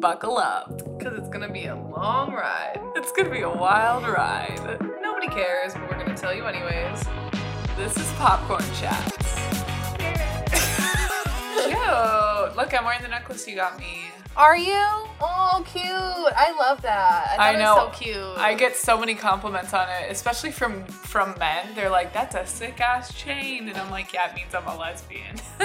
buckle 0.00 0.38
up 0.38 0.68
because 0.96 1.18
it's 1.18 1.28
gonna 1.28 1.50
be 1.50 1.66
a 1.66 1.74
long 1.74 2.32
ride. 2.32 2.80
It's 2.94 3.10
gonna 3.12 3.30
be 3.30 3.40
a 3.40 3.50
wild 3.50 4.04
ride. 4.04 4.78
Nobody 5.02 5.26
cares, 5.28 5.74
but 5.74 5.90
we're 5.90 5.98
gonna 5.98 6.16
tell 6.16 6.32
you 6.32 6.44
anyways. 6.44 7.04
This 7.76 7.96
is 7.96 8.10
Popcorn 8.12 8.62
Chats. 8.74 9.16
Cute. 11.64 12.56
Look, 12.56 12.72
I'm 12.74 12.84
wearing 12.84 13.02
the 13.02 13.08
necklace 13.08 13.46
you 13.48 13.56
got 13.56 13.78
me. 13.78 14.10
Are 14.38 14.56
you? 14.56 14.86
Oh, 15.20 15.64
cute. 15.66 15.84
I 15.84 16.54
love 16.56 16.80
that. 16.82 17.34
I 17.40 17.54
I, 17.54 17.56
know. 17.56 17.90
So 17.92 17.98
cute. 17.98 18.38
I 18.38 18.54
get 18.54 18.76
so 18.76 18.96
many 18.96 19.16
compliments 19.16 19.74
on 19.74 19.88
it, 19.88 20.12
especially 20.12 20.52
from 20.52 20.84
from 20.84 21.36
men. 21.40 21.74
They're 21.74 21.90
like, 21.90 22.12
"That's 22.12 22.36
a 22.36 22.46
sick 22.46 22.80
ass 22.80 23.12
chain," 23.12 23.68
and 23.68 23.76
I'm 23.76 23.90
like, 23.90 24.12
"Yeah, 24.12 24.30
it 24.30 24.36
means 24.36 24.54
I'm 24.54 24.64
a 24.68 24.78
lesbian." 24.78 25.34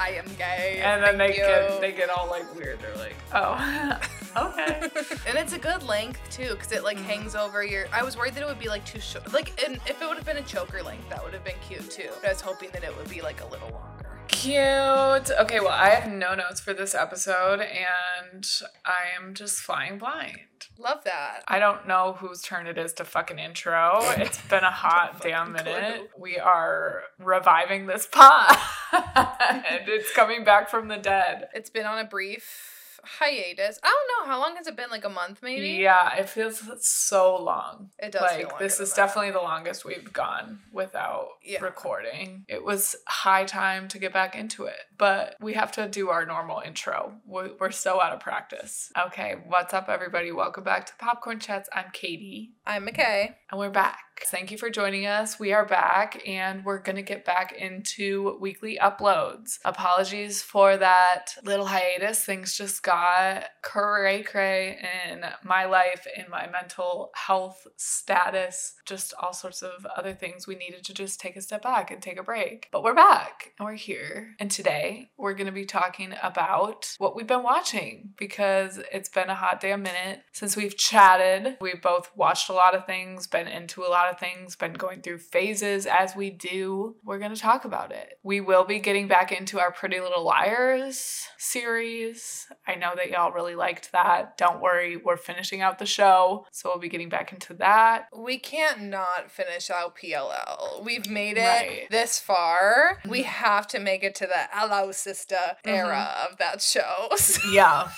I 0.00 0.12
am 0.16 0.24
gay. 0.38 0.80
and 0.82 1.02
then 1.02 1.18
they 1.18 1.36
you. 1.36 1.42
get 1.42 1.80
they 1.82 1.92
get 1.92 2.08
all 2.08 2.30
like 2.30 2.52
weird. 2.54 2.80
They're 2.80 2.96
like, 2.96 3.16
"Oh, 3.34 3.98
okay." 4.48 4.88
and 5.28 5.36
it's 5.36 5.52
a 5.52 5.58
good 5.58 5.82
length 5.82 6.20
too, 6.30 6.48
because 6.52 6.72
it 6.72 6.82
like 6.82 6.96
mm-hmm. 6.96 7.06
hangs 7.06 7.34
over 7.34 7.62
your. 7.62 7.88
I 7.92 8.02
was 8.02 8.16
worried 8.16 8.34
that 8.36 8.42
it 8.42 8.46
would 8.46 8.58
be 8.58 8.70
like 8.70 8.86
too 8.86 9.00
short. 9.00 9.30
Like, 9.34 9.62
and 9.62 9.74
if 9.86 10.00
it 10.00 10.08
would 10.08 10.16
have 10.16 10.24
been 10.24 10.38
a 10.38 10.42
choker 10.42 10.82
length, 10.82 11.10
that 11.10 11.22
would 11.22 11.34
have 11.34 11.44
been 11.44 11.60
cute 11.68 11.90
too. 11.90 12.08
But 12.22 12.30
I 12.30 12.32
was 12.32 12.40
hoping 12.40 12.70
that 12.72 12.84
it 12.84 12.96
would 12.96 13.10
be 13.10 13.20
like 13.20 13.42
a 13.42 13.46
little 13.48 13.68
longer. 13.68 13.93
Cute. 14.28 15.30
Okay, 15.30 15.60
well, 15.60 15.68
I 15.68 15.90
have 15.90 16.10
no 16.10 16.34
notes 16.34 16.60
for 16.60 16.74
this 16.74 16.94
episode, 16.94 17.60
and 17.60 18.46
I 18.84 19.16
am 19.16 19.34
just 19.34 19.60
flying 19.60 19.98
blind. 19.98 20.38
Love 20.78 21.04
that. 21.04 21.42
I 21.46 21.58
don't 21.58 21.86
know 21.86 22.14
whose 22.18 22.42
turn 22.42 22.66
it 22.66 22.78
is 22.78 22.92
to 22.94 23.04
fucking 23.04 23.38
intro. 23.38 24.00
It's 24.16 24.40
been 24.48 24.64
a 24.64 24.70
hot 24.70 25.20
damn 25.20 25.52
minute. 25.52 26.10
We 26.18 26.38
are 26.38 27.02
reviving 27.18 27.86
this 27.86 28.06
pod, 28.06 28.56
and 28.92 29.88
it's 29.88 30.12
coming 30.14 30.44
back 30.44 30.68
from 30.68 30.88
the 30.88 30.96
dead. 30.96 31.48
It's 31.54 31.70
been 31.70 31.86
on 31.86 31.98
a 31.98 32.04
brief 32.04 32.73
hiatus. 33.06 33.78
I 33.82 33.86
don't 33.88 34.26
know 34.26 34.32
how 34.32 34.40
long 34.40 34.56
has 34.56 34.66
it 34.66 34.76
been? 34.76 34.90
Like 34.90 35.04
a 35.04 35.08
month, 35.08 35.40
maybe. 35.42 35.68
Yeah, 35.70 36.14
it 36.16 36.28
feels 36.28 36.62
so 36.86 37.36
long. 37.42 37.90
It 37.98 38.12
does 38.12 38.30
feel 38.32 38.48
like 38.48 38.58
this 38.58 38.80
is 38.80 38.90
that. 38.94 38.96
definitely 39.06 39.30
the 39.32 39.38
longest 39.40 39.84
we've 39.84 40.12
gone 40.12 40.60
without 40.72 41.28
Yeah. 41.42 41.60
recording. 41.62 42.44
It 42.48 42.64
was 42.64 42.96
high 43.06 43.44
time 43.44 43.88
to 43.88 43.98
get 43.98 44.12
back 44.12 44.34
into 44.34 44.64
it, 44.64 44.78
but 44.96 45.36
we 45.40 45.54
have 45.54 45.72
to 45.72 45.88
do 45.88 46.10
our 46.10 46.24
normal 46.26 46.60
intro. 46.64 47.20
We're 47.26 47.70
so 47.70 48.00
out 48.00 48.12
of 48.12 48.20
practice. 48.20 48.90
Okay, 49.06 49.36
what's 49.46 49.74
up, 49.74 49.88
everybody? 49.88 50.32
Welcome 50.32 50.64
back 50.64 50.86
to 50.86 50.92
Popcorn 50.98 51.40
Chats. 51.40 51.68
I'm 51.72 51.90
Katie. 51.92 52.52
I'm 52.66 52.84
Michae. 52.86 53.34
And 53.50 53.58
we're 53.60 53.70
back. 53.70 54.13
Thank 54.22 54.50
you 54.50 54.58
for 54.58 54.70
joining 54.70 55.06
us. 55.06 55.38
We 55.40 55.52
are 55.52 55.66
back 55.66 56.22
and 56.26 56.64
we're 56.64 56.78
going 56.78 56.96
to 56.96 57.02
get 57.02 57.24
back 57.24 57.52
into 57.52 58.38
weekly 58.40 58.78
uploads. 58.80 59.58
Apologies 59.64 60.40
for 60.40 60.76
that 60.76 61.34
little 61.42 61.66
hiatus. 61.66 62.24
Things 62.24 62.56
just 62.56 62.82
got 62.82 63.46
cray 63.62 64.22
cray 64.22 64.78
in 65.10 65.24
my 65.42 65.64
life, 65.64 66.06
in 66.16 66.26
my 66.30 66.46
mental 66.46 67.10
health 67.14 67.66
status, 67.76 68.74
just 68.86 69.14
all 69.20 69.32
sorts 69.32 69.62
of 69.62 69.86
other 69.96 70.14
things. 70.14 70.46
We 70.46 70.54
needed 70.54 70.84
to 70.84 70.94
just 70.94 71.20
take 71.20 71.36
a 71.36 71.42
step 71.42 71.62
back 71.62 71.90
and 71.90 72.00
take 72.00 72.18
a 72.18 72.22
break. 72.22 72.68
But 72.70 72.82
we're 72.82 72.94
back 72.94 73.52
and 73.58 73.66
we're 73.66 73.74
here. 73.74 74.34
And 74.38 74.50
today 74.50 75.10
we're 75.16 75.34
going 75.34 75.46
to 75.46 75.52
be 75.52 75.66
talking 75.66 76.14
about 76.22 76.94
what 76.98 77.16
we've 77.16 77.26
been 77.26 77.42
watching 77.42 78.14
because 78.16 78.80
it's 78.92 79.08
been 79.08 79.28
a 79.28 79.34
hot 79.34 79.60
damn 79.60 79.82
minute 79.82 80.22
since 80.32 80.56
we've 80.56 80.76
chatted. 80.76 81.56
We've 81.60 81.82
both 81.82 82.10
watched 82.16 82.48
a 82.48 82.54
lot 82.54 82.74
of 82.74 82.86
things, 82.86 83.26
been 83.26 83.48
into 83.48 83.82
a 83.82 83.88
lot 83.88 84.03
of 84.12 84.18
things, 84.20 84.56
been 84.56 84.72
going 84.74 85.02
through 85.02 85.18
phases 85.18 85.86
as 85.86 86.14
we 86.16 86.30
do. 86.30 86.96
We're 87.04 87.18
going 87.18 87.34
to 87.34 87.40
talk 87.40 87.64
about 87.64 87.92
it. 87.92 88.18
We 88.22 88.40
will 88.40 88.64
be 88.64 88.78
getting 88.78 89.08
back 89.08 89.32
into 89.32 89.58
our 89.60 89.72
Pretty 89.72 90.00
Little 90.00 90.24
Liars 90.24 91.26
series. 91.38 92.46
I 92.66 92.74
know 92.74 92.92
that 92.96 93.10
y'all 93.10 93.32
really 93.32 93.54
liked 93.54 93.92
that. 93.92 94.36
Don't 94.36 94.60
worry, 94.60 94.96
we're 94.96 95.16
finishing 95.16 95.60
out 95.62 95.78
the 95.78 95.86
show, 95.86 96.46
so 96.50 96.68
we'll 96.68 96.78
be 96.78 96.88
getting 96.88 97.08
back 97.08 97.32
into 97.32 97.54
that. 97.54 98.08
We 98.16 98.38
can't 98.38 98.82
not 98.82 99.30
finish 99.30 99.70
out 99.70 99.96
PLL. 99.96 100.84
We've 100.84 101.08
made 101.08 101.36
it 101.38 101.44
Right. 101.44 101.86
this 101.90 102.18
far. 102.18 102.98
We 103.08 103.22
have 103.22 103.66
to 103.68 103.78
make 103.78 104.02
it 104.02 104.14
to 104.16 104.26
the 104.26 104.48
Hello 104.52 104.90
Sister 104.92 105.36
era 105.64 105.84
Mm-hmm. 105.84 106.32
of 106.32 106.38
that 106.38 106.60
show. 106.60 107.08
So 107.16 107.40
Yeah. 107.50 107.88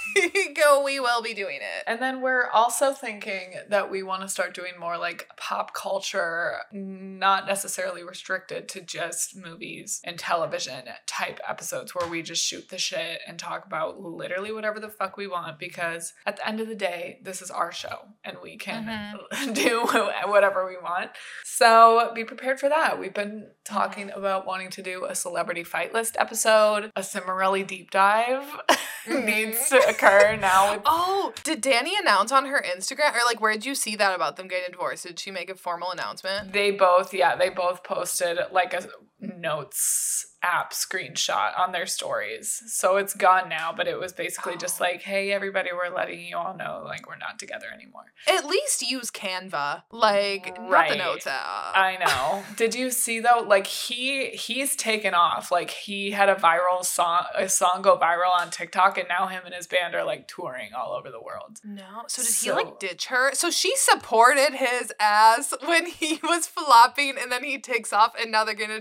go, 0.55 0.83
we 0.85 1.01
will 1.01 1.23
be 1.23 1.35
doing 1.35 1.57
it. 1.57 1.85
And 1.87 2.01
then 2.01 2.21
we're 2.21 2.49
also 2.51 2.93
thinking 2.93 3.55
that 3.69 3.91
we 3.91 4.03
want 4.03 4.23
to 4.23 4.29
start 4.29 4.55
doing 4.55 4.73
more 4.79 4.97
like 4.99 5.29
pop 5.37 5.75
culture, 5.75 5.96
not 6.73 7.47
necessarily 7.47 8.03
restricted 8.03 8.69
to 8.69 8.81
just 8.81 9.37
movies 9.37 10.01
and 10.05 10.19
television 10.19 10.85
type 11.07 11.41
episodes 11.47 11.95
where 11.95 12.09
we 12.09 12.23
just 12.23 12.45
shoot 12.45 12.69
the 12.69 12.79
shit 12.79 13.21
and 13.27 13.39
talk 13.39 13.65
about 13.67 14.01
literally 14.01 14.53
whatever 14.53 14.81
the 14.81 14.89
fuck 14.89 15.17
we 15.17 15.27
want 15.27 15.59
because 15.59 16.13
at 16.27 16.37
the 16.37 16.47
end 16.47 16.61
of 16.61 16.69
the 16.69 16.75
day, 16.75 17.21
this 17.23 17.43
is 17.43 17.51
our 17.51 17.73
show 17.73 18.09
and 18.25 18.37
we 18.43 18.57
can 18.57 18.85
mm-hmm. 18.85 19.53
do 19.53 19.87
whatever 20.31 20.67
we 20.67 20.77
want. 20.77 21.11
So 21.45 22.13
be 22.15 22.25
prepared 22.25 22.61
for 22.61 22.69
that. 22.69 22.99
We've 22.99 23.15
been 23.15 23.51
talking 23.65 24.09
mm-hmm. 24.09 24.19
about 24.19 24.47
wanting 24.47 24.71
to 24.71 24.83
do 24.83 25.05
a 25.05 25.15
celebrity 25.15 25.65
fight 25.65 25.93
list 25.93 26.17
episode, 26.19 26.91
a 26.97 27.01
Cimorelli 27.01 27.67
deep 27.67 27.91
dive 27.91 28.45
needs 29.09 29.69
to 29.69 29.77
occur 29.89 30.37
now 30.37 30.73
with 30.73 30.83
Oh, 30.87 31.33
did 31.45 31.63
Dani 31.63 31.93
announce 32.01 32.33
on 32.33 32.47
her 32.47 32.63
Instagram 32.63 33.15
or 33.15 33.25
like 33.27 33.41
where 33.41 33.53
did 33.53 33.67
you 33.67 33.75
see 33.75 33.97
that 33.97 34.15
about 34.15 34.37
them 34.37 34.49
getting 34.49 34.71
divorced? 34.73 35.07
Did 35.07 35.19
she 35.19 35.31
make 35.31 35.51
a 35.51 35.55
formal 35.55 35.91
announcement? 35.91 36.53
They 36.53 36.71
both, 36.71 37.15
yeah, 37.15 37.37
they 37.37 37.51
both 37.51 37.85
posted 37.85 38.39
like 38.53 38.75
a 38.75 38.87
notes 39.21 40.27
app 40.43 40.73
screenshot 40.73 41.59
on 41.59 41.73
their 41.73 41.87
stories. 41.87 42.63
So 42.69 42.97
it's 42.97 43.15
gone 43.15 43.49
now, 43.49 43.73
but 43.77 43.89
it 43.89 43.99
was 43.99 44.13
basically 44.13 44.57
just 44.57 44.81
like, 44.81 45.03
hey, 45.03 45.33
everybody, 45.33 45.71
we're 45.73 45.95
letting 45.95 46.21
you 46.21 46.37
all 46.37 46.57
know 46.57 46.83
like 46.85 47.09
we're 47.09 47.17
not 47.17 47.39
together 47.39 47.67
anymore. 47.73 48.13
At 48.29 48.47
least 48.47 48.83
use 48.83 49.11
Canva. 49.11 49.83
Like 49.91 50.57
not 50.61 50.89
the 50.89 50.97
notes 50.97 51.27
app. 51.27 51.75
I 51.75 51.97
know. 52.05 52.45
Did 52.57 52.75
you 52.75 52.91
see 52.91 53.21
though? 53.21 53.45
Like 53.47 53.67
he 53.67 54.29
he's 54.31 54.77
taken 54.77 55.15
off. 55.15 55.51
Like 55.51 55.71
he 55.71 56.13
had 56.13 56.29
a 56.29 56.35
viral 56.35 56.85
song, 56.85 57.25
a 57.35 57.49
song 57.49 57.83
go 57.83 57.99
viral 57.99 58.31
on 58.39 58.51
TikTok, 58.51 58.99
and 58.99 59.09
now 59.09 59.27
him 59.27 59.43
and 59.45 59.55
his 59.55 59.67
band 59.67 59.95
are 59.95 60.05
like 60.05 60.29
touring 60.29 60.71
all 60.75 60.93
over 60.93 61.11
the 61.11 61.21
world. 61.21 61.59
No. 61.65 62.05
So 62.07 62.23
did 62.23 62.35
he 62.35 62.53
like 62.53 62.79
ditch 62.79 63.07
her? 63.07 63.35
So 63.35 63.51
she 63.51 63.75
supported 63.77 64.55
his 64.55 64.93
ass 65.01 65.53
when 65.65 65.87
he 65.87 66.21
was 66.23 66.47
flopping 66.47 67.15
and 67.21 67.33
then 67.33 67.43
he 67.43 67.59
takes 67.59 67.93
off 67.93 68.15
and 68.21 68.31
now 68.31 68.45
they're 68.45 68.55
getting 68.55 68.77
a 68.77 68.81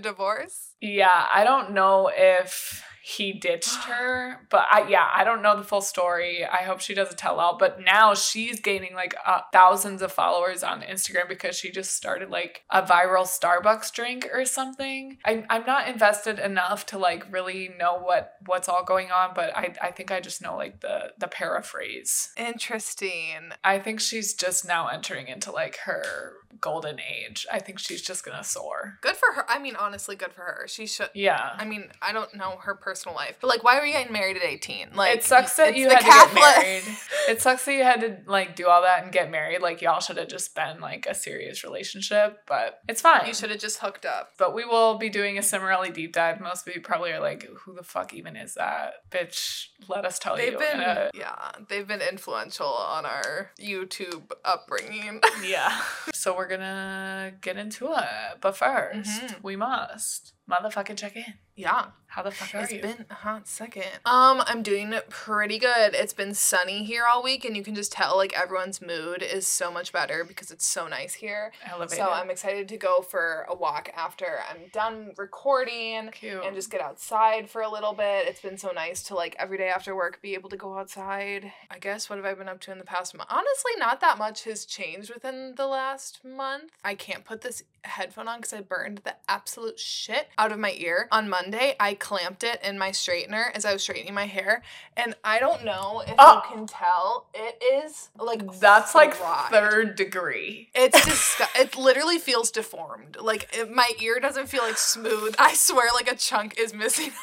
Yeah, 0.80 1.26
I 1.32 1.44
don't 1.44 1.72
know 1.72 2.10
if 2.14 2.84
he 3.08 3.32
ditched 3.32 3.84
her, 3.84 4.40
but 4.50 4.66
I 4.68 4.88
yeah, 4.88 5.08
I 5.14 5.22
don't 5.22 5.40
know 5.40 5.56
the 5.56 5.62
full 5.62 5.80
story. 5.80 6.44
I 6.44 6.62
hope 6.62 6.80
she 6.80 6.92
doesn't 6.92 7.16
tell 7.18 7.38
all. 7.38 7.56
But 7.56 7.80
now 7.80 8.14
she's 8.14 8.58
gaining 8.58 8.94
like 8.96 9.14
uh, 9.24 9.42
thousands 9.52 10.02
of 10.02 10.10
followers 10.10 10.64
on 10.64 10.82
Instagram 10.82 11.28
because 11.28 11.56
she 11.56 11.70
just 11.70 11.94
started 11.94 12.30
like 12.30 12.64
a 12.68 12.82
viral 12.82 13.22
Starbucks 13.22 13.92
drink 13.92 14.28
or 14.32 14.44
something. 14.44 15.18
I'm 15.24 15.46
I'm 15.48 15.64
not 15.64 15.88
invested 15.88 16.40
enough 16.40 16.84
to 16.86 16.98
like 16.98 17.32
really 17.32 17.70
know 17.78 17.96
what 17.96 18.32
what's 18.44 18.68
all 18.68 18.82
going 18.82 19.12
on, 19.12 19.34
but 19.36 19.56
I 19.56 19.72
I 19.80 19.92
think 19.92 20.10
I 20.10 20.18
just 20.18 20.42
know 20.42 20.56
like 20.56 20.80
the 20.80 21.12
the 21.16 21.28
paraphrase. 21.28 22.30
Interesting. 22.36 23.52
I 23.62 23.78
think 23.78 24.00
she's 24.00 24.34
just 24.34 24.66
now 24.66 24.88
entering 24.88 25.28
into 25.28 25.52
like 25.52 25.76
her 25.84 26.32
golden 26.60 26.98
age. 27.00 27.46
I 27.52 27.58
think 27.58 27.78
she's 27.78 28.02
just 28.02 28.24
gonna 28.24 28.44
soar. 28.44 28.98
Good 29.00 29.16
for 29.16 29.32
her. 29.34 29.44
I 29.48 29.58
mean, 29.58 29.76
honestly, 29.76 30.16
good 30.16 30.32
for 30.32 30.42
her. 30.42 30.66
She 30.68 30.86
should. 30.86 31.10
Yeah. 31.14 31.52
I 31.56 31.64
mean, 31.64 31.90
I 32.02 32.12
don't 32.12 32.34
know 32.34 32.56
her 32.62 32.74
personal 32.96 33.14
life, 33.14 33.36
but 33.40 33.48
like, 33.48 33.62
why 33.62 33.78
were 33.78 33.84
you 33.84 33.92
getting 33.92 34.12
married 34.12 34.36
at 34.36 34.42
18? 34.42 34.88
Like, 34.94 35.16
it 35.16 35.24
sucks 35.24 35.54
that 35.56 35.76
you 35.76 35.88
had 35.88 35.98
to 36.00 36.04
get 36.06 36.34
married. 36.34 36.82
It 37.28 37.42
sucks 37.42 37.64
that 37.64 37.72
you 37.74 37.82
had 37.82 38.00
to 38.02 38.18
like 38.30 38.54
do 38.54 38.68
all 38.68 38.82
that 38.82 39.02
and 39.02 39.10
get 39.12 39.32
married. 39.32 39.60
Like 39.60 39.82
y'all 39.82 39.98
should 39.98 40.16
have 40.16 40.28
just 40.28 40.54
been 40.54 40.80
like 40.80 41.06
a 41.10 41.14
serious 41.14 41.64
relationship, 41.64 42.38
but 42.46 42.78
it's 42.88 43.00
fine. 43.00 43.26
You 43.26 43.34
should 43.34 43.50
have 43.50 43.58
just 43.58 43.80
hooked 43.80 44.06
up. 44.06 44.30
But 44.38 44.54
we 44.54 44.64
will 44.64 44.96
be 44.96 45.08
doing 45.08 45.36
a 45.36 45.40
Cimorelli 45.40 45.92
deep 45.92 46.12
dive. 46.12 46.40
Most 46.40 46.68
of 46.68 46.74
you 46.76 46.80
probably 46.80 47.10
are 47.10 47.18
like, 47.18 47.42
"Who 47.64 47.74
the 47.74 47.82
fuck 47.82 48.14
even 48.14 48.36
is 48.36 48.54
that 48.54 49.10
bitch?" 49.10 49.66
Let 49.88 50.04
us 50.04 50.20
tell 50.20 50.36
They've 50.36 50.52
you. 50.52 50.58
been, 50.58 50.80
Uh, 50.80 51.10
yeah, 51.14 51.50
they've 51.68 51.86
been 51.86 52.00
influential 52.00 52.68
on 52.68 53.04
our 53.04 53.50
YouTube 53.60 54.30
upbringing. 54.44 55.20
yeah. 55.44 55.82
So 56.26 56.34
we're 56.36 56.48
gonna 56.48 57.34
get 57.40 57.56
into 57.56 57.92
it, 57.92 58.40
but 58.40 58.56
1st 58.56 59.06
Mhm. 59.36 59.42
we 59.44 59.54
must 59.54 60.32
motherfucking 60.50 60.96
check 60.98 61.14
in. 61.16 61.34
yeah, 61.56 61.86
How 62.06 62.22
the 62.22 62.30
fuck 62.30 62.54
are 62.54 62.62
it's 62.62 62.72
you? 62.72 62.80
been 62.80 63.04
a 63.10 63.14
hot 63.14 63.48
second. 63.48 63.90
Um, 64.04 64.40
I'm 64.46 64.62
doing 64.62 64.94
pretty 65.08 65.58
good. 65.58 65.92
It's 65.94 66.12
been 66.12 66.34
sunny 66.34 66.84
here 66.84 67.04
all 67.04 67.20
week, 67.22 67.44
and 67.44 67.56
you 67.56 67.64
can 67.64 67.74
just 67.74 67.90
tell 67.92 68.16
like 68.16 68.32
everyone's 68.32 68.80
mood 68.80 69.22
is 69.22 69.44
so 69.46 69.72
much 69.72 69.92
better 69.92 70.22
because 70.24 70.50
it's 70.52 70.64
so 70.64 70.86
nice 70.86 71.14
here. 71.14 71.52
Elevated. 71.68 71.96
So 72.04 72.10
I'm 72.10 72.30
excited 72.30 72.68
to 72.68 72.76
go 72.76 73.02
for 73.02 73.44
a 73.48 73.54
walk 73.56 73.90
after 73.96 74.40
I'm 74.48 74.68
done 74.72 75.14
recording. 75.16 76.10
Cute. 76.12 76.44
and 76.44 76.54
just 76.54 76.70
get 76.70 76.80
outside 76.80 77.50
for 77.50 77.60
a 77.62 77.68
little 77.68 77.92
bit. 77.92 78.28
It's 78.28 78.40
been 78.40 78.56
so 78.58 78.70
nice 78.70 79.02
to 79.04 79.14
like 79.14 79.34
every 79.38 79.58
day 79.58 79.68
after 79.68 79.94
work 79.96 80.20
be 80.22 80.34
able 80.34 80.48
to 80.50 80.56
go 80.56 80.78
outside. 80.78 81.52
I 81.70 81.78
guess 81.80 82.08
what 82.08 82.16
have 82.16 82.24
I 82.26 82.34
been 82.34 82.48
up 82.48 82.60
to 82.62 82.72
in 82.72 82.78
the 82.78 82.84
past 82.84 83.14
month? 83.16 83.28
Honestly, 83.32 83.72
not 83.78 84.00
that 84.00 84.16
much 84.18 84.44
has 84.44 84.64
changed 84.64 85.12
within 85.12 85.54
the 85.56 85.66
last 85.66 86.15
last 86.24 86.36
month. 86.36 86.72
I 86.84 86.94
can't 86.94 87.24
put 87.24 87.40
this 87.42 87.62
headphone 87.82 88.28
on 88.28 88.38
because 88.38 88.52
I 88.52 88.60
burned 88.60 88.98
the 89.04 89.14
absolute 89.28 89.78
shit 89.78 90.28
out 90.38 90.52
of 90.52 90.58
my 90.58 90.72
ear. 90.76 91.08
On 91.12 91.28
Monday, 91.28 91.74
I 91.78 91.94
clamped 91.94 92.42
it 92.44 92.60
in 92.64 92.78
my 92.78 92.90
straightener 92.90 93.50
as 93.54 93.64
I 93.64 93.72
was 93.72 93.82
straightening 93.82 94.14
my 94.14 94.26
hair. 94.26 94.62
And 94.96 95.14
I 95.24 95.38
don't 95.38 95.64
know 95.64 96.02
if 96.06 96.14
Oh. 96.18 96.34
you 96.34 96.40
ah! 96.44 96.52
can 96.52 96.66
tell, 96.66 97.26
it 97.34 97.62
is 97.62 98.10
like 98.18 98.58
That's 98.60 98.94
like 98.94 99.14
third 99.14 99.96
degree. 99.96 100.68
It's 100.74 100.98
disgu- 101.06 101.60
it 101.60 101.76
literally 101.76 102.18
feels 102.18 102.50
deformed. 102.50 103.16
Like 103.20 103.48
it, 103.56 103.70
my 103.70 103.90
ear 104.00 104.18
doesn't 104.20 104.46
feel 104.48 104.62
like 104.62 104.78
smooth. 104.78 105.34
I 105.38 105.54
swear, 105.54 105.88
like 105.94 106.10
a 106.10 106.16
chunk 106.16 106.58
is 106.58 106.74
missing. 106.74 107.12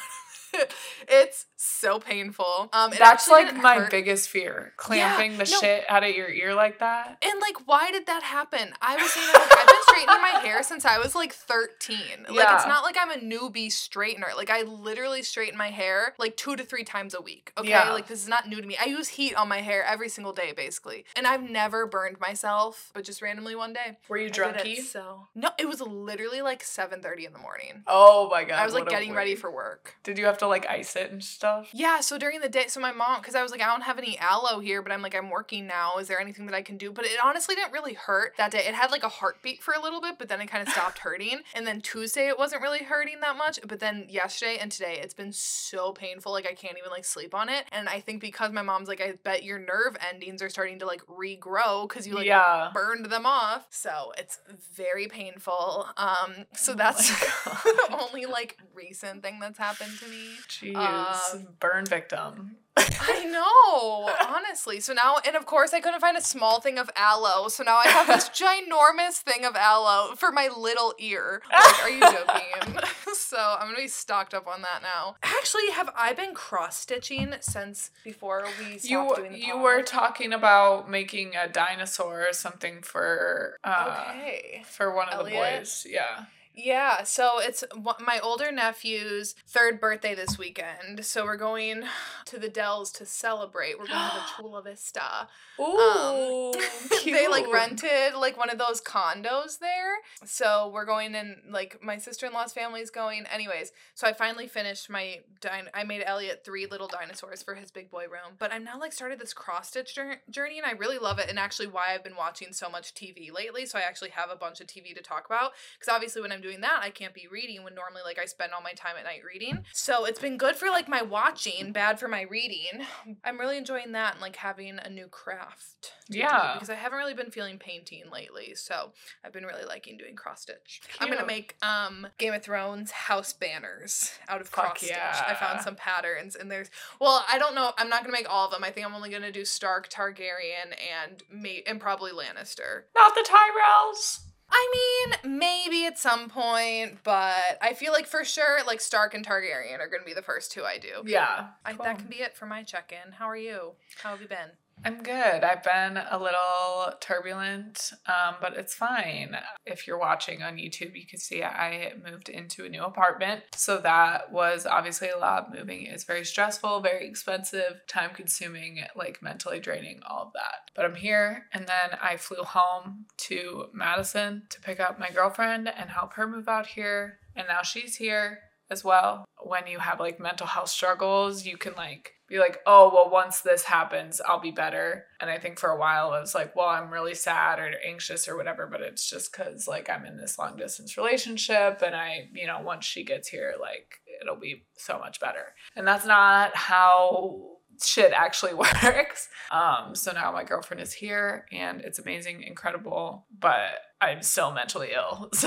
out 0.54 0.62
of 0.62 0.68
it. 0.70 0.74
It's 1.08 1.46
so 1.56 1.98
painful. 1.98 2.68
Um, 2.72 2.92
That's 2.98 3.28
like 3.28 3.54
my 3.56 3.76
hurt. 3.76 3.90
biggest 3.90 4.28
fear. 4.28 4.72
Clamping 4.76 5.32
the 5.32 5.38
no. 5.50 5.60
shit 5.60 5.84
out 5.88 6.04
of 6.04 6.14
your 6.14 6.28
ear 6.28 6.54
like 6.54 6.78
that. 6.80 7.18
And 7.24 7.40
like, 7.40 7.66
why 7.66 7.90
did 7.90 8.06
that 8.06 8.22
happen? 8.22 8.72
I 8.80 8.96
was 8.96 9.10
saying, 9.12 9.26
like, 9.32 9.58
I've 9.58 9.66
been 9.66 9.76
straightening 9.82 10.22
my 10.22 10.40
hair 10.40 10.62
since 10.62 10.84
I 10.84 10.98
was 10.98 11.14
like 11.14 11.32
13. 11.32 11.96
Like, 12.28 12.36
Yeah. 12.36 12.56
it's 12.56 12.66
not 12.66 12.82
like 12.84 12.96
I'm 13.00 13.10
a 13.10 13.16
newbie 13.16 13.68
straightener. 13.68 14.36
Like, 14.36 14.50
I 14.50 14.62
literally 14.62 15.22
straighten 15.22 15.56
my 15.58 15.70
hair 15.70 16.14
like 16.18 16.36
two 16.36 16.56
to 16.56 16.64
three 16.64 16.84
times 16.84 17.14
a 17.14 17.20
week. 17.20 17.52
Okay. 17.58 17.70
Yeah. 17.70 17.90
Like, 17.92 18.06
this 18.08 18.22
is 18.22 18.28
not 18.28 18.48
new 18.48 18.60
to 18.60 18.66
me. 18.66 18.76
I 18.80 18.86
use 18.86 19.08
heat 19.08 19.34
on 19.34 19.48
my 19.48 19.60
hair 19.60 19.84
every 19.84 20.08
single 20.08 20.32
day, 20.32 20.52
basically. 20.52 21.04
And 21.16 21.26
I've 21.26 21.48
never 21.48 21.86
burned 21.86 22.20
myself, 22.20 22.90
but 22.94 23.04
just 23.04 23.22
randomly 23.22 23.54
one 23.56 23.72
day. 23.72 23.98
Were 24.08 24.18
you 24.18 24.30
drunky? 24.30 24.82
so 24.82 25.28
no, 25.34 25.50
it 25.58 25.66
was 25.68 25.80
literally 25.80 26.42
like 26.42 26.62
7:30 26.62 27.26
in 27.26 27.32
the 27.32 27.38
morning. 27.38 27.82
Oh 27.86 28.28
my 28.30 28.44
god. 28.44 28.58
I 28.58 28.64
was 28.64 28.74
like 28.74 28.88
getting 28.88 29.12
ready 29.14 29.34
for 29.34 29.50
work. 29.50 29.96
Did 30.02 30.18
you 30.18 30.26
have 30.26 30.38
to 30.38 30.43
like 30.48 30.66
ice 30.68 30.96
it 30.96 31.10
and 31.10 31.22
stuff? 31.22 31.70
Yeah, 31.72 32.00
so 32.00 32.18
during 32.18 32.40
the 32.40 32.48
day, 32.48 32.66
so 32.68 32.80
my 32.80 32.92
mom, 32.92 33.20
because 33.20 33.34
I 33.34 33.42
was 33.42 33.50
like, 33.50 33.62
I 33.62 33.66
don't 33.66 33.82
have 33.82 33.98
any 33.98 34.18
aloe 34.18 34.60
here, 34.60 34.82
but 34.82 34.92
I'm 34.92 35.02
like, 35.02 35.14
I'm 35.14 35.30
working 35.30 35.66
now. 35.66 35.98
Is 35.98 36.08
there 36.08 36.20
anything 36.20 36.46
that 36.46 36.54
I 36.54 36.62
can 36.62 36.76
do? 36.76 36.92
But 36.92 37.06
it 37.06 37.18
honestly 37.22 37.54
didn't 37.54 37.72
really 37.72 37.94
hurt 37.94 38.34
that 38.36 38.50
day. 38.50 38.64
It 38.66 38.74
had 38.74 38.90
like 38.90 39.02
a 39.02 39.08
heartbeat 39.08 39.62
for 39.62 39.74
a 39.74 39.80
little 39.80 40.00
bit, 40.00 40.18
but 40.18 40.28
then 40.28 40.40
it 40.40 40.46
kind 40.46 40.66
of 40.66 40.72
stopped 40.72 40.98
hurting. 40.98 41.40
And 41.54 41.66
then 41.66 41.80
Tuesday, 41.80 42.28
it 42.28 42.38
wasn't 42.38 42.62
really 42.62 42.84
hurting 42.84 43.20
that 43.20 43.36
much. 43.36 43.58
But 43.66 43.80
then 43.80 44.06
yesterday 44.08 44.58
and 44.60 44.70
today, 44.70 44.98
it's 45.02 45.14
been 45.14 45.32
so 45.32 45.92
painful. 45.92 46.32
Like, 46.32 46.46
I 46.46 46.54
can't 46.54 46.76
even 46.78 46.90
like 46.90 47.04
sleep 47.04 47.34
on 47.34 47.48
it. 47.48 47.64
And 47.72 47.88
I 47.88 48.00
think 48.00 48.20
because 48.20 48.52
my 48.52 48.62
mom's 48.62 48.88
like, 48.88 49.00
I 49.00 49.14
bet 49.24 49.44
your 49.44 49.58
nerve 49.58 49.96
endings 50.12 50.42
are 50.42 50.50
starting 50.50 50.78
to 50.80 50.86
like 50.86 51.02
regrow 51.06 51.88
because 51.88 52.06
you 52.06 52.14
like 52.14 52.26
yeah. 52.26 52.70
burned 52.74 53.06
them 53.06 53.24
off. 53.24 53.66
So 53.70 54.12
it's 54.18 54.38
very 54.74 55.06
painful. 55.06 55.86
Um, 55.96 56.44
so 56.54 56.74
Oh 56.74 56.76
that's 56.76 57.10
my 57.46 57.62
the 57.64 57.98
only 58.00 58.26
like 58.26 58.58
recent 58.74 59.22
thing 59.22 59.38
that's 59.40 59.58
happened 59.58 59.98
to 60.00 60.08
me. 60.08 60.33
Jeez. 60.48 61.34
Um, 61.34 61.48
Burn 61.60 61.86
victim. 61.86 62.56
I 62.76 63.24
know, 63.24 64.12
honestly. 64.28 64.80
So 64.80 64.92
now, 64.92 65.16
and 65.24 65.36
of 65.36 65.46
course, 65.46 65.72
I 65.72 65.80
couldn't 65.80 66.00
find 66.00 66.16
a 66.16 66.20
small 66.20 66.60
thing 66.60 66.78
of 66.78 66.90
aloe. 66.96 67.48
So 67.48 67.62
now 67.62 67.76
I 67.76 67.86
have 67.86 68.06
this 68.06 68.28
ginormous 68.30 69.18
thing 69.18 69.44
of 69.44 69.54
aloe 69.54 70.14
for 70.16 70.32
my 70.32 70.48
little 70.48 70.94
ear. 70.98 71.42
Like, 71.54 71.82
are 71.82 71.90
you 71.90 72.00
joking? 72.00 72.80
so 73.14 73.36
I'm 73.38 73.68
gonna 73.68 73.76
be 73.76 73.88
stocked 73.88 74.34
up 74.34 74.46
on 74.46 74.62
that 74.62 74.82
now. 74.82 75.16
Actually, 75.22 75.70
have 75.70 75.88
I 75.96 76.12
been 76.12 76.34
cross 76.34 76.76
stitching 76.78 77.34
since 77.40 77.90
before 78.02 78.44
we 78.58 78.78
stopped 78.78 78.84
You 78.84 79.12
doing 79.16 79.32
the 79.32 79.38
you 79.38 79.58
were 79.58 79.82
talking 79.82 80.32
about 80.32 80.90
making 80.90 81.32
a 81.36 81.48
dinosaur 81.48 82.28
or 82.28 82.32
something 82.32 82.82
for 82.82 83.58
uh 83.64 84.06
okay. 84.10 84.62
for 84.66 84.94
one 84.94 85.08
of 85.08 85.20
Elliot? 85.20 85.32
the 85.32 85.58
boys. 85.60 85.86
Yeah. 85.88 86.24
Yeah, 86.56 87.02
so 87.02 87.40
it's 87.40 87.64
my 88.00 88.20
older 88.22 88.52
nephew's 88.52 89.34
third 89.46 89.80
birthday 89.80 90.14
this 90.14 90.38
weekend. 90.38 91.04
So 91.04 91.24
we're 91.24 91.36
going 91.36 91.82
to 92.26 92.38
the 92.38 92.48
Dells 92.48 92.92
to 92.92 93.06
celebrate. 93.06 93.76
We're 93.76 93.88
going 93.88 94.10
to 94.10 94.16
the 94.16 94.22
Chula 94.42 94.62
Vista. 94.62 95.28
Um, 95.58 95.66
Ooh, 95.66 96.52
they 97.04 97.26
like 97.26 97.52
rented 97.52 98.14
like 98.14 98.38
one 98.38 98.50
of 98.50 98.58
those 98.58 98.80
condos 98.80 99.58
there. 99.58 99.96
So 100.24 100.70
we're 100.72 100.84
going 100.84 101.16
and 101.16 101.38
like 101.50 101.82
my 101.82 101.98
sister-in-law's 101.98 102.52
family 102.52 102.80
is 102.80 102.90
going. 102.90 103.24
Anyways, 103.32 103.72
so 103.94 104.06
I 104.06 104.12
finally 104.12 104.46
finished 104.46 104.88
my 104.88 105.20
din- 105.40 105.70
I 105.74 105.82
made 105.82 106.04
Elliot 106.06 106.42
three 106.44 106.66
little 106.66 106.88
dinosaurs 106.88 107.42
for 107.42 107.56
his 107.56 107.72
big 107.72 107.90
boy 107.90 108.04
room. 108.04 108.36
But 108.38 108.52
I'm 108.52 108.62
now 108.62 108.78
like 108.78 108.92
started 108.92 109.18
this 109.18 109.34
cross 109.34 109.70
stitch 109.70 109.96
jour- 109.96 110.22
journey 110.30 110.58
and 110.58 110.66
I 110.66 110.72
really 110.72 110.98
love 110.98 111.18
it 111.18 111.28
and 111.28 111.36
actually 111.38 111.66
why 111.66 111.94
I've 111.94 112.04
been 112.04 112.16
watching 112.16 112.52
so 112.52 112.68
much 112.68 112.94
TV 112.94 113.32
lately. 113.32 113.66
So 113.66 113.76
I 113.76 113.82
actually 113.82 114.10
have 114.10 114.30
a 114.30 114.36
bunch 114.36 114.60
of 114.60 114.68
TV 114.68 114.94
to 114.94 115.02
talk 115.02 115.26
about 115.26 115.50
because 115.76 115.92
obviously 115.92 116.22
when 116.22 116.30
I'm 116.30 116.43
doing 116.44 116.60
that 116.60 116.80
I 116.82 116.90
can't 116.90 117.14
be 117.14 117.26
reading 117.30 117.64
when 117.64 117.74
normally 117.74 118.02
like 118.04 118.18
I 118.18 118.26
spend 118.26 118.52
all 118.52 118.60
my 118.60 118.72
time 118.72 118.96
at 118.98 119.04
night 119.04 119.22
reading. 119.26 119.64
So 119.72 120.04
it's 120.04 120.20
been 120.20 120.36
good 120.36 120.56
for 120.56 120.68
like 120.68 120.88
my 120.88 121.00
watching, 121.00 121.72
bad 121.72 121.98
for 121.98 122.06
my 122.06 122.22
reading. 122.22 122.84
I'm 123.24 123.40
really 123.40 123.56
enjoying 123.56 123.92
that 123.92 124.12
and 124.12 124.20
like 124.20 124.36
having 124.36 124.78
a 124.78 124.90
new 124.90 125.06
craft. 125.06 125.92
Yeah. 126.08 126.52
because 126.52 126.68
I 126.68 126.74
haven't 126.74 126.98
really 126.98 127.14
been 127.14 127.30
feeling 127.30 127.58
painting 127.58 128.02
lately. 128.12 128.54
So 128.54 128.92
I've 129.24 129.32
been 129.32 129.46
really 129.46 129.64
liking 129.64 129.96
doing 129.96 130.14
cross 130.16 130.42
stitch. 130.42 130.82
I'm 131.00 131.08
gonna 131.08 131.24
make 131.26 131.56
um 131.62 132.06
Game 132.18 132.34
of 132.34 132.42
Thrones 132.42 132.90
house 132.90 133.32
banners 133.32 134.12
out 134.28 134.42
of 134.42 134.52
cross 134.52 134.78
stitch. 134.78 134.90
Yeah. 134.90 135.24
I 135.26 135.34
found 135.34 135.62
some 135.62 135.76
patterns 135.76 136.36
and 136.36 136.50
there's 136.50 136.70
well, 137.00 137.24
I 137.26 137.38
don't 137.38 137.54
know. 137.54 137.72
I'm 137.78 137.88
not 137.88 138.02
gonna 138.02 138.12
make 138.12 138.30
all 138.30 138.44
of 138.44 138.52
them. 138.52 138.62
I 138.62 138.70
think 138.70 138.86
I'm 138.86 138.94
only 138.94 139.08
gonna 139.08 139.32
do 139.32 139.46
Stark, 139.46 139.88
Targaryen, 139.88 140.76
and 141.02 141.22
may 141.32 141.62
and 141.66 141.80
probably 141.80 142.12
Lannister. 142.12 142.82
Not 142.94 143.14
the 143.14 143.26
Tyrells. 143.26 144.20
I 144.56 145.16
mean, 145.24 145.38
maybe 145.38 145.84
at 145.84 145.98
some 145.98 146.28
point, 146.28 146.98
but 147.02 147.58
I 147.60 147.74
feel 147.74 147.92
like 147.92 148.06
for 148.06 148.24
sure, 148.24 148.64
like 148.64 148.80
Stark 148.80 149.12
and 149.12 149.26
Targaryen 149.26 149.80
are 149.80 149.88
gonna 149.88 150.04
be 150.04 150.14
the 150.14 150.22
first 150.22 150.52
two 150.52 150.64
I 150.64 150.78
do. 150.78 151.02
Yeah. 151.04 151.48
I. 151.64 151.72
That 151.72 151.98
can 151.98 152.08
be 152.08 152.16
it 152.16 152.36
for 152.36 152.46
my 152.46 152.62
check-in. 152.62 153.12
How 153.12 153.28
are 153.28 153.36
you? 153.36 153.72
How 154.02 154.10
have 154.10 154.20
you 154.20 154.28
been? 154.28 154.50
I'm 154.86 155.02
good. 155.02 155.42
I've 155.42 155.62
been 155.62 155.96
a 155.96 156.18
little 156.18 156.92
turbulent, 157.00 157.92
um, 158.06 158.34
but 158.38 158.54
it's 158.54 158.74
fine. 158.74 159.34
If 159.64 159.86
you're 159.86 159.98
watching 159.98 160.42
on 160.42 160.56
YouTube, 160.56 160.94
you 160.94 161.06
can 161.06 161.18
see 161.18 161.42
I 161.42 161.94
moved 162.04 162.28
into 162.28 162.66
a 162.66 162.68
new 162.68 162.84
apartment. 162.84 163.44
So 163.54 163.78
that 163.78 164.30
was 164.30 164.66
obviously 164.66 165.08
a 165.08 165.16
lot. 165.16 165.54
Moving 165.54 165.86
is 165.86 166.04
very 166.04 166.24
stressful, 166.24 166.80
very 166.80 167.08
expensive, 167.08 167.80
time 167.88 168.10
consuming, 168.12 168.80
like 168.94 169.22
mentally 169.22 169.58
draining, 169.58 170.00
all 170.06 170.24
of 170.24 170.32
that. 170.34 170.70
But 170.74 170.84
I'm 170.84 170.96
here. 170.96 171.46
And 171.54 171.66
then 171.66 171.98
I 172.02 172.18
flew 172.18 172.42
home 172.42 173.06
to 173.16 173.68
Madison 173.72 174.42
to 174.50 174.60
pick 174.60 174.80
up 174.80 174.98
my 175.00 175.08
girlfriend 175.10 175.66
and 175.66 175.88
help 175.88 176.12
her 176.14 176.28
move 176.28 176.46
out 176.46 176.66
here. 176.66 177.20
And 177.34 177.46
now 177.48 177.62
she's 177.62 177.96
here 177.96 178.40
as 178.74 178.84
well. 178.84 179.24
When 179.42 179.66
you 179.66 179.78
have 179.78 180.00
like 180.00 180.20
mental 180.20 180.46
health 180.46 180.68
struggles, 180.68 181.46
you 181.46 181.56
can 181.56 181.74
like 181.74 182.12
be 182.28 182.38
like, 182.38 182.58
oh, 182.66 182.90
well, 182.92 183.10
once 183.10 183.40
this 183.40 183.62
happens, 183.62 184.20
I'll 184.26 184.40
be 184.40 184.50
better. 184.50 185.06
And 185.20 185.30
I 185.30 185.38
think 185.38 185.58
for 185.58 185.70
a 185.70 185.78
while 185.78 186.10
I 186.10 186.20
was 186.20 186.34
like, 186.34 186.56
well, 186.56 186.68
I'm 186.68 186.90
really 186.90 187.14
sad 187.14 187.58
or 187.58 187.70
anxious 187.86 188.28
or 188.28 188.36
whatever, 188.36 188.66
but 188.66 188.80
it's 188.80 189.08
just 189.08 189.32
because 189.32 189.68
like 189.68 189.88
I'm 189.88 190.04
in 190.04 190.16
this 190.16 190.38
long 190.38 190.56
distance 190.56 190.96
relationship 190.96 191.82
and 191.84 191.94
I, 191.94 192.28
you 192.34 192.46
know, 192.46 192.60
once 192.62 192.84
she 192.84 193.04
gets 193.04 193.28
here, 193.28 193.54
like 193.60 194.00
it'll 194.20 194.40
be 194.40 194.64
so 194.76 194.98
much 194.98 195.20
better. 195.20 195.54
And 195.76 195.86
that's 195.86 196.06
not 196.06 196.56
how 196.56 197.54
shit 197.82 198.12
actually 198.12 198.54
works. 198.82 199.28
Um, 199.50 199.94
so 199.94 200.12
now 200.12 200.32
my 200.32 200.44
girlfriend 200.44 200.82
is 200.82 200.92
here 200.92 201.46
and 201.52 201.80
it's 201.80 201.98
amazing, 201.98 202.42
incredible, 202.42 203.26
but 203.38 203.80
I'm 204.00 204.22
still 204.22 204.52
mentally 204.52 204.90
ill. 204.94 205.30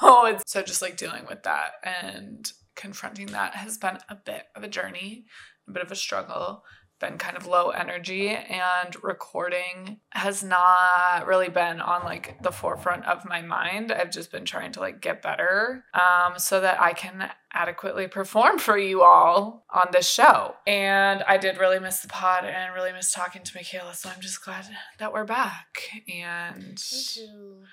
So 0.00 0.26
it's 0.26 0.50
so 0.50 0.62
just 0.62 0.82
like 0.82 0.96
dealing 0.96 1.26
with 1.28 1.44
that 1.44 1.72
and 1.82 2.50
confronting 2.74 3.26
that 3.26 3.54
has 3.54 3.78
been 3.78 3.98
a 4.08 4.14
bit 4.14 4.44
of 4.54 4.62
a 4.62 4.68
journey, 4.68 5.26
a 5.68 5.72
bit 5.72 5.82
of 5.82 5.92
a 5.92 5.96
struggle. 5.96 6.64
Been 7.00 7.18
kind 7.18 7.36
of 7.36 7.46
low 7.46 7.70
energy 7.70 8.28
and 8.28 8.96
recording 9.02 9.98
has 10.10 10.44
not 10.44 11.26
really 11.26 11.48
been 11.48 11.80
on 11.80 12.04
like 12.04 12.40
the 12.42 12.52
forefront 12.52 13.04
of 13.04 13.24
my 13.24 13.42
mind. 13.42 13.90
I've 13.90 14.12
just 14.12 14.30
been 14.30 14.44
trying 14.44 14.72
to 14.72 14.80
like 14.80 15.00
get 15.00 15.20
better 15.20 15.84
um, 15.92 16.38
so 16.38 16.60
that 16.60 16.80
I 16.80 16.92
can 16.92 17.30
adequately 17.54 18.08
perform 18.08 18.58
for 18.58 18.76
you 18.76 19.02
all 19.02 19.64
on 19.70 19.86
this 19.92 20.08
show. 20.08 20.56
And 20.66 21.22
I 21.22 21.38
did 21.38 21.58
really 21.58 21.78
miss 21.78 22.00
the 22.00 22.08
pod 22.08 22.44
and 22.44 22.74
really 22.74 22.92
miss 22.92 23.12
talking 23.12 23.42
to 23.42 23.52
Michaela. 23.56 23.94
So 23.94 24.10
I'm 24.10 24.20
just 24.20 24.44
glad 24.44 24.66
that 24.98 25.12
we're 25.12 25.24
back 25.24 25.88
and 26.12 26.82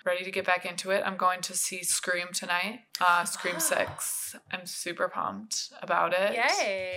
ready 0.05 0.23
to 0.23 0.31
get 0.31 0.45
back 0.45 0.65
into 0.65 0.91
it. 0.91 1.03
I'm 1.05 1.17
going 1.17 1.41
to 1.41 1.55
see 1.55 1.83
Scream 1.83 2.27
tonight, 2.33 2.81
uh, 2.99 3.25
Scream 3.25 3.59
6. 3.59 4.35
I'm 4.51 4.65
super 4.65 5.09
pumped 5.09 5.71
about 5.81 6.13
it. 6.13 6.35
Yay! 6.35 6.93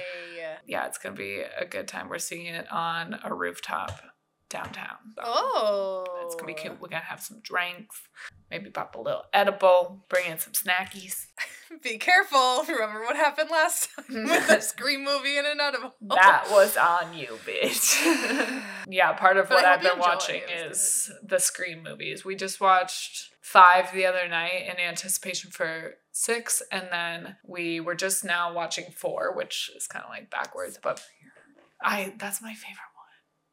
Yeah, 0.66 0.86
it's 0.86 0.98
going 0.98 1.14
to 1.14 1.18
be 1.18 1.40
a 1.40 1.64
good 1.64 1.88
time. 1.88 2.08
We're 2.08 2.18
seeing 2.18 2.46
it 2.46 2.70
on 2.70 3.18
a 3.24 3.34
rooftop 3.34 4.00
downtown. 4.48 4.96
So 5.16 5.22
Oh, 5.24 6.04
It's 6.24 6.34
going 6.34 6.54
to 6.54 6.54
be 6.54 6.60
cute. 6.60 6.80
We're 6.80 6.88
going 6.88 7.02
to 7.02 7.08
have 7.08 7.20
some 7.20 7.40
drinks, 7.40 8.00
maybe 8.50 8.70
pop 8.70 8.94
a 8.94 9.00
little 9.00 9.24
edible, 9.32 10.04
bring 10.08 10.30
in 10.30 10.38
some 10.38 10.52
snackies. 10.52 11.26
Be 11.82 11.98
careful. 11.98 12.62
Remember 12.68 13.00
what 13.00 13.16
happened 13.16 13.50
last 13.50 13.88
time 13.96 14.04
with 14.28 14.46
the 14.46 14.60
Scream 14.60 15.02
movie 15.02 15.36
and 15.38 15.46
an 15.46 15.58
edible. 15.60 15.92
That 16.02 16.46
was 16.50 16.76
on 16.76 17.14
you, 17.16 17.36
bitch. 17.44 18.00
yeah, 18.88 19.12
part 19.14 19.38
of 19.38 19.48
But 19.48 19.56
what 19.56 19.64
I've 19.64 19.82
been 19.82 19.98
watching 19.98 20.36
it. 20.36 20.50
It 20.50 20.68
was 20.68 20.78
is 20.78 21.12
the 21.26 21.40
Scream 21.40 21.82
movies. 21.82 22.24
We 22.24 22.36
just 22.36 22.60
watched 22.60 23.30
five 23.40 23.92
the 23.92 24.06
other 24.06 24.28
night 24.28 24.68
in 24.70 24.78
anticipation 24.78 25.50
for 25.50 25.94
six, 26.12 26.62
and 26.70 26.86
then 26.92 27.36
we 27.44 27.80
were 27.80 27.96
just 27.96 28.24
now 28.24 28.52
watching 28.52 28.84
four, 28.94 29.34
which 29.34 29.70
is 29.76 29.88
kind 29.88 30.04
of 30.04 30.10
like 30.10 30.30
backwards, 30.30 30.78
but 30.80 31.02
I 31.82 32.14
that's 32.18 32.40
my 32.40 32.54
favorite 32.54 32.78
one. 32.93 32.93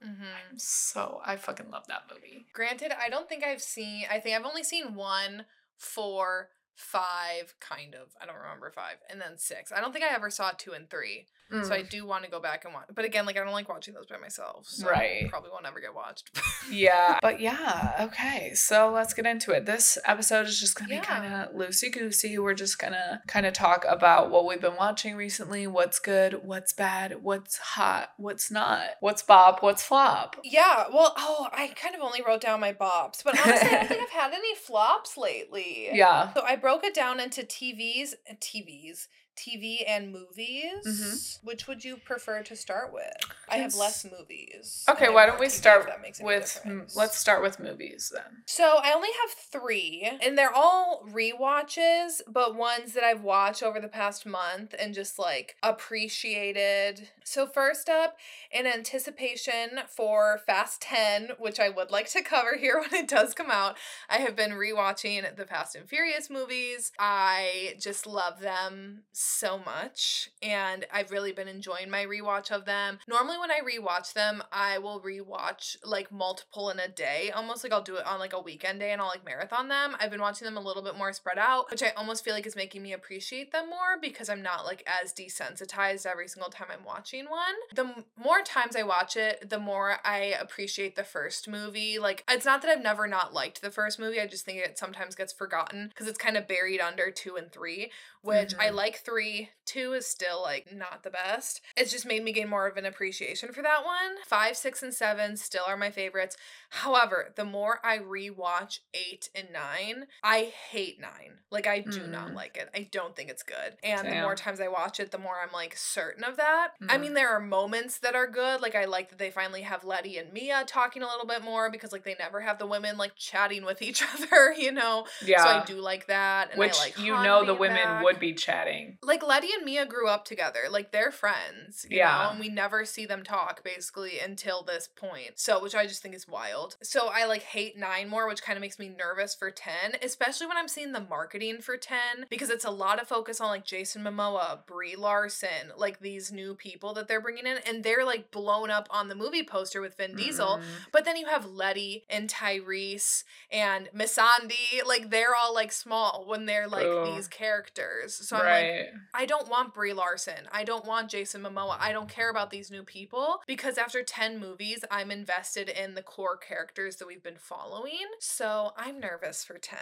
Mm-hmm. 0.06 0.58
So 0.58 1.22
I 1.26 1.36
fucking 1.36 1.70
love 1.70 1.88
that 1.88 2.04
movie. 2.14 2.48
Granted, 2.54 2.92
I 3.00 3.10
don't 3.10 3.30
think 3.30 3.44
I've 3.44 3.62
seen. 3.62 4.06
I 4.10 4.20
think 4.20 4.36
I've 4.36 4.46
only 4.46 4.64
seen 4.64 4.96
one, 4.96 5.46
four, 5.78 6.50
five, 6.76 7.54
kind 7.60 7.94
of. 7.96 8.10
I 8.22 8.26
don't 8.26 8.36
remember 8.36 8.72
five, 8.72 8.98
and 9.10 9.22
then 9.22 9.38
six. 9.38 9.72
I 9.72 9.80
don't 9.82 9.94
think 9.94 10.06
I 10.06 10.14
ever 10.14 10.30
saw 10.30 10.52
two 10.52 10.74
and 10.74 10.90
three. 10.90 11.28
So 11.52 11.74
I 11.74 11.82
Mm. 11.84 11.90
do 11.90 12.06
want 12.06 12.24
to 12.24 12.30
go 12.32 12.40
back 12.40 12.64
and 12.66 12.74
watch. 12.74 12.88
But 12.94 13.04
again, 13.06 13.26
like 13.26 13.38
I 13.38 13.44
don't 13.44 13.52
like 13.54 13.68
watching 13.68 13.94
those 13.94 14.06
by 14.08 14.18
myself. 14.18 14.66
So 14.68 14.88
Right. 14.90 15.28
Probably 15.30 15.50
won't 15.52 15.66
ever 15.66 15.80
get 15.82 15.94
watched. 15.94 16.30
yeah. 16.72 17.20
But 17.22 17.40
yeah, 17.42 17.96
okay. 18.12 18.54
So 18.54 18.90
let's 18.92 19.14
get 19.14 19.26
into 19.26 19.52
it. 19.52 19.66
This 19.66 19.98
episode 20.06 20.48
is 20.48 20.60
just 20.60 20.76
gonna 20.76 20.94
Yeah. 20.96 21.02
be 21.02 21.06
kind 21.06 21.34
of 21.34 21.52
loosey 21.56 21.92
goosey. 21.92 22.38
We're 22.38 22.54
just 22.54 22.80
gonna 22.80 23.22
kind 23.28 23.46
of 23.46 23.54
talk 23.54 23.86
about 23.88 24.30
what 24.32 24.46
we've 24.46 24.62
been 24.62 24.76
watching 24.78 25.16
recently, 25.16 25.68
what's 25.68 26.00
good, 26.00 26.44
what's 26.46 26.72
bad, 26.74 27.22
what's 27.24 27.58
hot, 27.58 28.14
what's 28.18 28.50
not, 28.50 28.82
what's 29.02 29.22
bop, 29.22 29.62
what's 29.62 29.84
flop. 29.84 30.38
yeah. 30.44 30.86
Well, 30.94 31.14
oh, 31.18 31.48
I 31.52 31.68
kind 31.70 31.96
of 31.96 32.02
only 32.02 32.22
wrote 32.22 32.42
down 32.42 32.60
my 32.60 32.74
bops, 32.74 33.24
but 33.24 33.38
honestly, 33.40 33.68
I 33.70 33.72
don't 33.80 33.88
think 33.88 34.02
I've 34.04 34.10
had 34.10 34.34
any 34.34 34.56
flops 34.56 35.18
lately. 35.18 35.90
Yeah. 35.92 36.34
So 36.34 36.42
I 36.44 36.56
broke 36.56 36.84
it 36.84 36.94
down 36.94 37.20
into 37.20 37.42
TVs, 37.44 38.14
TVs, 38.40 39.08
TV 39.36 39.84
and 39.88 40.12
movies. 40.12 40.86
Mhm. 40.86 41.40
Which 41.44 41.68
would 41.68 41.84
you 41.84 41.98
prefer 41.98 42.44
to 42.44 42.56
start 42.56 42.94
with? 42.94 43.12
I 43.50 43.58
have 43.58 43.76
less 43.76 44.06
movies. 44.06 44.84
Okay, 44.88 45.10
why 45.10 45.26
don't 45.26 45.40
we 45.40 45.48
TV, 45.48 45.52
start 45.52 45.90
with 46.22 46.62
m- 46.66 46.88
let's 46.96 47.18
start 47.18 47.42
with 47.42 47.60
movies 47.60 48.12
then. 48.14 48.44
So 48.46 48.80
I 48.84 48.94
only 48.94 49.10
have 49.22 49.32
three, 49.32 50.10
and 50.22 50.38
they're 50.38 50.54
all 50.54 51.06
rewatches, 51.10 52.22
but 52.28 52.56
ones 52.56 52.94
that 52.94 53.04
I've 53.04 53.24
watched 53.24 53.64
over 53.64 53.80
the 53.80 53.88
past 53.88 54.26
month 54.26 54.74
and 54.78 54.94
just 54.94 55.18
like 55.20 55.56
appreciated. 55.64 57.10
So 57.24 57.48
first 57.48 57.90
up, 57.90 58.18
in 58.52 58.66
anticipation 58.68 59.82
for 59.88 60.40
Fast 60.46 60.82
10, 60.82 61.32
which 61.40 61.60
I 61.60 61.70
would 61.70 61.92
like 61.92 62.10
to 62.12 62.22
cover 62.24 62.58
here 62.58 62.80
when 62.80 62.94
it 63.04 63.08
does 63.10 63.34
come 63.34 63.50
out, 63.52 63.78
I 64.10 64.18
have 64.18 64.36
been 64.36 64.52
rewatching 64.52 65.36
the 65.36 65.46
Fast 65.46 65.76
and 65.76 65.88
Furious 65.88 66.30
movies. 66.30 66.92
I 67.00 67.76
just 67.80 68.06
love 68.08 68.40
them 68.40 69.04
so 69.22 69.60
much, 69.60 70.30
and 70.42 70.86
I've 70.92 71.12
really 71.12 71.32
been 71.32 71.48
enjoying 71.48 71.90
my 71.90 72.06
rewatch 72.06 72.52
of 72.52 72.66
them. 72.66 73.00
Normally, 73.08 73.38
when 73.38 73.52
I 73.52 73.60
rewatch 73.60 74.14
them, 74.14 74.44
I 74.52 74.78
will 74.80 75.00
rewatch 75.02 75.78
like 75.86 76.12
multiple 76.12 76.70
in 76.70 76.80
a 76.80 76.88
day, 76.88 77.32
almost 77.32 77.64
like 77.64 77.72
I'll 77.72 77.82
do 77.82 77.96
it 77.98 78.06
on 78.06 78.20
like 78.20 78.34
a 78.34 78.40
weekend 78.42 78.80
day 78.80 78.92
and 78.92 79.02
I'll 79.02 79.08
like 79.08 79.26
marathon 79.26 79.68
them. 79.68 79.96
I've 80.00 80.12
been 80.12 80.22
watching 80.22 80.46
them 80.46 80.58
a 80.58 80.62
little 80.62 80.84
bit 80.84 80.98
more 80.98 81.14
spread 81.14 81.38
out, 81.38 81.70
which 81.70 81.84
I 81.84 81.90
almost 81.92 82.24
feel 82.24 82.34
like 82.34 82.46
is 82.48 82.56
making 82.56 82.82
me 82.82 82.94
appreciate 82.94 83.52
them 83.52 83.70
more 83.70 84.00
because 84.02 84.30
I'm 84.30 84.42
not 84.42 84.66
like 84.66 84.84
as 85.02 85.14
desensitized 85.14 86.06
every 86.06 86.28
single 86.28 86.50
time 86.52 86.68
I'm 86.72 86.84
watching 86.86 87.30
one. 87.30 87.56
The 87.76 87.84
m- 87.86 88.06
more 88.22 88.42
times 88.42 88.76
I 88.76 88.84
watch 88.84 89.16
it, 89.18 89.50
the 89.50 89.60
more 89.60 89.98
I 90.04 90.34
appreciate 90.40 90.96
the 90.96 91.04
first 91.04 91.48
movie. 91.48 92.00
Like, 92.00 92.24
it's 92.30 92.46
not 92.46 92.62
that 92.62 92.72
I've 92.72 92.84
never 92.84 93.08
not 93.08 93.34
liked 93.34 93.62
the 93.62 93.72
first 93.72 94.00
movie, 94.00 94.20
I 94.20 94.28
just 94.28 94.46
think 94.46 94.60
it 94.60 94.78
sometimes 94.78 95.16
gets 95.16 95.34
forgotten 95.34 95.88
because 95.90 96.08
it's 96.08 96.18
kind 96.18 96.38
of 96.38 96.48
buried 96.48 96.80
under 96.80 97.12
two 97.12 97.36
and 97.36 97.52
three, 97.52 97.92
which 98.22 98.54
I 98.60 98.70
Mhm. 98.70 98.76
like 98.76 98.98
three. 99.12 99.50
Two 99.66 99.94
is 99.94 100.06
still 100.06 100.42
like 100.42 100.74
not 100.76 101.04
the 101.04 101.10
best. 101.10 101.62
It's 101.78 101.92
just 101.92 102.06
made 102.06 102.24
me 102.24 102.32
gain 102.34 102.50
more 102.50 102.68
of 102.68 102.76
an 102.78 102.86
appreciation 102.86 103.54
for 103.54 103.62
that 103.62 103.86
one. 103.86 104.18
Five, 104.26 104.58
six, 104.58 104.82
and 104.84 104.94
seven 104.94 105.38
still 105.38 105.64
are 105.68 105.78
my 105.78 105.92
favorites. 105.92 106.36
However, 106.70 107.32
the 107.36 107.46
more 107.46 107.80
I 107.84 107.98
rewatch 108.00 108.80
eight 108.94 109.30
and 109.36 109.48
nine, 109.54 110.08
I 110.24 110.52
hate 110.70 111.00
nine. 111.00 111.40
Like, 111.52 111.68
I 111.68 111.80
do 111.80 112.08
not 112.08 112.30
Mm. 112.30 112.36
like 112.36 112.58
it. 112.58 112.70
I 112.76 112.88
don't 112.92 113.16
think 113.16 113.30
it's 113.30 113.44
good. 113.44 113.78
And 113.84 114.08
the 114.10 114.22
more 114.22 114.36
times 114.36 114.60
I 114.60 114.68
watch 114.68 115.00
it, 115.00 115.12
the 115.12 115.18
more 115.18 115.40
I'm 115.42 115.52
like 115.54 115.76
certain 115.78 116.24
of 116.24 116.38
that. 116.38 116.74
I 116.90 116.98
Mhm. 116.98 117.00
mean, 117.02 117.14
there 117.14 117.30
are 117.30 117.40
moments 117.40 118.00
that 118.00 118.16
are 118.16 118.28
good. 118.28 118.62
Like, 118.62 118.76
I 118.76 118.86
like 118.86 119.10
that 119.10 119.20
they 119.20 119.32
finally 119.32 119.62
have 119.62 119.84
Letty 119.84 120.18
and 120.18 120.32
Mia 120.34 120.64
talking 120.66 121.02
a 121.02 121.08
little 121.08 121.26
bit 121.28 121.42
more 121.44 121.70
because, 121.70 121.92
like, 121.92 122.04
they 122.04 122.16
never 122.20 122.42
have 122.42 122.58
the 122.58 122.66
women 122.68 122.98
like 122.98 123.16
chatting 123.16 123.64
with 123.66 123.82
each 123.82 124.02
other, 124.16 124.54
you 124.54 124.72
know? 124.72 125.06
Yeah. 125.24 125.44
So 125.44 125.50
I 125.50 125.64
do 125.66 125.76
like 125.80 126.08
that. 126.08 126.52
And 126.52 126.60
Which 126.60 126.76
I 126.76 126.80
like 126.80 126.98
you 127.00 127.14
know 127.14 127.46
the 127.46 127.54
women 127.54 127.84
back 127.84 128.04
would 128.04 128.20
be 128.20 128.34
chatting. 128.34 128.98
Like 129.04 129.26
Letty 129.26 129.50
and 129.56 129.66
Mia 129.66 129.86
grew 129.86 130.08
up 130.08 130.26
together. 130.26 130.62
Like 130.70 130.92
they're 130.92 131.12
friends. 131.12 131.88
Yeah. 131.90 132.24
Know? 132.24 132.30
And 132.32 132.40
we 132.40 132.50
never 132.50 132.86
see 132.86 133.06
them 133.06 133.24
talk 133.24 133.64
basically 133.64 134.20
until 134.20 134.62
this 134.62 134.88
point. 134.88 135.32
So 135.36 135.62
which 135.62 135.74
I 135.74 135.88
just 135.88 136.04
think 136.04 136.14
is 136.14 136.28
wild. 136.28 136.78
So 136.84 137.10
I 137.12 137.26
like 137.26 137.42
hate 137.42 137.78
nine 137.78 138.10
more, 138.10 138.28
which 138.28 138.44
kind 138.44 138.58
of 138.58 138.62
makes 138.62 138.78
me 138.78 138.90
nervous 138.90 139.34
for 139.34 139.50
ten, 139.50 139.96
especially 140.04 140.46
when 140.46 140.58
I'm 140.58 140.68
seeing 140.68 140.92
the 140.92 141.06
marketing 141.10 141.62
for 141.62 141.78
ten, 141.78 142.28
because 142.30 142.52
it's 142.52 142.66
a 142.66 142.70
lot 142.70 143.02
of 143.02 143.08
focus 143.08 143.42
on 143.42 143.48
like 143.48 143.66
Jason 143.66 144.04
Momoa, 144.04 144.66
Brie 144.68 144.96
Larson, 144.96 145.72
like 145.76 146.00
these 146.00 146.32
new 146.32 146.54
people 146.54 146.94
that 146.94 147.08
they're 147.08 147.22
bringing 147.22 147.48
in, 147.48 147.58
and 147.68 147.84
they're 147.84 148.06
like 148.06 148.30
blown 148.30 148.70
up 148.70 148.88
on 148.92 149.08
the 149.08 149.16
movie 149.16 149.44
poster 149.44 149.82
with 149.82 149.98
Vin 149.98 150.16
Diesel. 150.16 150.58
Mm. 150.58 150.64
But 150.92 151.06
then 151.06 151.18
you 151.18 151.26
have 151.26 151.48
Letty 151.48 152.04
and 152.08 152.30
Tyrese 152.30 153.24
and 153.52 153.90
Missandei, 153.96 154.86
like 154.86 155.10
they're 155.10 155.36
all 155.36 155.56
like 155.56 155.72
small 155.72 156.26
when 156.28 156.46
they're 156.46 156.68
like 156.68 156.86
Ooh. 156.86 157.16
these 157.16 157.28
characters. 157.28 158.14
So 158.14 158.38
I'm 158.38 158.46
like. 158.46 158.91
I 159.14 159.26
don't 159.26 159.50
want 159.50 159.74
Brie 159.74 159.94
Larson. 159.94 160.48
I 160.52 160.64
don't 160.64 160.86
want 160.86 161.10
Jason 161.10 161.42
Momoa. 161.44 161.78
I 161.80 161.92
don't 161.92 162.10
care 162.10 162.30
about 162.30 162.50
these 162.50 162.72
new 162.72 162.84
people 162.84 163.42
because 163.48 163.78
after 163.78 164.04
10 164.04 164.40
movies, 164.40 164.84
I'm 164.90 165.12
invested 165.12 165.70
in 165.70 165.96
the 165.96 166.02
core 166.02 166.38
characters 166.38 166.98
that 166.98 167.08
we've 167.08 167.24
been 167.24 167.38
following. 167.38 168.08
So 168.20 168.72
I'm 168.78 169.00
nervous 169.00 169.44
for 169.44 169.58
10. 169.58 169.78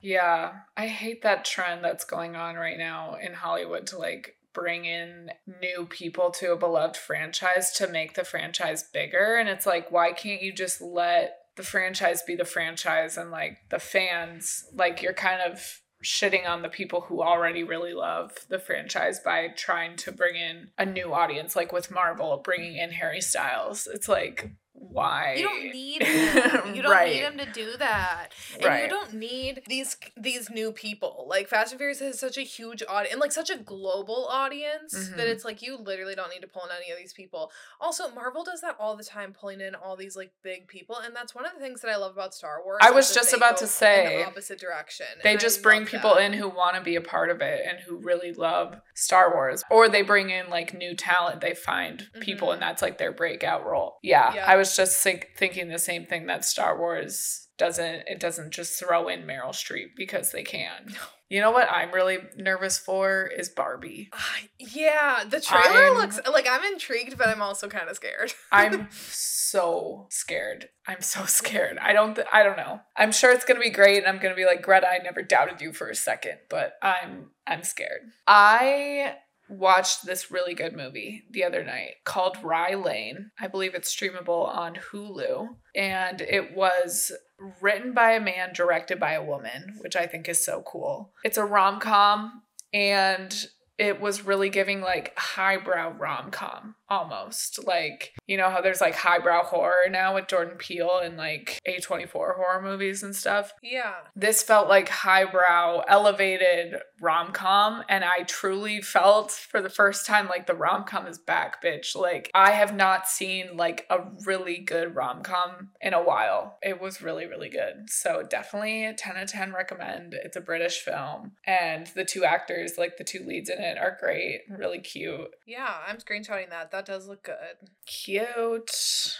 Yeah, 0.00 0.52
I 0.76 0.86
hate 0.86 1.22
that 1.22 1.44
trend 1.44 1.84
that's 1.84 2.04
going 2.04 2.36
on 2.36 2.56
right 2.56 2.78
now 2.78 3.16
in 3.20 3.34
Hollywood 3.34 3.86
to 3.88 3.98
like 3.98 4.36
bring 4.52 4.84
in 4.84 5.30
new 5.60 5.86
people 5.86 6.30
to 6.30 6.52
a 6.52 6.56
beloved 6.56 6.96
franchise 6.96 7.72
to 7.72 7.86
make 7.86 8.14
the 8.14 8.24
franchise 8.24 8.82
bigger. 8.82 9.36
And 9.36 9.48
it's 9.48 9.66
like, 9.66 9.92
why 9.92 10.12
can't 10.12 10.42
you 10.42 10.52
just 10.52 10.80
let 10.80 11.36
the 11.56 11.62
franchise 11.62 12.22
be 12.22 12.34
the 12.34 12.44
franchise 12.44 13.16
and 13.16 13.30
like 13.30 13.58
the 13.70 13.78
fans, 13.78 14.64
like 14.74 15.02
you're 15.02 15.12
kind 15.12 15.40
of 15.42 15.80
shitting 16.02 16.48
on 16.48 16.62
the 16.62 16.68
people 16.68 17.02
who 17.02 17.22
already 17.22 17.64
really 17.64 17.92
love 17.92 18.32
the 18.48 18.58
franchise 18.58 19.20
by 19.20 19.48
trying 19.48 19.96
to 19.96 20.12
bring 20.12 20.36
in 20.36 20.70
a 20.78 20.86
new 20.86 21.12
audience, 21.12 21.56
like 21.56 21.72
with 21.72 21.90
Marvel 21.90 22.40
bringing 22.44 22.76
in 22.76 22.92
Harry 22.92 23.20
Styles. 23.20 23.88
It's 23.92 24.08
like, 24.08 24.50
why? 24.80 25.34
You 25.38 25.42
don't 25.44 25.64
need 25.72 26.02
him. 26.02 26.74
You 26.74 26.82
don't 26.82 26.90
Right. 26.92 27.12
need 27.12 27.20
him 27.22 27.38
to 27.38 27.46
do 27.52 27.76
that. 27.78 28.28
And 28.54 28.64
Right. 28.64 28.82
you 28.84 28.88
don't 28.88 29.12
need 29.14 29.62
these 29.66 29.96
these 30.16 30.50
new 30.50 30.72
people. 30.72 31.26
Like 31.28 31.48
Fast 31.48 31.72
and 31.72 31.78
Furious 31.78 32.00
has 32.00 32.18
such 32.18 32.36
a 32.38 32.42
huge 32.42 32.82
audience 32.88 33.12
and 33.12 33.20
like 33.20 33.32
such 33.32 33.50
a 33.50 33.56
global 33.56 34.26
audience 34.28 34.94
Mhm. 34.94 35.16
that 35.16 35.26
it's 35.28 35.44
like 35.44 35.62
you 35.62 35.76
literally 35.76 36.14
don't 36.14 36.30
need 36.30 36.40
to 36.40 36.48
pull 36.48 36.64
in 36.64 36.70
any 36.76 36.90
of 36.90 36.98
these 36.98 37.12
people. 37.12 37.52
Also, 37.80 38.08
Marvel 38.10 38.42
does 38.44 38.60
that 38.60 38.76
all 38.78 38.96
the 38.96 39.04
time, 39.04 39.32
pulling 39.32 39.60
in 39.60 39.74
all 39.74 39.96
these 39.96 40.16
like 40.16 40.30
big 40.42 40.66
people, 40.68 40.96
and 40.98 41.14
that's 41.14 41.34
one 41.34 41.44
of 41.46 41.52
the 41.54 41.60
things 41.60 41.80
that 41.82 41.90
I 41.90 41.96
love 41.96 42.12
about 42.12 42.34
Star 42.34 42.62
Wars. 42.64 42.78
I 42.82 42.90
was 42.90 43.14
just 43.14 43.32
about 43.32 43.56
to 43.58 43.64
in 43.64 43.68
say, 43.68 44.16
the 44.18 44.26
opposite 44.26 44.58
direction. 44.58 45.06
they 45.22 45.30
and 45.30 45.38
I 45.38 45.40
just 45.40 45.62
bring 45.62 45.86
people 45.86 46.14
that. 46.16 46.22
in 46.22 46.32
who 46.32 46.48
want 46.48 46.76
to 46.76 46.82
be 46.82 46.96
a 46.96 47.00
part 47.00 47.30
of 47.30 47.40
it 47.40 47.64
and 47.66 47.78
who 47.80 47.96
really 47.96 48.32
love 48.32 48.80
Star 48.94 49.32
Wars 49.32 49.62
or 49.70 49.88
they 49.88 50.02
bring 50.02 50.30
in 50.30 50.48
like 50.50 50.74
new 50.74 50.94
talent 50.94 51.40
they 51.40 51.54
find 51.54 52.08
people 52.20 52.48
Mhm. 52.48 52.54
and 52.54 52.62
that's 52.62 52.82
like 52.82 52.98
their 52.98 53.12
breakout 53.12 53.64
role. 53.64 53.98
Yeah, 54.02 54.34
Yeah. 54.34 54.44
I 54.50 54.56
was 54.56 54.67
just 54.76 55.02
think- 55.02 55.30
thinking 55.36 55.68
the 55.68 55.78
same 55.78 56.06
thing 56.06 56.26
that 56.26 56.44
Star 56.44 56.78
Wars 56.78 57.46
doesn't 57.58 58.04
it 58.06 58.20
doesn't 58.20 58.52
just 58.52 58.78
throw 58.78 59.08
in 59.08 59.22
Meryl 59.26 59.50
Streep 59.50 59.96
because 59.96 60.30
they 60.32 60.42
can. 60.44 60.94
You 61.30 61.42
know 61.42 61.50
what 61.50 61.68
I'm 61.70 61.92
really 61.92 62.18
nervous 62.36 62.78
for 62.78 63.26
is 63.26 63.50
Barbie. 63.50 64.08
Ah, 64.14 64.36
yeah, 64.58 65.24
the 65.28 65.40
trailer 65.40 65.84
I'm- 65.86 65.96
looks 65.96 66.18
like 66.32 66.48
I'm 66.48 66.64
intrigued, 66.72 67.18
but 67.18 67.28
I'm 67.28 67.42
also 67.42 67.68
kind 67.68 67.88
of 67.90 67.96
scared. 67.96 68.32
I'm 68.52 68.88
so 68.92 70.06
scared. 70.08 70.68
I'm 70.86 71.02
so 71.02 71.26
scared. 71.26 71.78
I 71.82 71.92
don't. 71.92 72.14
Th- 72.14 72.26
I 72.32 72.42
don't 72.44 72.56
know. 72.56 72.80
I'm 72.96 73.12
sure 73.12 73.30
it's 73.32 73.44
gonna 73.44 73.60
be 73.60 73.68
great, 73.70 73.98
and 73.98 74.06
I'm 74.06 74.22
gonna 74.22 74.34
be 74.36 74.46
like 74.46 74.62
Greta. 74.62 74.88
I 74.88 74.98
never 74.98 75.20
doubted 75.22 75.60
you 75.60 75.72
for 75.74 75.88
a 75.90 75.94
second, 75.94 76.38
but 76.48 76.74
I'm 76.80 77.30
I'm 77.46 77.62
scared. 77.62 78.02
I 78.26 79.16
watched 79.48 80.04
this 80.04 80.30
really 80.30 80.54
good 80.54 80.76
movie 80.76 81.24
the 81.30 81.44
other 81.44 81.64
night 81.64 81.96
called 82.04 82.36
Rye 82.42 82.74
Lane. 82.74 83.30
I 83.40 83.48
believe 83.48 83.74
it's 83.74 83.94
streamable 83.94 84.46
on 84.48 84.74
Hulu, 84.74 85.48
and 85.74 86.20
it 86.20 86.56
was 86.56 87.12
written 87.60 87.92
by 87.92 88.12
a 88.12 88.20
man, 88.20 88.52
directed 88.52 88.98
by 88.98 89.12
a 89.12 89.24
woman, 89.24 89.76
which 89.78 89.96
I 89.96 90.06
think 90.06 90.28
is 90.28 90.44
so 90.44 90.62
cool. 90.66 91.12
It's 91.24 91.38
a 91.38 91.44
rom 91.44 91.80
com, 91.80 92.42
and 92.72 93.34
it 93.78 94.00
was 94.00 94.24
really 94.24 94.50
giving 94.50 94.80
like 94.80 95.16
highbrow 95.16 95.92
rom 95.92 96.30
com 96.30 96.74
almost. 96.88 97.64
Like, 97.66 98.14
you 98.26 98.36
know 98.36 98.50
how 98.50 98.60
there's 98.60 98.80
like 98.80 98.94
highbrow 98.94 99.44
horror 99.44 99.88
now 99.90 100.14
with 100.14 100.28
Jordan 100.28 100.56
Peele 100.56 101.00
and 101.02 101.16
like 101.16 101.60
A24 101.66 102.10
horror 102.36 102.62
movies 102.62 103.02
and 103.02 103.14
stuff? 103.14 103.52
Yeah. 103.62 103.94
This 104.16 104.42
felt 104.42 104.68
like 104.68 104.88
highbrow, 104.88 105.84
elevated 105.88 106.76
rom 107.00 107.32
com. 107.32 107.84
And 107.88 108.04
I 108.04 108.22
truly 108.24 108.80
felt 108.80 109.30
for 109.30 109.60
the 109.60 109.70
first 109.70 110.06
time 110.06 110.28
like 110.28 110.46
the 110.46 110.54
rom 110.54 110.84
com 110.84 111.06
is 111.06 111.18
back, 111.18 111.62
bitch. 111.62 111.94
Like, 111.94 112.30
I 112.34 112.52
have 112.52 112.74
not 112.74 113.08
seen 113.08 113.56
like 113.56 113.86
a 113.90 114.00
really 114.24 114.58
good 114.58 114.94
rom 114.94 115.22
com 115.22 115.70
in 115.80 115.94
a 115.94 116.02
while. 116.02 116.58
It 116.62 116.80
was 116.80 117.02
really, 117.02 117.26
really 117.26 117.48
good. 117.48 117.88
So, 117.88 118.22
definitely 118.28 118.84
a 118.84 118.94
10 118.94 119.16
out 119.16 119.22
of 119.24 119.30
10 119.30 119.52
recommend. 119.52 120.14
It's 120.14 120.36
a 120.36 120.40
British 120.40 120.80
film. 120.80 121.32
And 121.44 121.86
the 121.88 122.04
two 122.04 122.24
actors, 122.24 122.78
like 122.78 122.96
the 122.96 123.04
two 123.04 123.24
leads 123.24 123.48
in 123.48 123.58
it, 123.58 123.78
are 123.78 123.96
great, 124.00 124.42
really 124.48 124.78
cute. 124.78 125.30
Yeah, 125.46 125.74
I'm 125.86 125.98
screenshotting 125.98 126.50
that. 126.50 126.70
That 126.78 126.86
does 126.86 127.08
look 127.08 127.24
good. 127.24 127.68
Cute. 127.86 128.70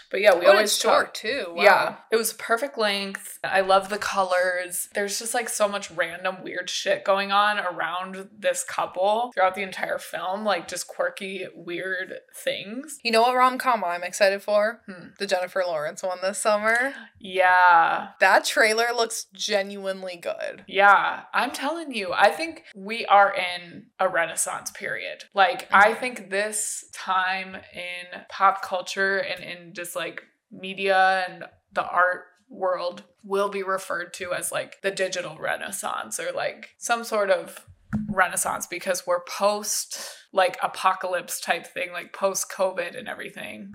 But 0.09 0.21
yeah, 0.21 0.33
we 0.33 0.45
Oh, 0.45 0.51
always 0.51 0.77
short 0.77 1.07
talk. 1.07 1.13
too. 1.13 1.45
Wow. 1.49 1.63
Yeah, 1.63 1.95
it 2.09 2.15
was 2.15 2.31
perfect 2.31 2.77
length. 2.77 3.37
I 3.43 3.59
love 3.59 3.89
the 3.89 3.97
colors. 3.97 4.87
There's 4.95 5.19
just 5.19 5.33
like 5.33 5.49
so 5.49 5.67
much 5.67 5.91
random 5.91 6.41
weird 6.41 6.69
shit 6.69 7.03
going 7.03 7.33
on 7.33 7.59
around 7.59 8.29
this 8.37 8.63
couple 8.63 9.31
throughout 9.33 9.55
the 9.55 9.61
entire 9.61 9.97
film, 9.97 10.45
like 10.45 10.69
just 10.69 10.87
quirky, 10.87 11.47
weird 11.53 12.13
things. 12.33 12.97
You 13.03 13.11
know 13.11 13.23
what 13.23 13.35
rom 13.35 13.57
com 13.57 13.83
I'm 13.83 14.03
excited 14.03 14.41
for? 14.41 14.79
Hmm. 14.85 15.07
The 15.19 15.27
Jennifer 15.27 15.61
Lawrence 15.67 16.01
one 16.01 16.19
this 16.21 16.37
summer. 16.37 16.93
Yeah. 17.19 18.11
That 18.21 18.45
trailer 18.45 18.87
looks 18.95 19.25
genuinely 19.33 20.15
good. 20.15 20.63
Yeah, 20.65 21.23
I'm 21.33 21.51
telling 21.51 21.93
you, 21.93 22.13
I 22.13 22.29
think 22.29 22.63
we 22.73 23.05
are 23.07 23.33
in 23.35 23.87
a 23.99 24.07
renaissance 24.07 24.71
period. 24.71 25.25
Like, 25.33 25.67
I 25.73 25.93
think 25.93 26.29
this 26.29 26.85
time 26.93 27.48
in 27.55 28.21
pop 28.29 28.61
culture 28.61 29.17
and 29.17 29.43
in 29.43 29.73
just 29.73 29.95
like 29.95 30.23
media 30.51 31.25
and 31.27 31.45
the 31.73 31.85
art 31.85 32.25
world 32.49 33.03
will 33.23 33.49
be 33.49 33.63
referred 33.63 34.13
to 34.13 34.33
as 34.33 34.51
like 34.51 34.81
the 34.81 34.91
digital 34.91 35.37
renaissance 35.37 36.19
or 36.19 36.31
like 36.31 36.69
some 36.77 37.03
sort 37.03 37.29
of 37.29 37.65
renaissance 38.09 38.67
because 38.67 39.05
we're 39.05 39.23
post 39.23 39.99
like 40.31 40.57
apocalypse 40.61 41.39
type 41.39 41.65
thing, 41.65 41.91
like 41.91 42.13
post 42.13 42.51
COVID 42.51 42.97
and 42.97 43.07
everything. 43.07 43.71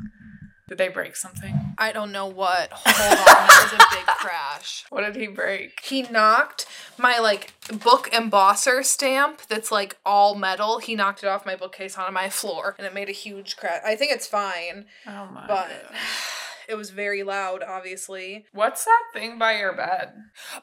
Did 0.68 0.78
they 0.78 0.88
break 0.88 1.14
something? 1.14 1.74
I 1.76 1.92
don't 1.92 2.10
know 2.10 2.26
what. 2.26 2.70
Hold 2.72 3.18
on, 3.18 3.24
that 3.26 3.60
was 3.64 3.72
a 3.74 3.96
big 3.96 4.06
crash. 4.18 4.84
What 4.88 5.02
did 5.02 5.16
he 5.16 5.26
break? 5.26 5.80
He 5.84 6.02
knocked 6.02 6.66
my 6.96 7.18
like 7.18 7.52
book 7.82 8.08
embosser 8.12 8.82
stamp 8.82 9.42
that's 9.48 9.70
like 9.70 9.98
all 10.06 10.34
metal. 10.34 10.78
He 10.78 10.94
knocked 10.94 11.22
it 11.22 11.26
off 11.26 11.44
my 11.44 11.54
bookcase 11.56 11.98
onto 11.98 12.12
my 12.12 12.30
floor 12.30 12.74
and 12.78 12.86
it 12.86 12.94
made 12.94 13.10
a 13.10 13.12
huge 13.12 13.56
crash. 13.56 13.82
I 13.84 13.94
think 13.94 14.12
it's 14.12 14.26
fine, 14.26 14.86
Oh 15.06 15.26
my 15.26 15.46
but 15.46 15.68
God. 15.68 15.80
it 16.68 16.74
was 16.76 16.90
very 16.90 17.22
loud, 17.22 17.62
obviously. 17.62 18.46
What's 18.52 18.84
that 18.84 19.02
thing 19.12 19.38
by 19.38 19.58
your 19.58 19.74
bed? 19.74 20.12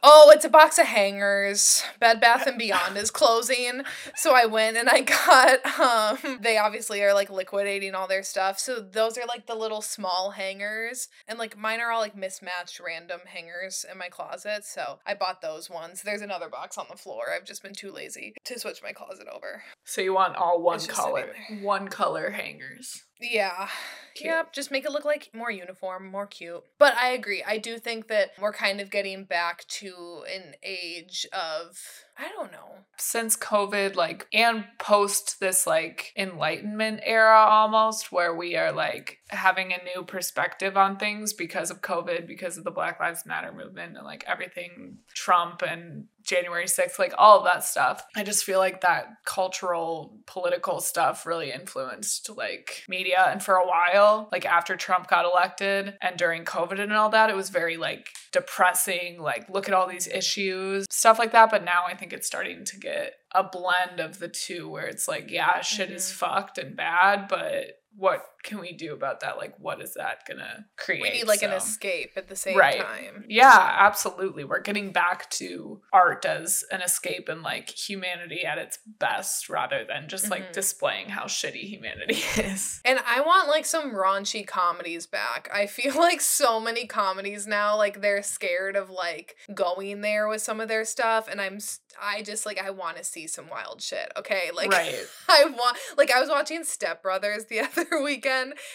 Oh, 0.04 0.32
it's 0.34 0.46
a 0.46 0.50
box 0.50 0.78
of 0.78 0.88
hangers. 0.88 1.84
Bed 2.00 2.20
Bath 2.20 2.48
and 2.48 2.58
Beyond 2.58 2.98
is 2.98 3.12
closing. 3.22 3.82
So 4.16 4.34
I 4.36 4.46
went 4.46 4.78
and 4.78 4.90
I 4.90 5.02
got 5.02 5.66
um 6.26 6.40
they 6.42 6.58
obviously 6.58 7.02
are 7.04 7.14
like 7.14 7.30
liquidating 7.30 7.96
all 7.96 8.08
their 8.08 8.24
stuff. 8.24 8.60
So 8.60 8.80
those 8.80 9.18
are 9.18 9.26
like 9.26 9.48
the 9.48 9.56
little 9.56 9.82
small 9.82 10.32
hangers 10.32 11.08
and 11.28 11.40
like 11.40 11.58
mine 11.58 11.80
are 11.80 11.92
all 11.92 12.02
like 12.02 12.16
mismatched 12.16 12.80
random 12.80 13.22
hangers 13.26 13.86
in 13.90 13.98
my 13.98 14.10
closet. 14.10 14.64
So 14.66 15.00
I 15.06 15.14
bought 15.14 15.42
those 15.42 15.70
ones. 15.70 16.02
There's 16.02 16.22
another 16.22 16.50
box 16.50 16.78
on 16.78 16.86
the 16.90 16.98
floor. 16.98 17.26
I've 17.36 17.46
just 17.46 17.64
been 17.64 17.74
too 17.74 17.92
lazy 17.92 18.34
to 18.46 18.60
switch 18.60 18.82
my 18.84 18.92
closet 18.92 19.28
over. 19.34 19.64
So 19.86 20.02
you 20.02 20.14
want 20.14 20.36
all 20.36 20.62
one 20.62 20.80
color, 20.80 21.34
one 21.62 21.88
color 21.88 22.32
hangers. 22.32 23.04
Yeah. 23.22 23.68
Cute. 24.14 24.26
Yep, 24.28 24.54
just 24.54 24.72
make 24.72 24.84
it 24.84 24.92
look 24.92 25.06
like 25.06 25.30
more 25.34 25.52
uniform, 25.52 26.08
more 26.08 26.28
cute. 26.28 26.64
But 26.78 26.96
I 26.96 27.10
agree. 27.12 27.44
I 27.48 27.58
do 27.58 27.78
think 27.78 28.08
that 28.10 28.32
we're 28.40 28.52
kind 28.52 28.82
of 28.82 28.92
getting 28.92 29.24
back 29.24 29.66
to 29.68 30.24
an 30.34 30.56
age 30.64 31.26
of 31.32 31.80
I 32.22 32.30
don't 32.30 32.52
know. 32.52 32.58
Since 32.98 33.36
COVID, 33.36 33.96
like, 33.96 34.28
and 34.32 34.66
post 34.78 35.40
this 35.40 35.66
like 35.66 36.14
enlightenment 36.16 37.00
era 37.04 37.40
almost, 37.40 38.12
where 38.12 38.36
we 38.36 38.56
are 38.56 38.72
like 38.72 39.18
having 39.30 39.74
a 39.74 39.84
new 39.84 40.04
perspective 40.04 40.78
on 40.78 40.98
things 40.98 41.34
because 41.34 41.72
of 41.72 41.82
COVID, 41.82 42.28
because 42.28 42.58
of 42.58 42.64
the 42.64 42.70
Black 42.70 43.00
Lives 43.00 43.26
Matter 43.26 43.52
movement, 43.52 43.98
and 43.98 44.06
like 44.06 44.24
everything 44.28 45.00
Trump 45.16 45.64
and 45.64 46.06
January 46.24 46.66
6th, 46.66 47.00
like 47.00 47.14
all 47.18 47.40
of 47.40 47.46
that 47.46 47.64
stuff. 47.64 48.06
I 48.16 48.24
just 48.24 48.44
feel 48.44 48.60
like 48.60 48.82
that 48.82 49.08
cultural, 49.26 50.20
political 50.28 50.80
stuff 50.80 51.26
really 51.26 51.52
influenced 51.52 52.30
like 52.38 52.84
media. 52.88 53.26
And 53.28 53.42
for 53.42 53.56
a 53.56 53.68
while, 53.68 54.30
like 54.32 54.46
after 54.46 54.76
Trump 54.76 55.08
got 55.08 55.26
elected 55.26 55.96
and 56.02 56.18
during 56.18 56.46
COVID 56.46 56.80
and 56.80 56.94
all 56.94 57.10
that, 57.10 57.30
it 57.30 57.36
was 57.36 57.50
very 57.50 57.78
like 57.78 58.10
depressing, 58.32 59.20
like 59.20 59.50
look 59.50 59.68
at 59.68 59.74
all 59.74 59.88
these 59.88 60.08
issues, 60.08 60.86
stuff 60.90 61.18
like 61.20 61.32
that. 61.32 61.50
But 61.50 61.66
now 61.66 61.84
I 61.88 61.96
think 61.96 62.11
it's 62.14 62.28
starting 62.28 62.66
to 62.66 62.80
get 62.80 63.14
a 63.34 63.44
blend 63.44 64.00
of 64.00 64.20
the 64.20 64.28
two 64.28 64.70
where 64.70 64.86
it's 64.88 65.08
like, 65.08 65.30
yeah, 65.32 65.62
shit 65.62 65.92
is 65.92 66.06
Mhm. 66.12 66.14
fucked 66.16 66.58
and 66.58 66.76
bad, 66.76 67.28
but 67.28 67.82
what 67.96 68.26
can 68.44 68.60
we 68.60 68.74
do 68.74 68.94
about 68.94 69.20
that? 69.22 69.38
Like, 69.38 69.54
what 69.60 69.82
is 69.82 69.94
that 69.96 70.20
gonna 70.28 70.66
create? 70.78 71.02
We 71.02 71.10
need 71.12 71.28
like 71.28 71.44
an 71.44 71.52
escape 71.52 72.12
at 72.16 72.28
the 72.28 72.36
same 72.36 72.58
Right. 72.58 72.80
time. 72.80 73.26
Yeah, 73.28 73.76
absolutely. 73.80 74.44
We're 74.44 74.62
getting 74.62 74.92
back 74.92 75.30
to 75.32 75.82
art 75.94 76.26
as 76.26 76.64
an 76.72 76.82
escape 76.82 77.30
and 77.30 77.44
like 77.44 77.70
humanity 77.70 78.44
at 78.46 78.58
its 78.58 78.80
best 78.86 79.50
rather 79.50 79.86
than 79.86 80.08
just 80.10 80.30
like 80.32 80.50
Mhm. 80.50 80.54
displaying 80.54 81.10
how 81.10 81.26
shitty 81.26 81.62
humanity 81.70 82.16
is. 82.42 82.82
And 82.84 83.00
I 83.06 83.22
want 83.22 83.48
like 83.48 83.66
some 83.66 83.94
raunchy 83.94 84.46
comedies 84.48 85.06
back. 85.06 85.50
I 85.54 85.68
feel 85.68 85.94
like 86.00 86.22
so 86.22 86.60
many 86.60 86.88
comedies 86.88 87.46
now 87.46 87.78
like 87.78 88.02
they're 88.02 88.24
scared 88.24 88.76
of 88.76 88.90
like 88.90 89.36
going 89.54 90.02
there 90.02 90.28
with 90.28 90.42
some 90.42 90.60
of 90.60 90.68
their 90.68 90.86
stuff 90.86 91.28
and 91.30 91.40
I'm 91.40 91.60
I 92.02 92.22
just 92.22 92.46
like 92.46 92.58
I 92.60 92.70
want 92.72 92.98
to 92.98 93.04
see 93.04 93.28
some 93.28 93.50
wild 93.50 93.82
shit. 93.82 94.12
Okay? 94.18 94.50
Like 94.54 94.72
right. 94.72 95.06
I 95.30 95.46
want 95.46 95.78
like 95.98 96.10
I 96.10 96.20
was 96.20 96.30
watching 96.30 96.64
Step 96.64 97.04
Brothers 97.04 97.46
the 97.46 97.60
other 97.60 98.02
weekend 98.02 98.31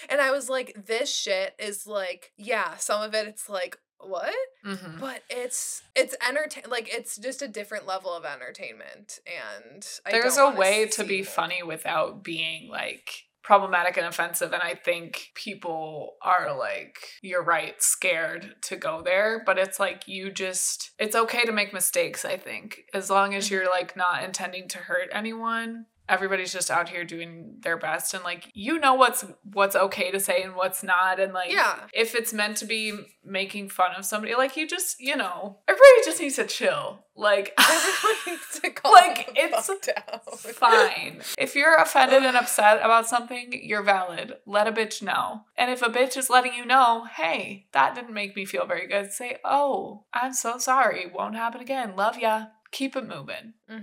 and 0.09 0.21
I 0.21 0.31
was 0.31 0.49
like 0.49 0.87
this 0.87 1.15
shit 1.15 1.55
is 1.59 1.87
like 1.87 2.33
yeah, 2.37 2.77
some 2.77 3.03
of 3.03 3.15
it 3.15 3.27
it's 3.29 3.49
like 3.49 3.79
what? 3.99 4.35
hmm 4.65 4.99
But 5.01 5.23
it's 5.31 5.83
it's 5.95 6.15
entertain 6.27 6.65
like 6.69 6.93
it's 6.93 7.17
just 7.17 7.43
a 7.43 7.49
different 7.49 7.87
level 7.87 8.13
of 8.13 8.25
entertainment 8.25 9.21
and 9.27 9.87
I 10.05 10.11
There's 10.13 10.37
a 10.39 10.51
way 10.51 10.87
to 10.89 11.05
be 11.05 11.19
more. 11.19 11.25
funny 11.25 11.63
without 11.63 12.23
being 12.23 12.69
like 12.71 13.11
problematic 13.43 13.97
and 13.97 14.05
offensive 14.07 14.53
and 14.53 14.61
i 14.61 14.75
think 14.75 15.31
people 15.37 16.15
are 16.21 16.53
like 16.59 16.99
you're 17.23 17.45
right 17.45 17.81
scared 17.81 18.57
to 18.61 18.75
go 18.75 19.03
there 19.03 19.41
but 19.47 19.57
it's 19.57 19.79
like 19.79 20.09
you 20.09 20.33
just 20.33 20.91
it's 20.99 21.15
okay 21.15 21.45
to 21.45 21.53
make 21.53 21.73
mistakes 21.73 22.25
i 22.25 22.37
think 22.37 22.81
as 22.93 23.09
long 23.09 23.37
as 23.37 23.49
you're 23.49 23.71
like 23.71 23.97
not 23.97 24.25
intending 24.25 24.67
to 24.67 24.79
hurt 24.79 25.09
anyone 25.13 25.87
everybody's 26.09 26.53
just 26.53 26.71
out 26.71 26.89
here 26.89 27.05
doing 27.05 27.57
their 27.61 27.77
best 27.77 28.15
and 28.15 28.23
like 28.25 28.51
you 28.55 28.79
know 28.79 28.95
what's 28.95 29.25
what's 29.53 29.75
okay 29.77 30.11
to 30.11 30.21
say 30.21 30.43
and 30.43 30.55
what's 30.55 30.83
not 30.83 31.19
and 31.19 31.33
like 31.33 31.51
Yeah. 31.51 31.81
if 31.93 32.15
it's 32.15 32.33
meant 32.33 32.57
to 32.59 32.65
be 32.67 32.93
making 33.25 33.69
fun 33.71 33.91
of 33.99 34.05
somebody 34.05 34.35
like 34.37 34.57
you 34.57 34.69
just 34.69 35.01
you 35.01 35.17
know 35.17 35.59
everybody 35.67 36.01
just 36.05 36.21
needs 36.21 36.37
to 36.37 36.47
chill 36.47 37.01
like 37.17 37.55
Everyone 37.59 38.17
needs 38.27 38.61
to 38.61 38.71
calm 38.71 38.93
Like, 38.93 39.31
it's 39.35 39.67
down. 39.87 40.21
fine. 40.53 41.23
If 41.39 41.55
you're 41.55 41.75
offended 41.77 42.23
and 42.25 42.37
upset 42.37 42.77
about 42.79 43.09
something, 43.09 43.59
you're 43.63 43.83
valid. 43.83 44.35
Let 44.45 44.67
a 44.69 44.73
bitch 44.73 45.01
know. 45.03 45.43
And 45.57 45.71
if 45.71 45.81
a 45.81 45.87
bitch 45.89 46.19
is 46.19 46.29
letting 46.29 46.53
you 46.53 46.67
know, 46.67 47.07
hey, 47.17 47.69
that 47.73 47.95
didn't 47.95 48.13
make 48.13 48.37
me 48.37 48.45
feel 48.45 48.67
very 48.67 48.87
good, 48.87 49.13
say, 49.13 49.39
oh, 49.47 50.05
I'm 50.13 50.35
so 50.35 50.59
sorry. 50.59 51.07
Won't 51.13 51.37
happen 51.37 51.63
again. 51.63 51.97
Love 51.97 52.19
ya. 52.19 52.47
Keep 52.71 52.97
it 52.97 53.09
moving. 53.09 53.55
hmm 53.67 53.83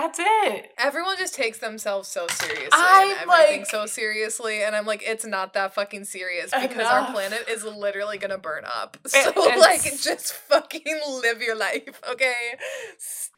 That's 0.00 0.18
it. 0.20 0.72
Everyone 0.78 1.16
just 1.18 1.34
takes 1.34 1.58
themselves 1.58 2.06
so 2.08 2.26
seriously 2.28 2.68
I'm 2.72 3.10
and 3.10 3.30
everything 3.30 3.60
like- 3.62 3.66
so 3.70 3.86
seriously, 3.86 4.62
and 4.62 4.76
I'm 4.76 4.86
like, 4.86 5.02
it's 5.04 5.24
not 5.26 5.54
that 5.54 5.74
fucking 5.74 6.04
serious 6.04 6.52
because 6.52 6.86
our 6.86 7.10
planet 7.10 7.46
is 7.50 7.64
literally 7.64 8.16
gonna 8.18 8.38
burn 8.38 8.64
up. 8.64 8.96
So 9.08 9.18
it's- 9.30 9.58
like, 9.58 9.82
just 10.00 10.32
fucking 10.34 11.00
live 11.22 11.42
your 11.42 11.56
life, 11.56 12.00
okay? 12.10 12.34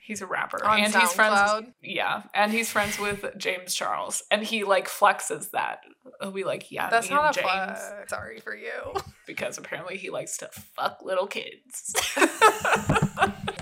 He's 0.02 0.20
a 0.20 0.26
rapper. 0.26 0.62
On 0.64 0.78
and 0.80 0.94
he's 0.94 1.12
friends 1.12 1.36
SoundCloud. 1.36 1.72
Yeah. 1.82 2.22
And 2.34 2.52
he's 2.52 2.70
friends 2.70 2.98
with 2.98 3.24
James 3.38 3.72
Charles. 3.74 4.22
And 4.30 4.42
he 4.42 4.64
like 4.64 4.88
flexes 4.88 5.52
that. 5.52 5.80
He'll 6.20 6.32
be 6.32 6.44
like, 6.44 6.70
yeah, 6.70 6.90
That's 6.90 7.08
me 7.08 7.14
and 7.16 7.22
not 7.24 7.36
a 7.36 7.40
James. 7.40 7.48
fun. 7.80 8.08
Sorry 8.08 8.40
for 8.40 8.54
you, 8.56 8.72
Because 9.26 9.56
apparently 9.56 9.96
he 9.96 10.10
likes 10.10 10.36
to 10.38 10.48
fuck 10.48 10.98
little 11.02 11.26
kids. 11.28 11.94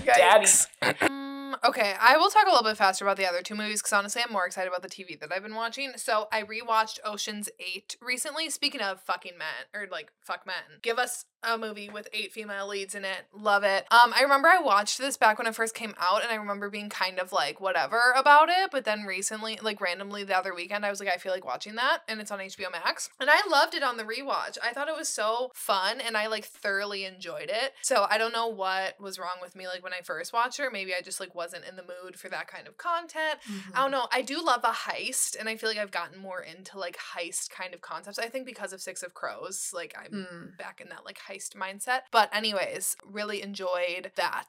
Yikes. 0.05 0.67
Mm, 1.49 1.55
okay, 1.67 1.95
I 1.99 2.17
will 2.17 2.29
talk 2.29 2.45
a 2.45 2.49
little 2.49 2.63
bit 2.63 2.77
faster 2.77 3.05
about 3.05 3.17
the 3.17 3.27
other 3.27 3.41
two 3.41 3.55
movies 3.55 3.81
because 3.81 3.93
honestly, 3.93 4.21
I'm 4.25 4.31
more 4.31 4.45
excited 4.45 4.67
about 4.67 4.81
the 4.81 4.89
TV 4.89 5.19
that 5.19 5.31
I've 5.31 5.43
been 5.43 5.55
watching. 5.55 5.93
So 5.95 6.27
I 6.31 6.43
rewatched 6.43 6.99
Ocean's 7.03 7.49
Eight 7.59 7.95
recently. 8.01 8.49
Speaking 8.49 8.81
of 8.81 9.01
fucking 9.01 9.37
men 9.37 9.67
or 9.73 9.87
like 9.91 10.11
fuck 10.21 10.45
men, 10.45 10.79
give 10.81 10.99
us 10.99 11.25
a 11.43 11.57
movie 11.57 11.89
with 11.89 12.07
eight 12.13 12.31
female 12.33 12.67
leads 12.67 12.95
in 12.95 13.05
it. 13.05 13.25
Love 13.33 13.63
it. 13.63 13.85
Um, 13.91 14.13
I 14.15 14.21
remember 14.23 14.47
I 14.49 14.59
watched 14.59 14.97
this 14.97 15.15
back 15.17 15.37
when 15.37 15.47
it 15.47 15.55
first 15.55 15.73
came 15.73 15.93
out, 15.99 16.21
and 16.21 16.31
I 16.31 16.35
remember 16.35 16.69
being 16.69 16.89
kind 16.89 17.19
of 17.19 17.31
like 17.31 17.61
whatever 17.61 18.13
about 18.17 18.49
it. 18.49 18.71
But 18.71 18.85
then 18.85 19.03
recently, 19.03 19.57
like 19.61 19.79
randomly 19.81 20.23
the 20.23 20.37
other 20.37 20.53
weekend, 20.53 20.85
I 20.85 20.89
was 20.89 20.99
like, 20.99 21.09
I 21.09 21.17
feel 21.17 21.31
like 21.31 21.45
watching 21.45 21.75
that, 21.75 21.99
and 22.07 22.19
it's 22.19 22.31
on 22.31 22.39
HBO 22.39 22.71
Max, 22.71 23.09
and 23.19 23.29
I 23.31 23.39
loved 23.49 23.73
it 23.73 23.83
on 23.83 23.97
the 23.97 24.03
rewatch. 24.03 24.57
I 24.63 24.73
thought 24.73 24.87
it 24.89 24.95
was 24.97 25.07
so 25.09 25.51
fun, 25.53 26.01
and 26.01 26.17
I 26.17 26.27
like 26.27 26.45
thoroughly 26.45 27.05
enjoyed 27.05 27.49
it. 27.49 27.73
So 27.81 28.05
I 28.09 28.17
don't 28.17 28.33
know 28.33 28.47
what 28.47 28.99
was 28.99 29.17
wrong 29.17 29.37
with 29.41 29.55
me 29.55 29.67
like 29.67 29.83
when 29.83 29.93
I 29.93 30.01
first 30.03 30.33
watched 30.33 30.59
it. 30.59 30.69
Maybe 30.73 30.93
I 30.93 31.01
just 31.01 31.19
like 31.19 31.33
wasn't 31.35 31.63
in 31.69 31.75
the 31.75 31.83
mood 31.83 32.17
for 32.17 32.29
that 32.29 32.47
kind 32.47 32.67
of 32.67 32.77
content. 32.77 33.39
Mm-hmm. 33.49 33.71
I 33.77 33.81
don't 33.81 33.91
know. 33.91 34.07
I 34.11 34.21
do 34.21 34.41
love 34.43 34.61
a 34.63 34.71
heist, 34.71 35.39
and 35.39 35.47
I 35.47 35.55
feel 35.55 35.69
like 35.69 35.77
I've 35.79 35.91
gotten 35.91 36.19
more 36.19 36.41
into 36.41 36.77
like 36.77 36.97
heist 37.15 37.49
kind 37.49 37.73
of 37.73 37.81
concepts. 37.81 38.19
I 38.19 38.27
think 38.27 38.45
because 38.45 38.73
of 38.73 38.81
Six 38.81 39.03
of 39.03 39.13
Crows, 39.13 39.71
like 39.73 39.95
I'm 39.97 40.09
Mm. 40.09 40.57
back 40.57 40.81
in 40.81 40.89
that 40.89 41.05
like 41.05 41.17
heist 41.29 41.55
mindset. 41.55 42.01
But 42.11 42.29
anyways, 42.33 42.95
really 43.05 43.41
enjoyed 43.41 44.11
that 44.15 44.45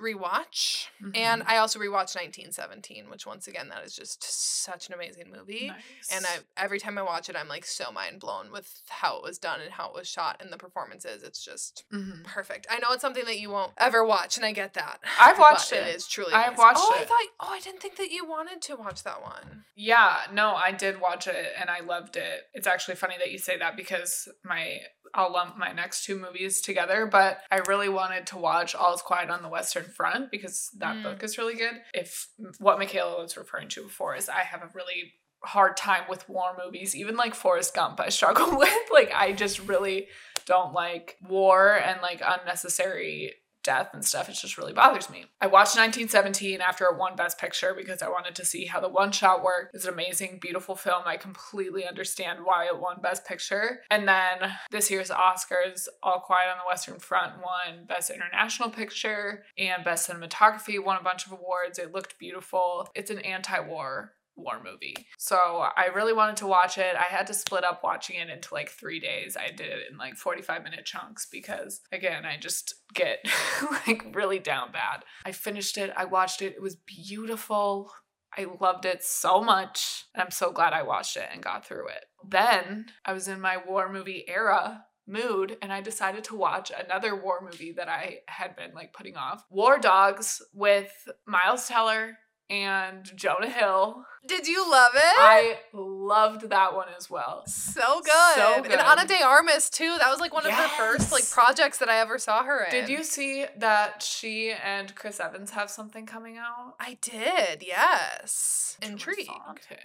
rewatch. 0.00 0.86
And 1.14 1.42
Mhm. 1.42 1.48
I 1.48 1.56
also 1.58 1.78
rewatched 1.78 2.16
1917, 2.16 3.08
which 3.10 3.26
once 3.26 3.46
again 3.46 3.68
that 3.68 3.84
is 3.84 3.94
just 3.94 4.22
such 4.22 4.88
an 4.88 4.94
amazing 4.94 5.30
movie. 5.30 5.68
Nice. 5.68 6.10
And 6.10 6.26
I 6.26 6.38
every 6.56 6.78
time 6.80 6.96
I 6.98 7.02
watch 7.02 7.28
it, 7.28 7.36
I'm 7.36 7.48
like 7.48 7.64
so 7.64 7.90
mind 7.92 8.20
blown 8.20 8.50
with 8.50 8.82
how 8.88 9.16
it 9.16 9.22
was 9.22 9.38
done 9.38 9.60
and 9.60 9.72
how 9.72 9.88
it 9.88 9.94
was 9.94 10.08
shot 10.08 10.40
and 10.40 10.52
the 10.52 10.56
performances. 10.58 11.22
It's 11.22 11.44
just 11.44 11.84
Mhm. 11.92 12.24
perfect. 12.24 12.66
I 12.70 12.78
know 12.78 12.92
it's 12.92 13.02
something 13.02 13.24
that 13.26 13.38
you 13.38 13.50
won't 13.50 13.72
ever 13.78 14.04
watch, 14.04 14.36
and 14.36 14.46
I 14.46 14.52
get 14.52 14.74
that. 14.74 15.00
I've 15.20 15.38
watched 15.38 15.72
it. 15.72 15.86
It 15.86 15.94
is 15.96 16.06
truly. 16.08 16.32
I've 16.32 16.48
amazing. 16.48 16.64
watched 16.64 16.80
oh, 16.82 16.94
I 16.96 17.04
thought. 17.04 17.26
Oh, 17.40 17.48
I 17.52 17.60
didn't 17.60 17.80
think 17.80 17.96
that 17.96 18.10
you 18.10 18.24
wanted 18.24 18.62
to 18.62 18.76
watch 18.76 19.02
that 19.02 19.22
one. 19.22 19.64
Yeah, 19.74 20.26
no, 20.32 20.54
I 20.54 20.72
did 20.72 21.00
watch 21.00 21.26
it 21.26 21.52
and 21.58 21.68
I 21.70 21.80
loved 21.80 22.16
it. 22.16 22.48
It's 22.54 22.66
actually 22.66 22.94
funny 22.96 23.16
that 23.18 23.30
you 23.30 23.38
say 23.38 23.56
that 23.58 23.76
because 23.76 24.28
my 24.44 24.80
I'll 25.14 25.32
lump 25.32 25.56
my 25.56 25.72
next 25.72 26.04
two 26.04 26.18
movies 26.18 26.60
together, 26.60 27.06
but 27.06 27.38
I 27.50 27.58
really 27.68 27.88
wanted 27.88 28.26
to 28.28 28.38
watch 28.38 28.74
All's 28.74 29.00
Quiet 29.02 29.30
on 29.30 29.42
the 29.42 29.48
Western 29.48 29.84
Front 29.84 30.30
because 30.30 30.70
that 30.78 30.96
Mm. 30.96 31.02
book 31.04 31.22
is 31.22 31.38
really 31.38 31.54
good. 31.54 31.80
If 31.94 32.28
what 32.58 32.78
Michaela 32.78 33.22
was 33.22 33.36
referring 33.36 33.68
to 33.68 33.82
before 33.84 34.16
is 34.16 34.28
I 34.28 34.40
have 34.40 34.62
a 34.62 34.70
really 34.74 35.12
hard 35.44 35.76
time 35.76 36.04
with 36.08 36.28
war 36.28 36.56
movies, 36.62 36.96
even 36.96 37.16
like 37.16 37.34
Forrest 37.34 37.74
Gump, 37.74 38.00
I 38.00 38.08
struggle 38.08 38.58
with. 38.58 38.90
Like 38.92 39.12
I 39.14 39.32
just 39.32 39.60
really 39.60 40.08
don't 40.46 40.72
like 40.72 41.16
war 41.22 41.74
and 41.78 42.00
like 42.02 42.20
unnecessary 42.24 43.34
death 43.64 43.90
and 43.92 44.04
stuff. 44.04 44.28
It 44.28 44.34
just 44.34 44.56
really 44.56 44.72
bothers 44.72 45.10
me. 45.10 45.24
I 45.40 45.46
watched 45.46 45.76
1917 45.76 46.60
after 46.60 46.84
it 46.84 46.98
won 46.98 47.16
Best 47.16 47.38
Picture 47.38 47.74
because 47.76 48.02
I 48.02 48.08
wanted 48.08 48.34
to 48.36 48.44
see 48.44 48.66
how 48.66 48.80
the 48.80 48.88
one 48.88 49.10
shot 49.10 49.42
worked. 49.42 49.74
It's 49.74 49.86
an 49.86 49.94
amazing, 49.94 50.38
beautiful 50.40 50.76
film. 50.76 51.02
I 51.06 51.16
completely 51.16 51.86
understand 51.86 52.40
why 52.44 52.66
it 52.66 52.78
won 52.78 53.00
Best 53.02 53.26
Picture. 53.26 53.80
And 53.90 54.06
then 54.06 54.52
this 54.70 54.90
year's 54.90 55.10
Oscars, 55.10 55.88
All 56.02 56.20
Quiet 56.20 56.50
on 56.50 56.58
the 56.58 56.68
Western 56.68 56.98
Front 56.98 57.38
won 57.38 57.86
Best 57.86 58.10
International 58.10 58.70
Picture 58.70 59.44
and 59.58 59.84
Best 59.84 60.08
Cinematography, 60.08 60.82
won 60.82 60.98
a 60.98 61.02
bunch 61.02 61.26
of 61.26 61.32
awards. 61.32 61.78
It 61.78 61.92
looked 61.92 62.18
beautiful. 62.18 62.88
It's 62.94 63.10
an 63.10 63.20
anti 63.20 63.58
war 63.60 64.12
war 64.36 64.60
movie. 64.62 64.96
So 65.18 65.36
I 65.36 65.86
really 65.94 66.12
wanted 66.12 66.36
to 66.38 66.46
watch 66.46 66.78
it. 66.78 66.96
I 66.96 67.04
had 67.04 67.26
to 67.28 67.34
split 67.34 67.64
up 67.64 67.82
watching 67.82 68.16
it 68.16 68.28
into 68.28 68.52
like 68.52 68.70
three 68.70 69.00
days. 69.00 69.36
I 69.36 69.48
did 69.48 69.68
it 69.68 69.90
in 69.90 69.98
like 69.98 70.16
45 70.16 70.62
minute 70.62 70.84
chunks 70.84 71.26
because 71.30 71.80
again, 71.92 72.24
I 72.24 72.36
just 72.36 72.74
get 72.94 73.18
like 73.86 74.04
really 74.14 74.38
down 74.38 74.72
bad. 74.72 75.04
I 75.24 75.32
finished 75.32 75.78
it, 75.78 75.92
I 75.96 76.04
watched 76.04 76.42
it, 76.42 76.54
it 76.54 76.62
was 76.62 76.76
beautiful. 76.76 77.92
I 78.36 78.46
loved 78.60 78.84
it 78.84 79.04
so 79.04 79.42
much. 79.42 80.06
And 80.14 80.22
I'm 80.22 80.32
so 80.32 80.50
glad 80.50 80.72
I 80.72 80.82
watched 80.82 81.16
it 81.16 81.28
and 81.32 81.42
got 81.42 81.64
through 81.64 81.88
it. 81.88 82.04
Then 82.28 82.86
I 83.04 83.12
was 83.12 83.28
in 83.28 83.40
my 83.40 83.56
war 83.56 83.92
movie 83.92 84.24
era 84.26 84.84
mood 85.06 85.56
and 85.60 85.72
I 85.72 85.80
decided 85.80 86.24
to 86.24 86.36
watch 86.36 86.72
another 86.76 87.14
war 87.14 87.40
movie 87.42 87.72
that 87.72 87.88
I 87.88 88.20
had 88.26 88.56
been 88.56 88.72
like 88.74 88.92
putting 88.92 89.16
off. 89.16 89.44
War 89.50 89.78
Dogs 89.78 90.42
with 90.52 90.92
Miles 91.26 91.68
Teller 91.68 92.16
and 92.50 93.10
Jonah 93.16 93.48
Hill. 93.50 94.04
Did 94.26 94.46
you 94.48 94.70
love 94.70 94.92
it? 94.94 95.00
I 95.18 95.58
loved 95.74 96.48
that 96.48 96.74
one 96.74 96.86
as 96.96 97.10
well. 97.10 97.42
so 97.46 98.00
good. 98.02 98.34
So 98.36 98.62
good. 98.62 98.72
And. 98.72 98.80
Ana 98.80 99.06
de 99.06 99.22
Armas 99.22 99.68
too. 99.68 99.96
That 100.00 100.10
was 100.10 100.18
like 100.20 100.32
one 100.32 100.46
of 100.46 100.52
her 100.52 100.68
first 100.78 101.12
like 101.12 101.28
projects 101.30 101.78
that 101.78 101.90
I 101.90 101.98
ever 101.98 102.18
saw 102.18 102.42
her 102.42 102.64
in. 102.64 102.70
Did 102.70 102.88
you 102.88 103.04
see 103.04 103.44
that 103.58 104.02
she 104.02 104.50
and 104.52 104.94
Chris 104.94 105.20
Evans 105.20 105.50
have 105.50 105.68
something 105.70 106.06
coming 106.06 106.38
out? 106.38 106.74
I 106.80 106.96
did. 107.02 107.62
Yes. 107.66 108.78
Intrigued. 108.82 109.28
Okay. 109.50 109.78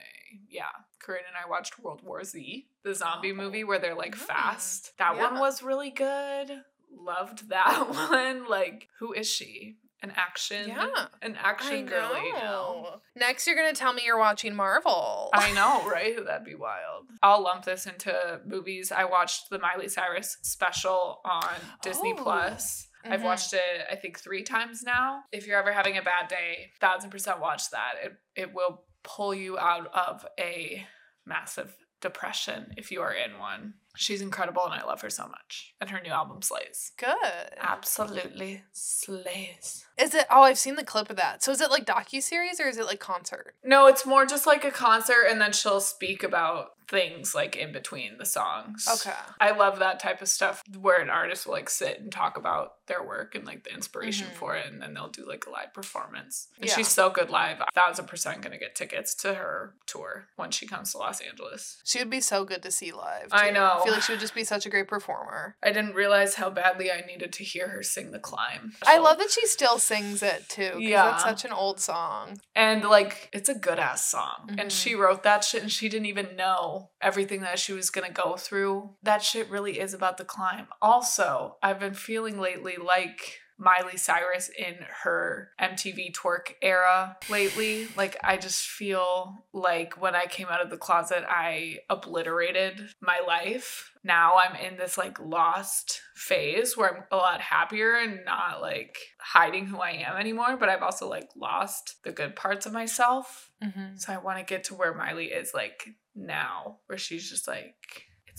Yeah. 0.49 0.63
Corinne 1.01 1.23
and 1.27 1.35
I 1.43 1.49
watched 1.49 1.79
World 1.79 2.01
War 2.03 2.23
Z, 2.23 2.67
the 2.83 2.95
zombie 2.95 3.31
Oh. 3.31 3.35
movie 3.35 3.63
where 3.65 3.79
they're 3.79 3.95
like 3.95 4.15
Mm, 4.15 4.19
fast. 4.19 4.97
That 4.99 5.17
one 5.17 5.39
was 5.39 5.61
really 5.63 5.91
good. 5.91 6.63
Loved 6.97 7.49
that 7.49 7.89
one. 8.09 8.47
Like, 8.47 8.87
who 8.99 9.11
is 9.13 9.27
she? 9.29 9.77
An 10.01 10.13
action, 10.15 10.69
Yeah. 10.69 11.07
an 11.21 11.35
action 11.35 11.85
girly 11.85 12.31
now. 12.31 12.39
know. 12.39 13.01
Next, 13.15 13.45
you're 13.45 13.55
gonna 13.57 13.73
tell 13.73 13.91
me 13.93 14.03
you're 14.05 14.17
watching 14.17 14.55
Marvel. 14.55 15.29
I 15.33 15.51
know, 15.59 15.87
right? 15.89 16.15
That'd 16.25 16.45
be 16.45 16.55
wild. 16.55 17.07
I'll 17.21 17.41
lump 17.43 17.65
this 17.65 17.85
into 17.85 18.39
movies. 18.45 18.91
I 18.93 19.03
watched 19.03 19.49
the 19.49 19.59
Miley 19.59 19.89
Cyrus 19.89 20.37
special 20.41 21.19
on 21.25 21.53
Disney 21.81 22.13
Oh. 22.17 22.23
Plus. 22.23 22.87
I've 23.05 23.21
Mhm. 23.21 23.23
watched 23.23 23.53
it, 23.53 23.87
I 23.91 23.95
think, 23.95 24.19
three 24.19 24.43
times 24.43 24.83
now. 24.83 25.23
If 25.31 25.47
you're 25.47 25.57
ever 25.59 25.71
having 25.73 25.97
a 25.97 26.01
bad 26.01 26.27
day, 26.29 26.71
thousand 26.79 27.09
percent 27.09 27.39
watch 27.39 27.69
that. 27.71 27.95
It 28.03 28.13
it 28.35 28.53
will 28.53 28.85
pull 29.03 29.33
you 29.33 29.57
out 29.59 29.87
of 29.93 30.25
a 30.39 30.85
massive 31.25 31.75
depression 32.01 32.73
if 32.77 32.91
you 32.91 33.01
are 33.01 33.13
in 33.13 33.37
one. 33.39 33.73
She's 33.95 34.21
incredible 34.21 34.63
and 34.65 34.73
I 34.73 34.85
love 34.85 35.01
her 35.01 35.09
so 35.09 35.27
much. 35.27 35.73
And 35.81 35.89
her 35.89 35.99
new 35.99 36.11
album 36.11 36.41
slays. 36.41 36.91
Good. 36.97 37.53
Absolutely 37.57 38.63
slays. 38.71 39.85
Is 39.99 40.13
it? 40.15 40.25
Oh, 40.29 40.43
I've 40.43 40.57
seen 40.57 40.75
the 40.75 40.83
clip 40.83 41.09
of 41.09 41.17
that. 41.17 41.43
So 41.43 41.51
is 41.51 41.61
it 41.61 41.69
like 41.69 41.85
docu 41.85 42.21
series 42.23 42.59
or 42.59 42.67
is 42.67 42.77
it 42.77 42.85
like 42.85 42.99
concert? 42.99 43.55
No, 43.63 43.87
it's 43.87 44.05
more 44.05 44.25
just 44.25 44.47
like 44.47 44.63
a 44.63 44.71
concert, 44.71 45.25
and 45.29 45.39
then 45.41 45.51
she'll 45.51 45.81
speak 45.81 46.23
about 46.23 46.69
things 46.87 47.35
like 47.35 47.55
in 47.55 47.71
between 47.71 48.17
the 48.17 48.25
songs. 48.25 48.87
Okay. 48.91 49.15
I 49.39 49.51
love 49.51 49.77
that 49.77 49.99
type 49.99 50.23
of 50.23 50.27
stuff 50.27 50.63
where 50.79 50.99
an 50.99 51.11
artist 51.11 51.45
will 51.45 51.53
like 51.53 51.69
sit 51.69 51.99
and 51.99 52.11
talk 52.11 52.35
about 52.35 52.77
their 52.87 53.03
work 53.03 53.35
and 53.35 53.45
like 53.45 53.63
the 53.63 53.71
inspiration 53.71 54.25
Mhm. 54.25 54.33
for 54.33 54.55
it, 54.55 54.65
and 54.65 54.81
then 54.81 54.95
they'll 54.95 55.07
do 55.09 55.23
like 55.27 55.45
a 55.45 55.51
live 55.51 55.71
performance. 55.71 56.47
And 56.57 56.65
Yeah. 56.67 56.75
she's 56.75 56.87
so 56.87 57.11
good 57.11 57.29
live. 57.29 57.59
A 57.61 57.67
thousand 57.75 58.07
percent 58.07 58.41
gonna 58.41 58.57
get 58.57 58.73
tickets 58.75 59.13
to 59.15 59.35
her 59.35 59.75
tour 59.85 60.29
when 60.35 60.49
she 60.49 60.65
comes 60.65 60.91
to 60.93 60.97
Los 60.97 61.21
Angeles. 61.21 61.77
She 61.85 61.99
would 61.99 62.09
be 62.09 62.21
so 62.21 62.43
good 62.43 62.63
to 62.63 62.71
see 62.71 62.91
live. 62.91 63.27
I 63.31 63.51
know. 63.51 63.77
I 63.81 63.83
feel 63.83 63.93
like 63.93 64.01
she 64.01 64.13
would 64.13 64.19
just 64.19 64.33
be 64.33 64.43
such 64.43 64.65
a 64.65 64.69
great 64.71 64.87
performer. 64.87 65.57
I 65.61 65.71
didn't 65.71 65.93
realize 65.93 66.35
how 66.35 66.49
badly 66.49 66.91
I 66.91 67.01
needed 67.01 67.31
to 67.33 67.43
hear 67.43 67.67
her 67.67 67.83
sing 67.83 68.09
the 68.09 68.19
climb. 68.19 68.73
I 68.87 68.97
love 68.97 69.19
that 69.19 69.29
she 69.29 69.45
still 69.45 69.77
sings 69.89 70.23
it 70.23 70.47
too. 70.49 70.77
Yeah. 70.79 71.13
it's 71.13 71.23
such 71.23 71.43
an 71.45 71.51
old 71.51 71.79
song. 71.79 72.39
And 72.55 72.83
like, 72.85 73.29
it's 73.33 73.49
a 73.49 73.55
good 73.55 73.79
ass 73.79 74.05
song. 74.05 74.45
And 74.57 74.69
Mhm. 74.69 74.81
she 74.81 74.95
wrote 74.95 75.23
that 75.23 75.43
shit 75.43 75.61
and 75.61 75.71
she 75.71 75.89
didn't 75.89 76.05
even 76.05 76.35
know 76.35 76.91
everything 77.01 77.41
that 77.41 77.59
she 77.59 77.73
was 77.73 77.89
gonna 77.89 78.09
go 78.11 78.37
through. 78.37 78.95
That 79.03 79.23
shit 79.23 79.49
really 79.49 79.79
is 79.79 79.93
about 79.93 80.17
the 80.17 80.25
climb. 80.25 80.67
Also, 80.81 81.57
I've 81.63 81.79
been 81.79 81.93
feeling 81.95 82.39
lately 82.39 82.77
like 82.77 83.39
Miley 83.59 83.97
Cyrus 83.97 84.49
in 84.57 84.75
her 85.03 85.51
MTV 85.61 86.13
twerk 86.13 86.53
era 86.61 87.17
lately. 87.29 87.89
Like, 87.97 88.17
I 88.23 88.37
just 88.37 88.67
feel 88.67 89.45
like 89.53 90.01
when 90.01 90.15
I 90.15 90.25
came 90.25 90.47
out 90.47 90.61
of 90.61 90.69
the 90.69 90.77
closet, 90.77 91.25
I 91.27 91.79
obliterated 91.89 92.89
my 93.01 93.19
life. 93.27 93.91
Now 94.01 94.35
I'm 94.37 94.55
in 94.55 94.77
this 94.77 94.97
like 94.97 95.19
lost 95.19 96.01
phase 96.15 96.77
where 96.77 96.89
I'm 96.89 97.03
a 97.11 97.17
lot 97.17 97.41
happier 97.41 97.95
and 97.95 98.21
not 98.25 98.61
like 98.61 98.97
hiding 99.19 99.65
who 99.65 99.79
I 99.79 99.91
am 100.07 100.15
anymore, 100.15 100.55
but 100.57 100.69
I've 100.69 100.81
also 100.81 101.09
like 101.09 101.29
lost 101.35 101.97
the 102.05 102.13
good 102.13 102.37
parts 102.37 102.65
of 102.65 102.71
myself. 102.71 103.51
Mm-hmm. 103.61 103.97
So 103.97 104.13
I 104.13 104.17
want 104.17 104.37
to 104.37 104.45
get 104.45 104.63
to 104.65 104.75
where 104.75 104.93
Miley 104.93 105.25
is 105.25 105.51
like 105.53 105.89
now, 106.15 106.77
where 106.87 106.97
she's 106.97 107.29
just 107.29 107.45
like, 107.45 107.75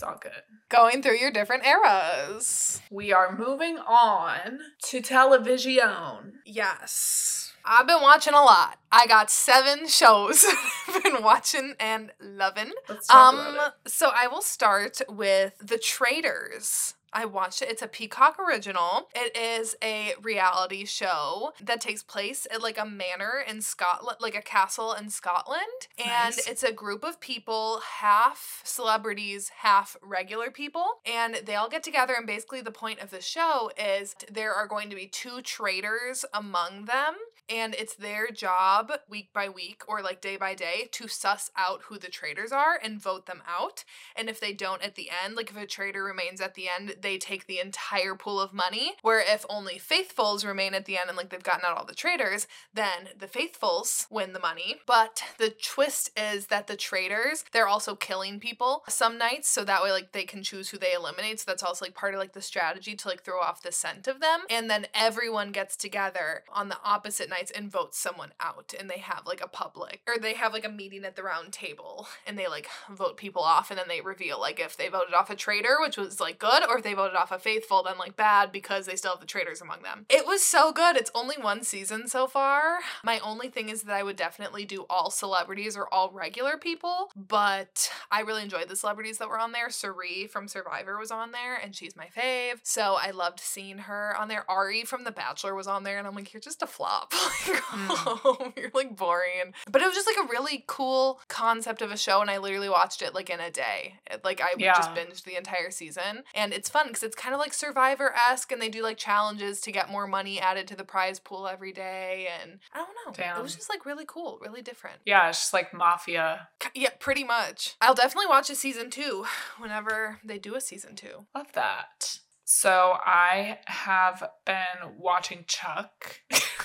it's 0.01 0.09
all 0.09 0.17
good. 0.19 0.31
Going 0.69 1.03
through 1.03 1.17
your 1.17 1.29
different 1.31 1.63
eras. 1.65 2.81
We 2.89 3.13
are 3.13 3.37
moving 3.37 3.77
on 3.77 4.59
to 4.85 4.99
television. 5.01 6.39
Yes. 6.43 7.53
I've 7.63 7.85
been 7.85 8.01
watching 8.01 8.33
a 8.33 8.41
lot. 8.41 8.79
I 8.91 9.05
got 9.05 9.29
seven 9.29 9.87
shows 9.87 10.43
I've 10.87 11.03
been 11.03 11.21
watching 11.21 11.75
and 11.79 12.11
loving. 12.19 12.71
Let's 12.89 13.05
talk 13.07 13.33
Um, 13.35 13.53
about 13.53 13.73
so 13.85 14.09
I 14.15 14.25
will 14.25 14.41
start 14.41 15.01
with 15.07 15.53
The 15.59 15.77
Traitors. 15.77 16.95
I 17.13 17.25
watched 17.25 17.61
it. 17.61 17.69
It's 17.69 17.81
a 17.81 17.87
Peacock 17.87 18.39
original. 18.39 19.09
It 19.13 19.35
is 19.35 19.75
a 19.83 20.13
reality 20.21 20.85
show 20.85 21.53
that 21.61 21.81
takes 21.81 22.03
place 22.03 22.47
at 22.51 22.61
like 22.61 22.77
a 22.77 22.85
manor 22.85 23.43
in 23.47 23.61
Scotland, 23.61 24.17
like 24.21 24.35
a 24.35 24.41
castle 24.41 24.93
in 24.93 25.09
Scotland. 25.09 25.61
And 25.97 26.35
it's 26.47 26.63
a 26.63 26.71
group 26.71 27.03
of 27.03 27.19
people, 27.19 27.81
half 27.99 28.61
celebrities, 28.63 29.51
half 29.59 29.97
regular 30.01 30.51
people. 30.51 30.85
And 31.05 31.35
they 31.45 31.55
all 31.55 31.69
get 31.69 31.83
together. 31.83 32.13
And 32.17 32.25
basically, 32.27 32.61
the 32.61 32.71
point 32.71 32.99
of 32.99 33.11
the 33.11 33.21
show 33.21 33.71
is 33.77 34.15
there 34.31 34.53
are 34.53 34.67
going 34.67 34.89
to 34.89 34.95
be 34.95 35.07
two 35.07 35.41
traitors 35.41 36.25
among 36.33 36.85
them. 36.85 37.15
And 37.51 37.75
it's 37.75 37.95
their 37.95 38.29
job 38.29 38.91
week 39.09 39.33
by 39.33 39.49
week 39.49 39.83
or 39.87 40.01
like 40.01 40.21
day 40.21 40.37
by 40.37 40.55
day 40.55 40.87
to 40.93 41.07
suss 41.09 41.51
out 41.57 41.81
who 41.83 41.97
the 41.97 42.07
traitors 42.07 42.53
are 42.53 42.79
and 42.81 43.01
vote 43.01 43.25
them 43.25 43.41
out. 43.47 43.83
And 44.15 44.29
if 44.29 44.39
they 44.39 44.53
don't 44.53 44.81
at 44.81 44.95
the 44.95 45.09
end, 45.23 45.35
like 45.35 45.49
if 45.49 45.57
a 45.57 45.65
traitor 45.65 46.03
remains 46.03 46.39
at 46.39 46.55
the 46.55 46.69
end, 46.69 46.95
they 47.01 47.17
take 47.17 47.47
the 47.47 47.59
entire 47.59 48.15
pool 48.15 48.39
of 48.39 48.53
money. 48.53 48.93
Where 49.01 49.19
if 49.19 49.45
only 49.49 49.77
faithfuls 49.77 50.45
remain 50.45 50.73
at 50.73 50.85
the 50.85 50.97
end 50.97 51.09
and 51.09 51.17
like 51.17 51.29
they've 51.29 51.43
gotten 51.43 51.65
out 51.65 51.77
all 51.77 51.85
the 51.85 51.93
traitors, 51.93 52.47
then 52.73 53.09
the 53.17 53.27
faithfuls 53.27 54.07
win 54.09 54.31
the 54.31 54.39
money. 54.39 54.77
But 54.87 55.21
the 55.37 55.49
twist 55.49 56.11
is 56.17 56.47
that 56.47 56.67
the 56.67 56.77
traitors, 56.77 57.43
they're 57.51 57.67
also 57.67 57.95
killing 57.95 58.39
people 58.39 58.83
some 58.87 59.17
nights. 59.17 59.49
So 59.49 59.65
that 59.65 59.83
way, 59.83 59.91
like 59.91 60.13
they 60.13 60.23
can 60.23 60.41
choose 60.41 60.69
who 60.69 60.77
they 60.77 60.93
eliminate. 60.93 61.41
So 61.41 61.45
that's 61.47 61.63
also 61.63 61.83
like 61.83 61.95
part 61.95 62.13
of 62.13 62.19
like 62.21 62.31
the 62.31 62.41
strategy 62.41 62.95
to 62.95 63.07
like 63.09 63.23
throw 63.23 63.41
off 63.41 63.61
the 63.61 63.73
scent 63.73 64.07
of 64.07 64.21
them. 64.21 64.41
And 64.49 64.69
then 64.69 64.87
everyone 64.93 65.51
gets 65.51 65.75
together 65.75 66.43
on 66.53 66.69
the 66.69 66.77
opposite 66.85 67.29
night 67.29 67.40
nights 67.41 67.51
and 67.51 67.71
votes 67.71 67.97
someone 67.97 68.31
out 68.39 68.73
and 68.79 68.89
they 68.89 68.99
have 68.99 69.23
like 69.25 69.41
a 69.43 69.47
public 69.47 70.01
or 70.07 70.17
they 70.19 70.33
have 70.33 70.53
like 70.53 70.65
a 70.65 70.69
meeting 70.69 71.03
at 71.03 71.15
the 71.15 71.23
round 71.23 71.51
table 71.51 72.07
and 72.27 72.37
they 72.37 72.47
like 72.47 72.67
vote 72.91 73.17
people 73.17 73.41
off 73.41 73.71
and 73.71 73.79
then 73.79 73.87
they 73.87 73.99
reveal 74.01 74.39
like 74.39 74.59
if 74.59 74.77
they 74.77 74.87
voted 74.89 75.13
off 75.13 75.29
a 75.29 75.35
traitor, 75.35 75.77
which 75.79 75.97
was 75.97 76.19
like 76.19 76.37
good, 76.37 76.63
or 76.69 76.77
if 76.77 76.83
they 76.83 76.93
voted 76.93 77.15
off 77.15 77.31
a 77.31 77.39
faithful, 77.39 77.81
then 77.83 77.97
like 77.97 78.15
bad 78.15 78.51
because 78.51 78.85
they 78.85 78.95
still 78.95 79.11
have 79.11 79.19
the 79.19 79.25
traitors 79.25 79.61
among 79.61 79.81
them. 79.81 80.05
It 80.09 80.27
was 80.27 80.43
so 80.43 80.71
good. 80.71 80.95
It's 80.95 81.11
only 81.15 81.35
one 81.35 81.63
season 81.63 82.07
so 82.07 82.27
far. 82.27 82.79
My 83.03 83.19
only 83.19 83.49
thing 83.49 83.69
is 83.69 83.83
that 83.83 83.95
I 83.95 84.03
would 84.03 84.15
definitely 84.15 84.65
do 84.65 84.85
all 84.89 85.09
celebrities 85.09 85.75
or 85.75 85.91
all 85.91 86.11
regular 86.11 86.57
people, 86.57 87.09
but 87.15 87.89
I 88.11 88.21
really 88.21 88.43
enjoyed 88.43 88.69
the 88.69 88.75
celebrities 88.75 89.17
that 89.17 89.29
were 89.29 89.39
on 89.39 89.51
there. 89.51 89.69
Cirie 89.69 90.27
from 90.27 90.47
Survivor 90.47 90.97
was 90.97 91.11
on 91.11 91.31
there 91.31 91.55
and 91.55 91.75
she's 91.75 91.95
my 91.95 92.07
fave. 92.15 92.59
So 92.63 92.97
I 92.99 93.11
loved 93.11 93.39
seeing 93.39 93.79
her 93.79 94.15
on 94.17 94.27
there. 94.27 94.45
Arie 94.49 94.83
from 94.83 95.03
The 95.03 95.11
Bachelor 95.11 95.55
was 95.55 95.67
on 95.67 95.83
there 95.83 95.97
and 95.97 96.07
I'm 96.07 96.15
like, 96.15 96.33
you're 96.33 96.41
just 96.41 96.61
a 96.61 96.67
flop. 96.67 97.13
like, 97.47 97.63
oh, 97.73 98.53
you're 98.57 98.71
like 98.73 98.95
boring. 98.95 99.53
But 99.69 99.81
it 99.81 99.85
was 99.85 99.95
just 99.95 100.07
like 100.07 100.25
a 100.25 100.29
really 100.29 100.63
cool 100.67 101.19
concept 101.27 101.81
of 101.81 101.91
a 101.91 101.97
show 101.97 102.21
and 102.21 102.29
I 102.29 102.37
literally 102.37 102.69
watched 102.69 103.01
it 103.01 103.13
like 103.13 103.29
in 103.29 103.39
a 103.39 103.49
day. 103.51 103.95
It- 104.09 104.23
Like 104.23 104.41
I 104.41 104.49
Yeah. 104.57 104.73
just 104.75 104.91
binged 104.91 105.23
the 105.23 105.35
entire 105.35 105.71
season. 105.71 106.23
And 106.35 106.53
it's 106.53 106.69
fun 106.69 106.87
because 106.87 107.03
it's 107.03 107.15
kind 107.15 107.33
of 107.33 107.39
like 107.39 107.53
Survivor-esque 107.53 108.51
and 108.51 108.61
they 108.61 108.69
do 108.69 108.83
like 108.83 108.97
challenges 108.97 109.61
to 109.61 109.71
get 109.71 109.89
more 109.89 110.07
money 110.07 110.39
added 110.39 110.67
to 110.69 110.75
the 110.75 110.83
prize 110.83 111.19
pool 111.19 111.47
every 111.47 111.71
day. 111.71 112.27
And 112.41 112.59
I 112.73 112.79
don't 112.79 113.17
know. 113.17 113.35
It 113.37 113.41
was 113.41 113.55
just 113.55 113.69
like 113.69 113.85
really 113.85 114.05
cool, 114.07 114.37
really 114.41 114.61
different. 114.61 114.97
Yeah, 115.05 115.29
it's 115.29 115.39
just 115.39 115.53
like 115.53 115.73
mafia. 115.73 116.49
Yeah, 116.73 116.89
pretty 116.99 117.23
much. 117.23 117.75
I'll 117.81 117.95
definitely 117.95 118.27
watch 118.27 118.49
a 118.49 118.55
season 118.55 118.89
two 118.89 119.25
whenever 119.57 120.19
they 120.23 120.37
do 120.37 120.55
a 120.55 120.61
season 120.61 120.95
two. 120.95 121.25
Love 121.35 121.51
that. 121.53 122.19
So 122.43 122.97
I 123.05 123.59
have 123.67 124.29
been 124.45 124.97
watching 124.97 125.45
Chuck 125.47 126.19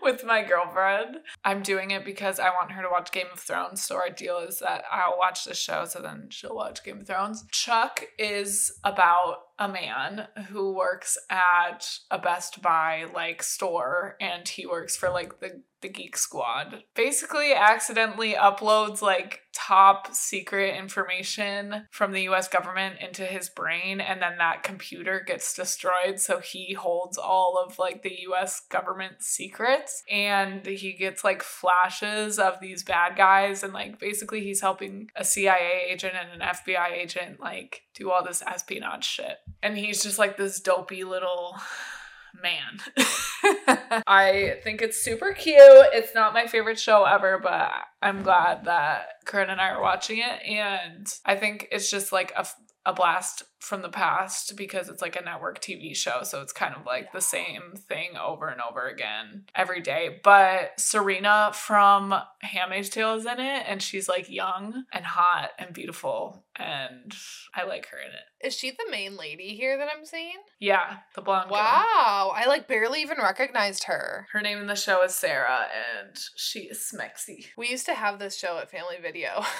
with 0.00 0.24
my 0.24 0.42
girlfriend. 0.42 1.18
I'm 1.44 1.62
doing 1.62 1.90
it 1.90 2.04
because 2.04 2.38
I 2.38 2.50
want 2.50 2.72
her 2.72 2.82
to 2.82 2.88
watch 2.90 3.12
Game 3.12 3.26
of 3.32 3.40
Thrones. 3.40 3.82
So 3.82 3.96
our 3.96 4.10
deal 4.10 4.38
is 4.38 4.60
that 4.60 4.84
I'll 4.90 5.18
watch 5.18 5.44
the 5.44 5.54
show, 5.54 5.84
so 5.84 6.00
then 6.00 6.28
she'll 6.30 6.54
watch 6.54 6.84
Game 6.84 7.00
of 7.00 7.06
Thrones. 7.06 7.44
Chuck 7.50 8.04
is 8.18 8.72
about 8.84 9.36
a 9.58 9.68
man 9.68 10.28
who 10.48 10.74
works 10.74 11.16
at 11.30 11.86
a 12.10 12.18
Best 12.18 12.62
Buy 12.62 13.06
like 13.14 13.42
store 13.42 14.16
and 14.20 14.48
he 14.48 14.66
works 14.66 14.96
for 14.96 15.10
like 15.10 15.40
the 15.40 15.62
the 15.82 15.88
Geek 15.88 16.16
Squad. 16.16 16.84
Basically 16.94 17.52
accidentally 17.52 18.32
uploads 18.34 19.02
like 19.02 19.40
top 19.54 20.08
secret 20.14 20.76
information 20.76 21.86
from 21.90 22.12
the 22.12 22.22
US 22.22 22.48
government 22.48 22.96
into 23.00 23.24
his 23.24 23.50
brain 23.50 24.00
and 24.00 24.22
then 24.22 24.38
that 24.38 24.62
computer 24.62 25.22
gets 25.26 25.52
destroyed 25.54 26.18
so 26.18 26.38
he 26.38 26.72
holds 26.72 27.18
all 27.18 27.62
of 27.62 27.78
like 27.78 28.02
the 28.02 28.16
US 28.28 28.62
government 28.70 29.16
secrets 29.20 30.02
and 30.10 30.64
he 30.64 30.94
gets 30.94 31.22
like 31.22 31.42
flashes 31.42 32.38
of 32.38 32.60
these 32.60 32.82
bad 32.82 33.16
guys 33.16 33.62
and 33.62 33.74
like 33.74 33.98
basically 33.98 34.40
he's 34.40 34.62
helping 34.62 35.08
a 35.16 35.24
CIA 35.24 35.82
agent 35.90 36.14
and 36.18 36.40
an 36.40 36.48
FBI 36.48 36.92
agent 36.92 37.40
like 37.40 37.82
do 37.94 38.10
all 38.10 38.24
this 38.24 38.42
espionage 38.42 39.04
shit. 39.04 39.36
And 39.62 39.76
he's 39.76 40.02
just 40.02 40.18
like 40.18 40.36
this 40.36 40.60
dopey 40.60 41.04
little 41.04 41.56
man. 42.40 42.80
I 44.06 44.58
think 44.62 44.82
it's 44.82 45.02
super 45.02 45.32
cute. 45.32 45.58
It's 45.92 46.14
not 46.14 46.34
my 46.34 46.46
favorite 46.46 46.78
show 46.78 47.04
ever, 47.04 47.38
but 47.38 47.72
I'm 48.00 48.22
glad 48.22 48.64
that 48.64 49.24
Corinne 49.24 49.50
and 49.50 49.60
I 49.60 49.70
are 49.70 49.82
watching 49.82 50.18
it. 50.18 50.42
And 50.46 51.06
I 51.24 51.36
think 51.36 51.68
it's 51.70 51.90
just 51.90 52.12
like 52.12 52.32
a, 52.36 52.46
a 52.84 52.92
blast 52.92 53.44
from 53.60 53.82
the 53.82 53.88
past 53.88 54.56
because 54.56 54.88
it's 54.88 55.00
like 55.00 55.14
a 55.14 55.22
network 55.22 55.60
TV 55.60 55.94
show. 55.94 56.20
So 56.24 56.42
it's 56.42 56.52
kind 56.52 56.74
of 56.74 56.84
like 56.84 57.12
the 57.12 57.20
same 57.20 57.74
thing 57.76 58.16
over 58.20 58.48
and 58.48 58.60
over 58.60 58.88
again 58.88 59.44
every 59.54 59.80
day. 59.80 60.20
But 60.22 60.72
Serena 60.78 61.52
from 61.54 62.12
Handmaid's 62.40 62.88
Tale 62.88 63.14
is 63.14 63.26
in 63.26 63.38
it, 63.38 63.64
and 63.68 63.80
she's 63.80 64.08
like 64.08 64.28
young 64.28 64.84
and 64.92 65.04
hot 65.04 65.50
and 65.58 65.72
beautiful. 65.72 66.44
And 66.56 67.14
I 67.54 67.64
like 67.64 67.86
her 67.86 67.98
in 67.98 68.10
it. 68.10 68.46
Is 68.46 68.54
she 68.54 68.72
the 68.72 68.90
main 68.90 69.16
lady 69.16 69.54
here 69.54 69.78
that 69.78 69.88
I'm 69.96 70.04
seeing? 70.04 70.38
Yeah, 70.58 70.96
the 71.14 71.22
blonde 71.22 71.48
girl. 71.48 71.58
Wow, 71.58 72.32
I 72.34 72.46
like 72.48 72.66
barely 72.66 73.00
even 73.02 73.18
recognized 73.18 73.84
her. 73.84 74.26
Her 74.32 74.40
name 74.40 74.58
in 74.58 74.66
the 74.66 74.74
show 74.74 75.02
is 75.04 75.14
Sarah, 75.14 75.66
and 75.72 76.16
she 76.36 76.60
is 76.62 76.92
smexy. 76.92 77.46
We 77.56 77.68
used 77.68 77.86
to 77.86 77.94
have 77.94 78.18
this 78.18 78.36
show 78.36 78.58
at 78.58 78.70
Family 78.70 78.96
Video. 79.00 79.44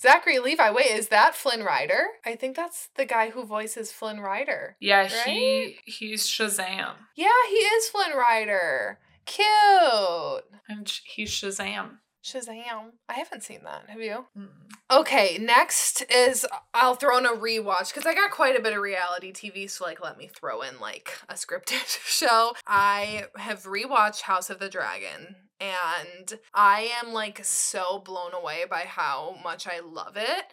Zachary 0.00 0.38
Levi, 0.38 0.70
wait, 0.70 0.86
is 0.86 1.08
that 1.08 1.34
Flynn 1.34 1.62
Rider? 1.62 2.04
I 2.24 2.34
think 2.34 2.56
that's 2.56 2.88
the 2.96 3.04
guy 3.04 3.30
who 3.30 3.44
voices 3.44 3.92
Flynn 3.92 4.20
Rider. 4.20 4.76
Yeah, 4.80 5.08
he 5.08 5.78
he's 5.84 6.26
Shazam, 6.26 6.94
Yeah, 7.16 7.28
he 7.48 7.56
is 7.56 7.88
Flynn 7.88 8.16
Rider. 8.16 8.98
Cute. 9.26 10.44
and 10.68 10.90
he's 11.04 11.30
Shazam. 11.30 11.98
Shazam. 12.24 12.92
I 13.08 13.14
haven't 13.14 13.42
seen 13.44 13.60
that. 13.64 13.88
Have 13.88 14.00
you? 14.00 14.26
Mm. 14.36 14.48
Okay, 14.90 15.38
next 15.40 16.02
is 16.10 16.46
I'll 16.74 16.94
throw 16.94 17.16
in 17.18 17.24
a 17.26 17.30
rewatch 17.30 17.92
because 17.94 18.06
I 18.06 18.14
got 18.14 18.30
quite 18.30 18.58
a 18.58 18.62
bit 18.62 18.74
of 18.74 18.82
reality 18.82 19.32
TV, 19.32 19.70
so 19.70 19.84
like 19.84 20.02
let 20.02 20.18
me 20.18 20.28
throw 20.28 20.62
in 20.62 20.80
like 20.80 21.12
a 21.28 21.34
scripted 21.34 21.86
show. 22.04 22.52
I 22.66 23.24
have 23.36 23.62
rewatched 23.64 24.22
House 24.22 24.50
of 24.50 24.58
the 24.58 24.68
Dragon 24.68 25.36
and 25.60 26.38
I 26.54 26.90
am 27.02 27.12
like 27.12 27.44
so 27.44 27.98
blown 27.98 28.32
away 28.34 28.64
by 28.68 28.84
how 28.86 29.36
much 29.42 29.66
I 29.66 29.80
love 29.80 30.16
it. 30.16 30.46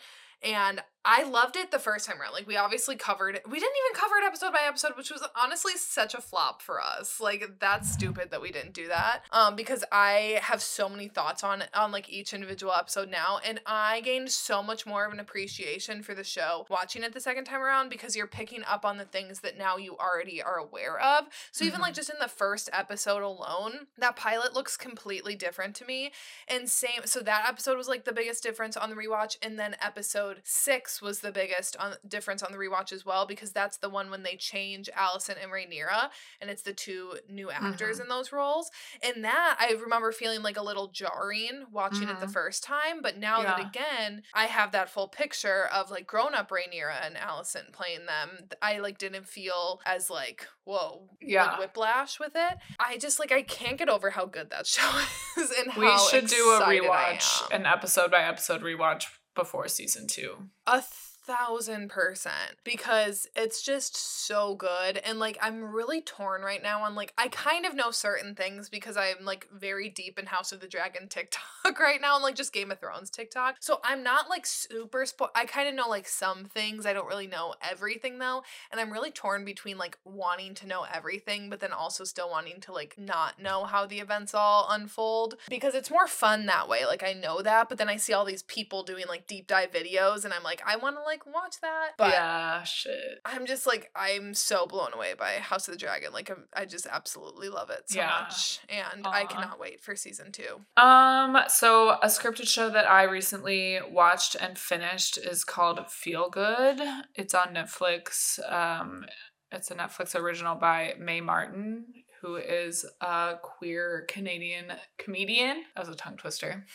And 0.43 0.81
I 1.05 1.23
loved 1.23 1.55
it 1.55 1.71
the 1.71 1.79
first 1.79 2.05
time 2.05 2.19
around. 2.19 2.33
Like 2.33 2.47
we 2.47 2.57
obviously 2.57 2.95
covered 2.95 3.35
it. 3.35 3.43
We 3.49 3.59
didn't 3.59 3.75
even 3.85 4.01
cover 4.01 4.15
it 4.17 4.25
episode 4.25 4.51
by 4.51 4.59
episode, 4.67 4.91
which 4.97 5.09
was 5.09 5.23
honestly 5.41 5.73
such 5.77 6.13
a 6.13 6.21
flop 6.21 6.61
for 6.61 6.81
us. 6.81 7.21
Like 7.21 7.59
that's 7.59 7.91
stupid 7.91 8.31
that 8.31 8.41
we 8.41 8.51
didn't 8.51 8.73
do 8.73 8.87
that. 8.89 9.21
Um, 9.31 9.55
because 9.55 9.83
I 9.91 10.39
have 10.41 10.61
so 10.61 10.89
many 10.89 11.07
thoughts 11.07 11.43
on 11.43 11.63
on 11.73 11.91
like 11.91 12.09
each 12.09 12.33
individual 12.33 12.73
episode 12.73 13.09
now, 13.09 13.39
and 13.45 13.61
I 13.65 14.01
gained 14.01 14.31
so 14.31 14.61
much 14.61 14.85
more 14.85 15.05
of 15.05 15.13
an 15.13 15.19
appreciation 15.19 16.03
for 16.03 16.13
the 16.13 16.23
show 16.23 16.65
watching 16.69 17.03
it 17.03 17.13
the 17.13 17.21
second 17.21 17.45
time 17.45 17.61
around 17.61 17.89
because 17.89 18.15
you're 18.15 18.27
picking 18.27 18.63
up 18.69 18.83
on 18.83 18.97
the 18.97 19.05
things 19.05 19.39
that 19.41 19.57
now 19.57 19.77
you 19.77 19.95
already 19.97 20.41
are 20.41 20.57
aware 20.57 20.99
of. 20.99 21.25
So 21.51 21.63
even 21.63 21.79
like 21.79 21.93
just 21.93 22.09
in 22.09 22.17
the 22.19 22.27
first 22.27 22.69
episode 22.73 23.23
alone, 23.23 23.87
that 23.97 24.15
pilot 24.15 24.53
looks 24.53 24.75
completely 24.75 25.35
different 25.35 25.75
to 25.75 25.85
me. 25.85 26.11
And 26.47 26.69
same, 26.69 27.01
so 27.05 27.21
that 27.21 27.45
episode 27.47 27.77
was 27.77 27.87
like 27.87 28.03
the 28.03 28.11
biggest 28.11 28.43
difference 28.43 28.75
on 28.75 28.89
the 28.89 28.95
rewatch, 28.95 29.37
and 29.41 29.57
then 29.57 29.75
episode 29.81 30.41
six 30.43 30.86
was 31.01 31.19
the 31.19 31.31
biggest 31.31 31.75
on 31.77 31.93
difference 32.07 32.41
on 32.43 32.51
the 32.51 32.57
rewatch 32.57 32.91
as 32.91 33.05
well 33.05 33.25
because 33.25 33.51
that's 33.51 33.77
the 33.77 33.89
one 33.89 34.09
when 34.09 34.23
they 34.23 34.35
change 34.35 34.89
Alicent 34.97 35.41
and 35.41 35.51
Rhaenyra, 35.51 36.09
and 36.41 36.49
it's 36.49 36.61
the 36.63 36.73
two 36.73 37.17
new 37.29 37.49
actors 37.51 37.97
Mhm. 37.99 38.03
in 38.03 38.07
those 38.09 38.31
roles. 38.31 38.71
And 39.01 39.23
that 39.25 39.57
I 39.59 39.71
remember 39.73 40.11
feeling 40.11 40.41
like 40.41 40.57
a 40.57 40.61
little 40.63 40.87
jarring 40.87 41.65
watching 41.71 42.07
it 42.09 42.19
the 42.19 42.25
Mhm. 42.27 42.33
first 42.33 42.63
time, 42.63 43.01
but 43.01 43.17
now 43.17 43.41
that 43.43 43.59
again 43.59 44.23
I 44.33 44.45
have 44.45 44.71
that 44.71 44.89
full 44.89 45.07
picture 45.07 45.65
of 45.67 45.91
like 45.91 46.07
grown 46.07 46.33
up 46.33 46.49
Rhaenyra 46.49 47.05
and 47.05 47.15
Alicent 47.15 47.71
playing 47.73 48.05
them, 48.05 48.49
I 48.61 48.79
like 48.79 48.97
didn't 48.97 49.27
feel 49.27 49.81
as 49.85 50.09
like 50.09 50.47
whoa 50.63 51.09
Yeah. 51.21 51.45
like 51.45 51.59
whiplash 51.59 52.19
with 52.19 52.35
it. 52.35 52.57
I 52.79 52.97
just 52.97 53.19
like 53.19 53.31
I 53.31 53.41
can't 53.41 53.77
get 53.77 53.89
over 53.89 54.09
how 54.11 54.25
good 54.25 54.49
that 54.49 54.67
show 54.67 55.01
is 55.37 55.51
and 55.51 55.73
We 55.75 55.97
should 56.09 56.27
do 56.27 56.51
a 56.51 56.61
rewatch, 56.61 57.49
an 57.51 57.65
episode 57.65 58.11
by 58.11 58.23
episode 58.23 58.61
rewatch 58.61 59.05
before 59.37 59.69
season 59.69 60.07
two. 60.07 60.49
A 60.65 60.81
thousand 61.27 61.89
percent 61.89 62.55
because 62.63 63.27
it's 63.35 63.61
just 63.61 63.97
so 63.97 64.55
good 64.55 64.97
and 64.99 65.19
like 65.19 65.37
i'm 65.41 65.61
really 65.61 65.99
torn 65.99 66.41
right 66.41 66.63
now 66.63 66.81
on 66.83 66.95
like 66.95 67.13
i 67.17 67.27
kind 67.27 67.65
of 67.65 67.75
know 67.75 67.91
certain 67.91 68.33
things 68.33 68.69
because 68.69 68.95
i'm 68.95 69.25
like 69.25 69.45
very 69.53 69.89
deep 69.89 70.17
in 70.17 70.25
house 70.25 70.53
of 70.53 70.61
the 70.61 70.67
dragon 70.67 71.09
tiktok 71.09 71.41
right 71.81 71.99
now 71.99 72.15
and 72.15 72.23
like 72.23 72.33
just 72.33 72.53
game 72.53 72.71
of 72.71 72.79
thrones 72.79 73.09
tiktok 73.09 73.57
so 73.59 73.81
i'm 73.83 74.01
not 74.03 74.29
like 74.29 74.45
super 74.45 75.03
spo- 75.03 75.27
i 75.35 75.43
kind 75.43 75.67
of 75.67 75.75
know 75.75 75.89
like 75.89 76.07
some 76.07 76.45
things 76.45 76.85
i 76.85 76.93
don't 76.93 77.07
really 77.07 77.27
know 77.27 77.53
everything 77.61 78.19
though 78.19 78.41
and 78.71 78.79
i'm 78.79 78.93
really 78.93 79.11
torn 79.11 79.43
between 79.43 79.77
like 79.77 79.97
wanting 80.05 80.53
to 80.53 80.65
know 80.65 80.85
everything 80.93 81.49
but 81.49 81.59
then 81.59 81.73
also 81.73 82.05
still 82.05 82.29
wanting 82.29 82.61
to 82.61 82.71
like 82.71 82.95
not 82.97 83.37
know 83.41 83.65
how 83.65 83.85
the 83.85 83.99
events 83.99 84.33
all 84.33 84.65
unfold 84.69 85.35
because 85.49 85.75
it's 85.75 85.91
more 85.91 86.07
fun 86.07 86.45
that 86.45 86.69
way 86.69 86.85
like 86.85 87.03
i 87.03 87.11
know 87.11 87.41
that 87.41 87.67
but 87.67 87.77
then 87.77 87.89
i 87.89 87.97
see 87.97 88.13
all 88.13 88.23
these 88.23 88.43
people 88.43 88.81
doing 88.81 89.03
like 89.09 89.27
deep 89.27 89.45
dive 89.45 89.71
videos 89.71 90.23
and 90.23 90.33
i'm 90.33 90.43
like 90.43 90.61
i 90.65 90.77
want 90.77 90.95
to 90.95 91.03
like 91.03 91.16
watch 91.25 91.55
that 91.61 91.91
but 91.97 92.11
yeah, 92.11 92.63
shit. 92.63 93.19
i'm 93.25 93.45
just 93.45 93.65
like 93.65 93.89
i'm 93.95 94.33
so 94.33 94.65
blown 94.65 94.93
away 94.93 95.13
by 95.17 95.33
house 95.33 95.67
of 95.67 95.73
the 95.73 95.77
dragon 95.79 96.11
like 96.13 96.29
I'm, 96.29 96.45
i 96.55 96.65
just 96.65 96.85
absolutely 96.85 97.49
love 97.49 97.69
it 97.69 97.83
so 97.89 97.99
Yeah. 97.99 98.21
much 98.21 98.59
and 98.69 99.05
i 99.07 99.25
cannot 99.25 99.59
wait 99.59 99.81
for 99.81 99.95
season 99.95 100.31
two 100.31 100.61
Um, 100.81 101.37
so 101.47 101.91
a 102.01 102.07
scripted 102.07 102.47
show 102.47 102.69
that 102.69 102.89
I 102.89 103.03
recently 103.03 103.79
watched 103.89 104.35
and 104.39 104.57
finished 104.57 105.17
is 105.17 105.43
called 105.43 105.79
Feel 105.89 106.29
Good. 106.29 106.79
It's 107.15 107.33
on 107.33 107.49
Netflix. 107.53 108.39
Um, 108.51 109.05
it's 109.51 109.71
a 109.71 109.75
Netflix 109.75 110.15
original 110.15 110.55
by 110.55 110.93
Mae 110.99 111.21
Martin, 111.21 111.85
who 112.21 112.35
is 112.35 112.85
a 113.01 113.35
queer 113.41 114.05
Canadian 114.07 114.73
comedian. 114.97 115.63
That 115.75 115.85
was 115.87 115.89
a 115.93 115.97
tongue 115.97 116.17
twister. 116.17 116.65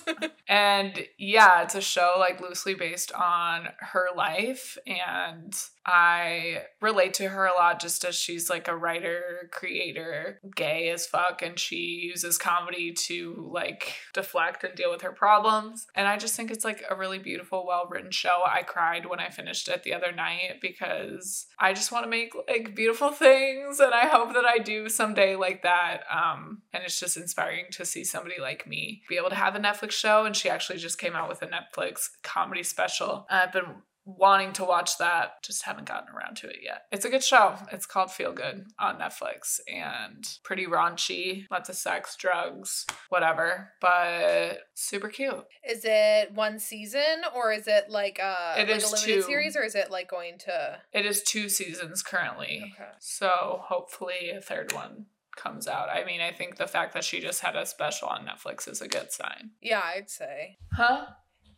and 0.48 1.06
yeah, 1.18 1.62
it's 1.62 1.74
a 1.74 1.80
show 1.80 2.14
like 2.18 2.40
loosely 2.40 2.74
based 2.74 3.12
on 3.12 3.68
her 3.78 4.08
life. 4.16 4.78
And 4.86 5.54
I 5.86 6.62
relate 6.80 7.14
to 7.14 7.28
her 7.28 7.46
a 7.46 7.54
lot 7.54 7.80
just 7.80 8.04
as 8.04 8.14
she's 8.14 8.48
like 8.48 8.68
a 8.68 8.76
writer, 8.76 9.48
creator, 9.50 10.40
gay 10.54 10.90
as 10.90 11.06
fuck, 11.06 11.42
and 11.42 11.58
she 11.58 11.76
uses 11.76 12.38
comedy 12.38 12.92
to 12.92 13.50
like 13.52 13.94
deflect 14.14 14.64
and 14.64 14.74
deal 14.74 14.90
with 14.90 15.02
her 15.02 15.12
problems. 15.12 15.86
And 15.94 16.06
I 16.06 16.16
just 16.16 16.36
think 16.36 16.50
it's 16.50 16.64
like 16.64 16.84
a 16.88 16.94
really 16.94 17.18
beautiful, 17.18 17.66
well 17.66 17.88
written 17.90 18.10
show. 18.10 18.42
I 18.46 18.62
cried 18.62 19.06
when 19.06 19.20
I 19.20 19.30
finished 19.30 19.68
it 19.68 19.82
the 19.82 19.94
other 19.94 20.12
night 20.12 20.60
because 20.60 21.46
I 21.58 21.72
just 21.72 21.90
want 21.90 22.04
to 22.04 22.10
make 22.10 22.32
like 22.48 22.74
beautiful 22.74 23.10
things 23.10 23.80
and 23.80 23.92
I 23.92 24.06
hope 24.06 24.34
that 24.34 24.44
I 24.44 24.58
do 24.58 24.88
someday 24.88 25.36
like 25.36 25.62
that. 25.62 26.02
Um, 26.10 26.62
and 26.72 26.84
it's 26.84 27.00
just 27.00 27.16
inspiring 27.16 27.66
to 27.72 27.84
see 27.84 28.04
somebody 28.04 28.40
like 28.40 28.66
me 28.66 29.02
be 29.08 29.16
able 29.16 29.30
to 29.30 29.34
have 29.34 29.56
a 29.56 29.60
Netflix 29.60 29.92
show. 29.92 30.24
And 30.24 30.36
she 30.36 30.48
actually 30.48 30.78
just 30.78 30.98
came 30.98 31.14
out 31.14 31.28
with 31.28 31.42
a 31.42 31.48
Netflix 31.48 32.08
comedy 32.22 32.62
special. 32.62 33.26
I've 33.28 33.52
been 33.52 33.82
wanting 34.04 34.52
to 34.54 34.64
watch 34.64 34.98
that 34.98 35.42
just 35.44 35.62
haven't 35.64 35.86
gotten 35.86 36.12
around 36.14 36.36
to 36.36 36.48
it 36.48 36.56
yet. 36.62 36.82
It's 36.90 37.04
a 37.04 37.08
good 37.08 37.22
show. 37.22 37.54
It's 37.70 37.86
called 37.86 38.10
feel 38.10 38.32
good 38.32 38.66
on 38.78 38.98
netflix 38.98 39.60
and 39.72 40.28
pretty 40.42 40.66
raunchy 40.66 41.44
lots 41.50 41.68
of 41.68 41.76
sex 41.76 42.16
drugs 42.16 42.84
whatever 43.10 43.70
but 43.80 44.58
super 44.74 45.08
cute. 45.08 45.44
Is 45.68 45.82
it 45.84 46.32
one 46.34 46.58
season 46.58 47.22
or 47.34 47.52
is 47.52 47.68
it 47.68 47.90
like 47.90 48.18
a 48.18 48.54
It 48.58 48.68
like 48.68 48.76
is 48.78 48.84
a 48.84 48.86
limited 48.94 49.14
two. 49.14 49.22
series 49.22 49.56
or 49.56 49.62
is 49.62 49.74
it 49.76 49.90
like 49.90 50.10
going 50.10 50.38
to 50.40 50.78
it 50.92 51.06
is 51.06 51.22
two 51.22 51.48
seasons 51.48 52.02
currently. 52.02 52.72
Okay. 52.74 52.90
so 52.98 53.60
hopefully 53.62 54.30
a 54.36 54.40
third 54.40 54.72
one 54.72 55.06
comes 55.36 55.66
out. 55.68 55.88
I 55.88 56.04
mean 56.04 56.20
i 56.20 56.30
think 56.32 56.56
the 56.56 56.66
fact 56.66 56.92
that 56.94 57.04
she 57.04 57.20
just 57.20 57.40
had 57.40 57.54
a 57.56 57.64
special 57.66 58.08
on 58.08 58.26
netflix 58.26 58.68
is 58.68 58.80
a 58.82 58.88
good 58.88 59.12
sign. 59.12 59.50
Yeah, 59.62 59.80
I'd 59.84 60.10
say. 60.10 60.58
huh? 60.72 61.06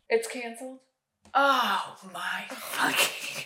It's 0.07 0.27
canceled 0.27 0.79
oh 1.35 1.95
my 2.13 2.45
fucking 2.49 3.45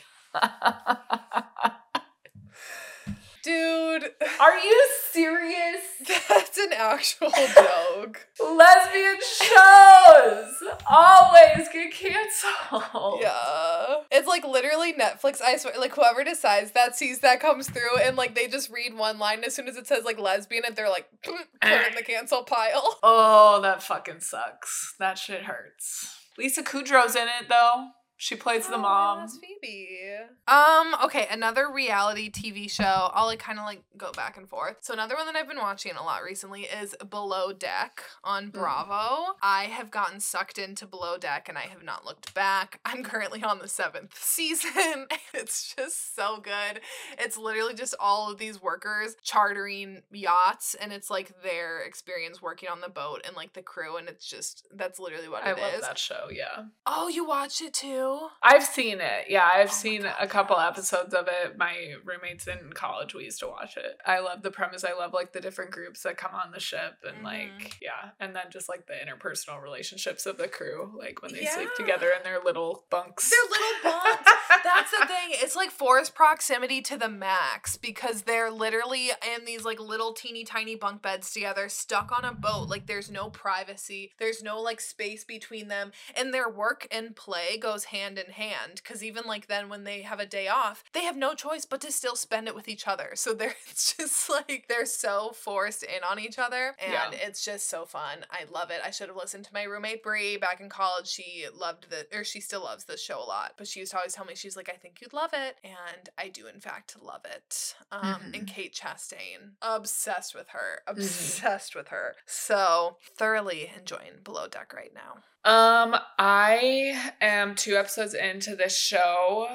Dude, 3.42 4.04
Are 4.40 4.58
you 4.60 4.88
serious? 5.12 5.82
that's 6.30 6.58
an 6.58 6.74
actual 6.74 7.30
joke. 7.30 8.28
Lesbian 8.40 9.18
shows 9.22 10.54
always 10.90 11.68
get 11.72 11.92
canceled. 11.92 13.20
Yeah. 13.22 14.02
It's 14.12 14.28
like 14.28 14.46
literally 14.46 14.94
Netflix, 14.94 15.42
I 15.42 15.58
swear, 15.58 15.74
like 15.80 15.96
whoever 15.96 16.24
decides 16.24 16.72
that 16.72 16.96
sees 16.96 17.20
that 17.20 17.40
comes 17.40 17.70
through 17.70 17.98
and 18.04 18.18
like 18.18 18.36
they 18.36 18.48
just 18.48 18.70
read 18.70 18.94
one 18.96 19.18
line 19.20 19.44
as 19.44 19.56
soon 19.56 19.68
as 19.68 19.78
it 19.78 19.88
says 19.88 20.04
like 20.04 20.20
lesbian 20.20 20.64
and 20.66 20.76
they're 20.76 20.90
like 20.90 21.08
put 21.24 21.36
in 21.64 21.96
the 21.96 22.04
cancel 22.04 22.44
pile. 22.44 23.00
Oh, 23.02 23.62
that 23.62 23.82
fucking 23.82 24.20
sucks. 24.20 24.96
That 25.00 25.18
shit 25.18 25.44
hurts. 25.44 26.19
Lisa 26.40 26.64
Kudrow's 26.64 27.18
in 27.18 27.28
it 27.28 27.50
though. 27.50 27.90
She 28.22 28.36
plays 28.36 28.68
the 28.68 28.76
Oh, 28.76 28.80
mom. 28.80 29.20
that's 29.20 29.38
Phoebe. 29.38 30.18
Um, 30.46 30.94
okay, 31.06 31.26
another 31.32 31.72
reality 31.72 32.30
TV 32.30 32.70
show. 32.70 33.10
I'll 33.14 33.28
like 33.28 33.40
kind 33.40 33.58
of 33.60 33.64
like 33.64 33.82
go 33.96 34.12
back 34.12 34.36
and 34.36 34.48
forth. 34.48 34.76
So 34.82 34.94
another 34.94 35.16
one 35.16 35.26
that 35.28 35.38
I've 35.38 35.48
been 35.48 35.58
watching 35.58 35.94
a 35.96 36.04
lot 36.04 36.22
recently 36.24 36.64
is 36.64 36.94
Below 37.10 37.54
Deck 37.54 38.04
on 38.26 38.50
Bravo. 38.50 39.36
I 39.42 39.66
have 39.72 39.90
gotten 39.90 40.20
sucked 40.20 40.58
into 40.58 40.86
Below 40.86 41.18
Deck 41.18 41.48
and 41.48 41.58
I 41.58 41.62
have 41.62 41.82
not 41.82 42.04
looked 42.04 42.34
back. 42.34 42.82
I'm 42.86 43.04
currently 43.04 43.42
on 43.42 43.60
the 43.60 43.70
seventh 43.70 44.18
season. 44.22 45.08
it's 45.34 45.74
just 45.74 46.14
so 46.14 46.42
good. 46.42 46.82
It's 47.18 47.38
literally 47.38 47.74
just 47.74 47.96
all 48.02 48.30
of 48.30 48.38
these 48.38 48.62
workers 48.62 49.16
chartering 49.24 50.02
yachts 50.12 50.76
and 50.76 50.92
it's 50.92 51.10
like 51.10 51.42
their 51.42 51.80
experience 51.84 52.42
working 52.42 52.68
on 52.68 52.82
the 52.82 52.90
boat 52.90 53.22
and 53.26 53.34
like 53.38 53.54
the 53.54 53.62
crew 53.62 53.96
and 53.96 54.10
it's 54.10 54.28
just 54.28 54.68
that's 54.76 55.00
literally 55.00 55.30
what 55.30 55.46
I 55.46 55.52
it 55.52 55.58
is. 55.58 55.62
love 55.62 55.82
that 55.84 55.98
show, 55.98 56.28
yeah. 56.30 56.64
Oh, 56.86 57.08
you 57.08 57.26
watched 57.26 57.62
it 57.62 57.74
too? 57.74 58.08
I've 58.42 58.64
seen 58.64 59.00
it. 59.02 59.26
Yeah, 59.30 59.50
I've 59.52 59.70
Oh 59.70 59.74
seen 59.74 60.02
God, 60.04 60.16
a 60.20 60.28
couple 60.28 60.56
yes. 60.58 60.68
episodes 60.70 61.14
of 61.14 61.28
it. 61.28 61.58
My 61.58 61.96
roommates 62.04 62.48
in 62.48 62.72
college, 62.74 63.14
we 63.14 63.26
used 63.26 63.40
to 63.40 63.48
watch 63.48 63.78
it. 63.78 63.98
I 64.06 64.20
love 64.20 64.42
the 64.44 64.52
premise. 64.52 64.84
I 64.84 64.94
love 64.94 65.14
like 65.14 65.34
the 65.34 65.42
different 65.42 65.72
groups 65.72 66.04
that 66.04 66.18
come 66.18 66.34
on 66.34 66.52
the 66.52 66.60
ship 66.60 66.96
and 67.08 67.18
Mhm. 67.20 67.24
like, 67.24 67.78
yeah. 67.82 68.12
And 68.20 68.36
then 68.36 68.46
just 68.50 68.70
like 68.70 68.88
the 68.88 68.94
interpersonal 68.94 69.62
relationships 69.62 70.26
of 70.26 70.38
the 70.38 70.48
crew, 70.48 70.94
like 70.98 71.22
when 71.22 71.34
they 71.34 71.46
sleep 71.46 71.70
together 71.76 72.12
in 72.16 72.24
their 72.24 72.40
little 72.40 72.86
bunks. 72.90 73.30
They're 73.30 73.50
little 73.50 73.92
bunks. 74.00 74.32
That's 74.64 74.92
the 74.92 75.06
thing. 75.06 75.30
It's 75.32 75.56
like 75.56 75.72
forced 75.72 76.16
proximity 76.16 76.82
to 76.84 76.98
the 76.98 77.10
max 77.10 77.78
because 77.78 78.24
they're 78.24 78.52
literally 78.52 79.10
in 79.36 79.46
these 79.46 79.64
like 79.66 79.80
little 79.80 80.14
teeny 80.14 80.44
tiny 80.44 80.76
bunk 80.76 81.02
beds 81.02 81.32
together, 81.32 81.70
stuck 81.70 82.12
on 82.12 82.26
a 82.26 82.34
boat. 82.34 82.68
Like 82.70 82.88
there's 82.88 83.10
no 83.12 83.30
privacy, 83.30 84.12
there's 84.18 84.42
no 84.44 84.60
like 84.60 84.82
space 84.82 85.24
between 85.24 85.68
them, 85.68 85.92
and 86.16 86.34
their 86.34 86.50
work 86.50 86.88
and 86.92 87.16
play 87.16 87.58
goes 87.58 87.86
hand 87.86 87.99
in 88.08 88.32
hand. 88.32 88.76
Because 88.76 89.04
even 89.04 89.24
like 89.26 89.48
then 89.48 89.68
when 89.70 89.84
they 89.84 90.02
have 90.04 90.20
a 90.20 90.26
day 90.26 90.48
off, 90.48 90.84
they 90.94 91.04
have 91.04 91.18
no 91.18 91.34
choice 91.34 91.66
but 91.66 91.82
to 91.82 91.92
still 91.92 92.16
spend 92.16 92.48
it 92.48 92.56
with 92.56 92.68
each 92.70 92.88
other. 92.88 93.12
So 93.16 93.34
they're 93.34 93.56
it's 93.70 93.96
just 93.96 94.30
like 94.30 94.66
they're 94.70 94.86
so 94.86 95.32
forced 95.36 95.84
in 95.84 96.04
on 96.10 96.20
each 96.20 96.40
other, 96.40 96.76
and 96.80 96.94
Yeah. 96.94 97.10
it's 97.14 97.44
just 97.44 97.70
so 97.70 97.86
fun. 97.86 98.26
I 98.32 98.46
love 98.52 98.72
it. 98.72 98.80
I 98.86 98.92
should 98.92 99.08
have 99.10 99.18
listened 99.18 99.46
to 99.46 99.54
my 99.54 99.64
roommate 99.64 100.04
Brie 100.04 100.38
back 100.38 100.62
in 100.62 100.70
college. 100.70 101.08
She 101.08 101.46
loved 101.54 101.90
the 101.90 102.08
or 102.18 102.24
she 102.24 102.40
still 102.40 102.64
loves 102.64 102.86
this 102.86 103.02
show 103.04 103.20
a 103.20 103.26
lot, 103.26 103.54
but 103.58 103.68
she 103.68 103.80
used 103.82 103.92
to 103.92 103.98
always 103.98 104.14
tell 104.14 104.26
me 104.26 104.36
she's 104.36 104.56
like, 104.56 104.70
I 104.70 104.78
think 104.78 105.02
you'd 105.02 105.14
love 105.14 105.32
it, 105.34 105.58
and 105.64 106.10
I 106.18 106.30
do 106.30 106.48
in 106.48 106.60
fact 106.60 106.96
love 107.02 107.22
it. 107.26 107.76
Um, 107.92 108.32
and 108.34 108.48
Kate 108.48 108.74
Chastain, 108.74 109.52
obsessed 109.62 110.34
with 110.36 110.50
her, 110.50 110.82
obsessed 110.88 111.76
with 111.76 111.90
her. 111.90 112.16
So 112.26 112.98
thoroughly 113.18 113.72
enjoying 113.78 114.22
Below 114.24 114.48
Deck 114.48 114.74
right 114.74 114.94
now. 114.94 115.24
Um, 115.46 115.96
I 116.18 117.12
am 117.22 117.56
two 117.56 117.76
episodes 117.76 118.14
into 118.14 118.56
this 118.56 118.78
show. 118.78 119.48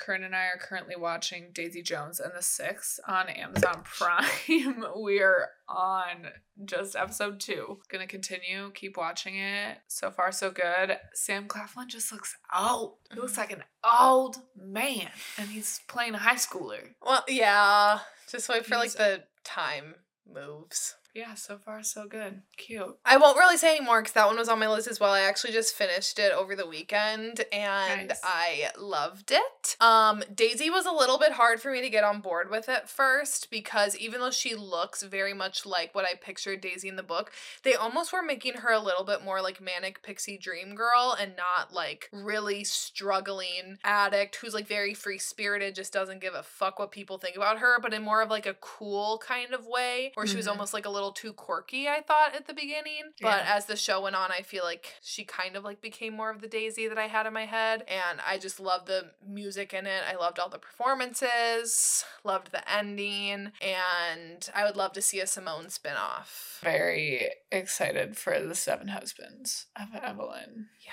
Corinne 0.00 0.22
and 0.22 0.34
I 0.34 0.44
are 0.46 0.58
currently 0.60 0.94
watching 0.96 1.48
Daisy 1.52 1.82
Jones 1.82 2.20
and 2.20 2.32
the 2.36 2.42
Six 2.42 3.00
on 3.08 3.28
Amazon 3.28 3.82
Prime. 3.84 4.24
we 5.02 5.20
are 5.20 5.48
on 5.68 6.28
just 6.64 6.94
episode 6.94 7.40
two. 7.40 7.80
Gonna 7.88 8.06
continue, 8.06 8.70
keep 8.74 8.96
watching 8.96 9.36
it. 9.38 9.78
So 9.88 10.10
far, 10.12 10.30
so 10.30 10.52
good. 10.52 10.98
Sam 11.14 11.48
Claflin 11.48 11.88
just 11.88 12.12
looks 12.12 12.36
old. 12.56 12.98
He 13.12 13.18
looks 13.18 13.32
Mhm. 13.34 13.38
like 13.38 13.52
an 13.52 13.64
old 13.82 14.36
man, 14.56 15.10
and 15.36 15.48
he's 15.48 15.80
playing 15.88 16.14
a 16.14 16.18
high 16.18 16.36
schooler. 16.36 16.94
Well, 17.02 17.24
yeah, 17.26 17.98
just 18.30 18.48
wait 18.48 18.66
for 18.66 18.76
like 18.76 18.92
He's- 18.92 18.94
the 18.94 19.24
time 19.42 19.96
moves. 20.32 20.94
Yeah, 21.14 21.34
so 21.34 21.58
far, 21.58 21.82
so 21.82 22.06
good. 22.06 22.42
Cute. 22.56 22.96
I 23.04 23.16
won't 23.16 23.38
really 23.38 23.56
say 23.56 23.76
anymore 23.76 24.02
because 24.02 24.12
that 24.12 24.26
one 24.28 24.36
was 24.36 24.48
on 24.48 24.60
my 24.60 24.68
list 24.68 24.86
as 24.86 25.00
well. 25.00 25.10
I 25.12 25.22
actually 25.22 25.52
just 25.52 25.74
finished 25.74 26.18
it 26.18 26.32
over 26.32 26.54
the 26.54 26.66
weekend 26.66 27.44
and 27.50 28.08
Nice. 28.08 28.20
I 28.22 28.70
loved 28.78 29.32
it. 29.32 29.76
Um, 29.80 30.22
Daisy 30.32 30.70
was 30.70 30.86
a 30.86 30.92
little 30.92 31.18
bit 31.18 31.32
hard 31.32 31.60
for 31.60 31.72
me 31.72 31.80
to 31.80 31.90
get 31.90 32.04
on 32.04 32.20
board 32.20 32.50
with 32.50 32.68
at 32.68 32.88
first 32.88 33.50
because 33.50 33.96
even 33.96 34.20
though 34.20 34.30
she 34.30 34.54
looks 34.54 35.02
very 35.02 35.32
much 35.34 35.66
like 35.66 35.92
what 35.94 36.04
I 36.04 36.14
pictured 36.14 36.60
Daisy 36.60 36.88
in 36.88 36.96
the 36.96 37.02
book, 37.02 37.32
they 37.64 37.74
almost 37.74 38.12
were 38.12 38.22
making 38.22 38.54
her 38.58 38.70
a 38.72 38.78
little 38.78 39.04
bit 39.04 39.24
more 39.24 39.40
like 39.42 39.60
manic 39.60 40.02
pixie 40.04 40.38
dream 40.38 40.76
girl 40.76 41.16
and 41.18 41.32
not 41.36 41.72
like 41.74 42.10
really 42.12 42.62
struggling 42.64 43.78
addict 43.82 44.36
who's 44.36 44.54
like 44.54 44.68
very 44.68 44.94
free 44.94 45.18
spirited, 45.18 45.74
just 45.74 45.92
doesn't 45.92 46.20
give 46.20 46.34
a 46.34 46.42
fuck 46.44 46.78
what 46.78 46.92
people 46.92 47.18
think 47.18 47.34
about 47.36 47.58
her, 47.58 47.80
but 47.80 47.94
in 47.94 48.02
more 48.02 48.22
of 48.22 48.30
like 48.30 48.46
a 48.46 48.54
cool 48.60 49.18
kind 49.26 49.52
of 49.52 49.66
way 49.66 50.12
where 50.14 50.26
she 50.26 50.36
was 50.36 50.46
Mhm. 50.46 50.50
almost 50.50 50.74
like 50.74 50.86
a 50.86 50.90
little 50.98 51.12
too 51.12 51.32
quirky, 51.32 51.88
I 51.88 52.00
thought 52.02 52.34
at 52.34 52.46
the 52.46 52.54
beginning. 52.54 53.12
But 53.20 53.44
Yeah. 53.44 53.54
as 53.56 53.66
the 53.66 53.76
show 53.76 54.00
went 54.00 54.16
on, 54.16 54.32
I 54.32 54.42
feel 54.42 54.64
like 54.64 54.94
she 55.02 55.24
kind 55.24 55.54
of 55.56 55.62
like 55.64 55.80
became 55.80 56.14
more 56.14 56.30
of 56.30 56.40
the 56.40 56.48
Daisy 56.48 56.88
that 56.88 56.98
I 56.98 57.06
had 57.06 57.26
in 57.26 57.32
my 57.32 57.46
head. 57.46 57.84
And 57.86 58.20
I 58.26 58.38
just 58.38 58.58
loved 58.58 58.86
the 58.86 59.12
music 59.24 59.72
in 59.72 59.86
it. 59.86 60.02
I 60.08 60.16
loved 60.16 60.38
all 60.38 60.48
the 60.48 60.58
performances, 60.58 62.04
loved 62.24 62.50
the 62.52 62.68
ending, 62.70 63.52
and 63.60 64.50
I 64.54 64.64
would 64.64 64.76
love 64.76 64.92
to 64.94 65.02
see 65.02 65.20
a 65.20 65.26
Simone 65.26 65.66
spinoff. 65.66 66.60
Very 66.60 67.30
excited 67.52 68.16
for 68.16 68.40
the 68.40 68.54
Seven 68.54 68.88
Husbands 68.88 69.66
of 69.76 69.94
Evelyn. 69.94 70.68
Yeah. 70.84 70.92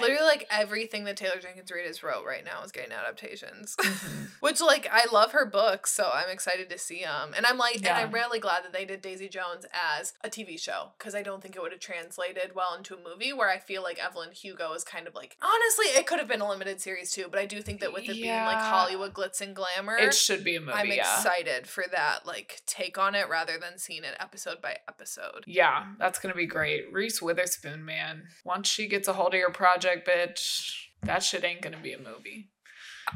Literally, 0.00 0.24
like 0.26 0.46
everything 0.50 1.04
that 1.04 1.16
Taylor 1.16 1.38
Jenkins 1.40 1.70
Reid 1.70 1.86
has 1.86 2.02
wrote 2.02 2.24
right 2.26 2.44
now 2.44 2.62
is 2.62 2.72
getting 2.72 2.92
adaptations. 2.92 3.76
Mhm. 3.76 4.28
Which, 4.40 4.60
like, 4.60 4.88
I 4.90 5.06
love 5.12 5.32
her 5.32 5.44
books, 5.46 5.90
so 5.92 6.10
I'm 6.12 6.28
excited 6.30 6.70
to 6.70 6.78
see 6.78 7.02
them. 7.02 7.32
And 7.36 7.44
I'm 7.46 7.58
like, 7.58 7.82
Yeah. 7.82 7.96
and 7.98 8.06
I'm 8.06 8.12
really 8.14 8.38
glad 8.38 8.64
that 8.64 8.72
they 8.72 8.84
did 8.84 9.02
Daisy 9.02 9.28
Jones 9.28 9.66
as 9.98 10.12
a 10.22 10.28
TV 10.30 10.58
show 10.60 10.90
because 10.98 11.14
I 11.14 11.22
don't 11.22 11.42
think 11.42 11.56
it 11.56 11.62
would 11.62 11.72
have 11.72 11.80
translated 11.80 12.54
well 12.54 12.74
into 12.76 12.94
a 12.94 12.98
movie. 12.98 13.32
Where 13.32 13.50
I 13.50 13.58
feel 13.58 13.82
like 13.82 13.98
Evelyn 13.98 14.32
Hugo 14.32 14.72
is 14.72 14.84
kind 14.84 15.06
of 15.06 15.14
like, 15.14 15.36
honestly, 15.42 15.86
it 15.98 16.06
could 16.06 16.18
have 16.18 16.28
been 16.28 16.40
a 16.40 16.48
limited 16.48 16.80
series 16.80 17.10
too. 17.12 17.26
But 17.30 17.40
I 17.40 17.46
do 17.46 17.60
think 17.62 17.80
that 17.80 17.92
with 17.92 18.04
it 18.04 18.14
being 18.14 18.28
like 18.34 18.58
Hollywood 18.58 19.12
glitz 19.14 19.40
and 19.40 19.54
glamour, 19.54 19.96
It 19.96 20.14
should 20.14 20.44
be 20.44 20.56
a 20.56 20.60
movie. 20.60 20.72
I'm 20.72 20.86
yeah. 20.88 20.94
excited 21.16 21.66
for 21.66 21.84
that 21.92 22.26
like 22.26 22.62
take 22.66 22.98
on 22.98 23.14
it 23.14 23.28
rather 23.28 23.58
than 23.58 23.78
seeing 23.78 24.04
it 24.04 24.14
episode 24.20 24.60
by 24.62 24.78
episode. 24.88 25.44
Yeah, 25.46 25.86
that's 25.98 26.18
gonna 26.18 26.34
be 26.34 26.46
great. 26.46 26.92
Reese 26.92 27.20
Witherspoon, 27.20 27.84
man. 27.84 28.24
Once 28.44 28.68
she 28.68 28.86
gets 28.86 29.08
a 29.08 29.12
hold 29.12 29.34
of 29.34 29.40
your 29.40 29.50
project, 29.50 29.87
bitch, 29.96 30.88
that 31.02 31.22
shit 31.22 31.44
ain't 31.44 31.62
gonna 31.62 31.78
be 31.82 31.92
a 31.92 31.98
movie. 31.98 32.48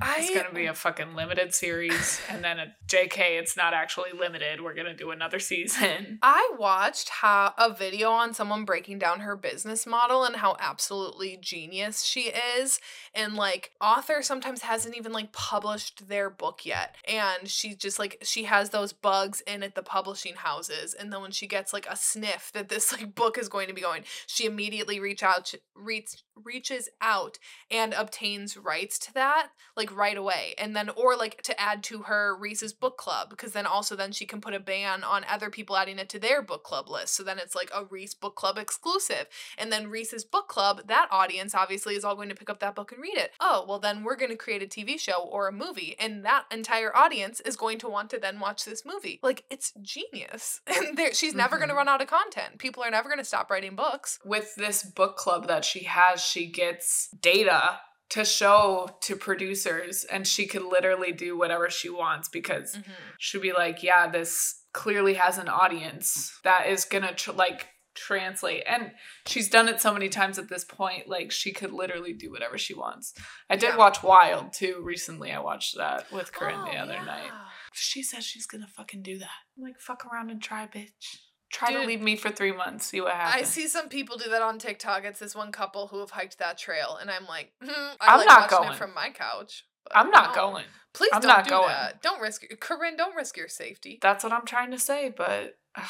It's 0.00 0.34
gonna 0.34 0.54
be 0.54 0.66
a 0.66 0.74
fucking 0.74 1.14
limited 1.14 1.54
series, 1.54 2.20
and 2.30 2.42
then 2.42 2.58
a 2.58 2.74
JK. 2.86 3.38
It's 3.38 3.56
not 3.56 3.74
actually 3.74 4.12
limited. 4.12 4.60
We're 4.60 4.74
gonna 4.74 4.94
do 4.94 5.10
another 5.10 5.38
season. 5.38 6.18
I 6.22 6.52
watched 6.58 7.08
how 7.08 7.54
a 7.58 7.72
video 7.72 8.10
on 8.10 8.34
someone 8.34 8.64
breaking 8.64 8.98
down 8.98 9.20
her 9.20 9.36
business 9.36 9.86
model 9.86 10.24
and 10.24 10.36
how 10.36 10.56
absolutely 10.60 11.38
genius 11.40 12.02
she 12.02 12.32
is. 12.58 12.80
And 13.14 13.34
like 13.34 13.72
author 13.80 14.22
sometimes 14.22 14.62
hasn't 14.62 14.96
even 14.96 15.12
like 15.12 15.32
published 15.32 16.08
their 16.08 16.30
book 16.30 16.64
yet. 16.64 16.96
And 17.06 17.48
she 17.48 17.74
just 17.74 17.98
like 17.98 18.18
she 18.22 18.44
has 18.44 18.70
those 18.70 18.92
bugs 18.92 19.42
in 19.46 19.62
at 19.62 19.74
the 19.74 19.82
publishing 19.82 20.34
houses. 20.34 20.94
And 20.94 21.12
then 21.12 21.20
when 21.20 21.32
she 21.32 21.46
gets 21.46 21.72
like 21.72 21.86
a 21.88 21.96
sniff 21.96 22.50
that 22.54 22.68
this 22.68 22.92
like 22.92 23.14
book 23.14 23.38
is 23.38 23.48
going 23.48 23.68
to 23.68 23.74
be 23.74 23.80
going, 23.80 24.04
she 24.26 24.46
immediately 24.46 25.00
reach 25.00 25.22
out 25.22 25.52
reach 25.74 26.22
reaches 26.44 26.88
out 27.00 27.38
and 27.70 27.92
obtains 27.92 28.56
rights 28.56 28.98
to 28.98 29.12
that 29.14 29.48
like 29.76 29.81
right 29.90 30.16
away 30.16 30.54
and 30.58 30.76
then 30.76 30.90
or 30.90 31.16
like 31.16 31.42
to 31.42 31.58
add 31.60 31.82
to 31.82 32.02
her 32.02 32.36
reese's 32.36 32.72
book 32.72 32.96
club 32.96 33.30
because 33.30 33.52
then 33.52 33.66
also 33.66 33.96
then 33.96 34.12
she 34.12 34.26
can 34.26 34.40
put 34.40 34.54
a 34.54 34.60
ban 34.60 35.02
on 35.02 35.24
other 35.28 35.50
people 35.50 35.76
adding 35.76 35.98
it 35.98 36.08
to 36.08 36.18
their 36.18 36.42
book 36.42 36.62
club 36.62 36.88
list 36.88 37.14
so 37.14 37.22
then 37.22 37.38
it's 37.38 37.54
like 37.54 37.70
a 37.74 37.84
reese 37.86 38.14
book 38.14 38.34
club 38.34 38.58
exclusive 38.58 39.26
and 39.58 39.72
then 39.72 39.88
reese's 39.88 40.24
book 40.24 40.48
club 40.48 40.82
that 40.86 41.08
audience 41.10 41.54
obviously 41.54 41.94
is 41.94 42.04
all 42.04 42.14
going 42.14 42.28
to 42.28 42.34
pick 42.34 42.50
up 42.50 42.60
that 42.60 42.74
book 42.74 42.92
and 42.92 43.02
read 43.02 43.16
it. 43.16 43.32
Oh 43.40 43.64
well 43.66 43.78
then 43.78 44.04
we're 44.04 44.16
going 44.16 44.30
to 44.30 44.36
create 44.36 44.62
a 44.62 44.66
tv 44.66 44.98
show 44.98 45.22
or 45.22 45.48
a 45.48 45.52
movie 45.52 45.96
and 45.98 46.24
that 46.24 46.44
entire 46.50 46.94
audience 46.96 47.40
is 47.40 47.56
going 47.56 47.78
to 47.78 47.88
want 47.88 48.10
to 48.10 48.18
then 48.18 48.38
watch 48.38 48.64
this 48.64 48.84
movie. 48.84 49.18
Like 49.22 49.44
it's 49.50 49.72
genius 49.82 50.60
and 50.66 50.96
there 50.96 51.14
she's 51.14 51.34
never 51.34 51.56
going 51.56 51.68
to 51.68 51.72
mm-hmm. 51.72 51.78
run 51.78 51.88
out 51.88 52.02
of 52.02 52.08
content. 52.08 52.58
People 52.58 52.82
are 52.82 52.90
never 52.90 53.08
going 53.08 53.18
to 53.18 53.24
stop 53.24 53.50
writing 53.50 53.74
books. 53.74 54.18
With 54.24 54.54
this 54.56 54.82
book 54.82 55.16
club 55.16 55.48
that 55.48 55.64
she 55.64 55.84
has, 55.84 56.22
she 56.22 56.46
gets 56.46 57.08
data 57.20 57.80
to 58.12 58.26
show 58.26 58.90
to 59.00 59.16
producers, 59.16 60.04
and 60.04 60.26
she 60.26 60.46
could 60.46 60.62
literally 60.62 61.12
do 61.12 61.36
whatever 61.36 61.70
she 61.70 61.88
wants 61.88 62.28
because 62.28 62.76
mm-hmm. 62.76 62.92
she'd 63.18 63.40
be 63.40 63.54
like, 63.54 63.82
yeah, 63.82 64.06
this 64.06 64.64
clearly 64.74 65.14
has 65.14 65.38
an 65.38 65.48
audience 65.48 66.38
that 66.44 66.66
is 66.66 66.84
gonna 66.84 67.14
tr- 67.14 67.32
like 67.32 67.68
translate. 67.94 68.64
And 68.66 68.90
she's 69.26 69.48
done 69.48 69.66
it 69.66 69.80
so 69.80 69.94
many 69.94 70.10
times 70.10 70.38
at 70.38 70.50
this 70.50 70.62
point, 70.62 71.08
like 71.08 71.32
she 71.32 71.52
could 71.52 71.72
literally 71.72 72.12
do 72.12 72.30
whatever 72.30 72.58
she 72.58 72.74
wants. 72.74 73.14
I 73.48 73.56
did 73.56 73.70
Yeah. 73.70 73.76
watch 73.76 74.02
Wild 74.02 74.52
too 74.52 74.82
recently. 74.84 75.32
I 75.32 75.40
watched 75.40 75.78
that 75.78 76.12
with 76.12 76.34
Corinne 76.34 76.60
oh, 76.60 76.70
the 76.70 76.76
Oh, 76.76 76.82
other 76.82 77.02
night. 77.04 77.30
She 77.72 78.02
says 78.02 78.26
she's 78.26 78.46
gonna 78.46 78.66
fucking 78.66 79.02
do 79.02 79.18
that. 79.20 79.30
I'm 79.56 79.64
like, 79.64 79.80
fuck 79.80 80.04
around 80.04 80.30
and 80.30 80.42
try, 80.42 80.66
bitch. 80.66 81.16
Try 81.52 81.74
to 81.74 81.84
leave 81.86 82.00
me 82.00 82.16
for 82.16 82.30
three 82.30 82.52
months, 82.52 82.86
see 82.86 83.00
what 83.02 83.12
happens. 83.12 83.42
I 83.42 83.44
see 83.44 83.68
some 83.68 83.90
people 83.90 84.16
do 84.16 84.30
that 84.30 84.40
on 84.40 84.58
TikTok. 84.58 85.04
It's 85.04 85.20
this 85.20 85.34
one 85.34 85.52
couple 85.52 85.86
who 85.88 86.00
have 86.00 86.10
hiked 86.10 86.38
that 86.38 86.56
trail, 86.56 86.96
and 87.00 87.10
I'm 87.10 87.26
like, 87.26 87.52
hmm, 87.62 87.70
I 88.00 88.14
I'm 88.14 88.18
like 88.18 88.26
not 88.26 88.40
watching 88.50 88.58
going. 88.58 88.72
it 88.72 88.76
from 88.76 88.94
my 88.94 89.10
couch. 89.10 89.64
I'm 89.90 90.10
not 90.10 90.34
no. 90.34 90.42
going. 90.42 90.64
Please 90.94 91.10
I'm 91.12 91.20
don't 91.20 91.44
do 91.44 91.50
going. 91.50 91.68
that. 91.68 92.02
Don't 92.02 92.20
risk 92.20 92.44
Corinne. 92.58 92.96
Don't 92.96 93.14
risk 93.14 93.36
your 93.36 93.48
safety. 93.48 93.98
That's 94.00 94.24
what 94.24 94.32
I'm 94.32 94.46
trying 94.46 94.70
to 94.70 94.78
say, 94.78 95.12
but 95.14 95.58
ugh, 95.76 95.84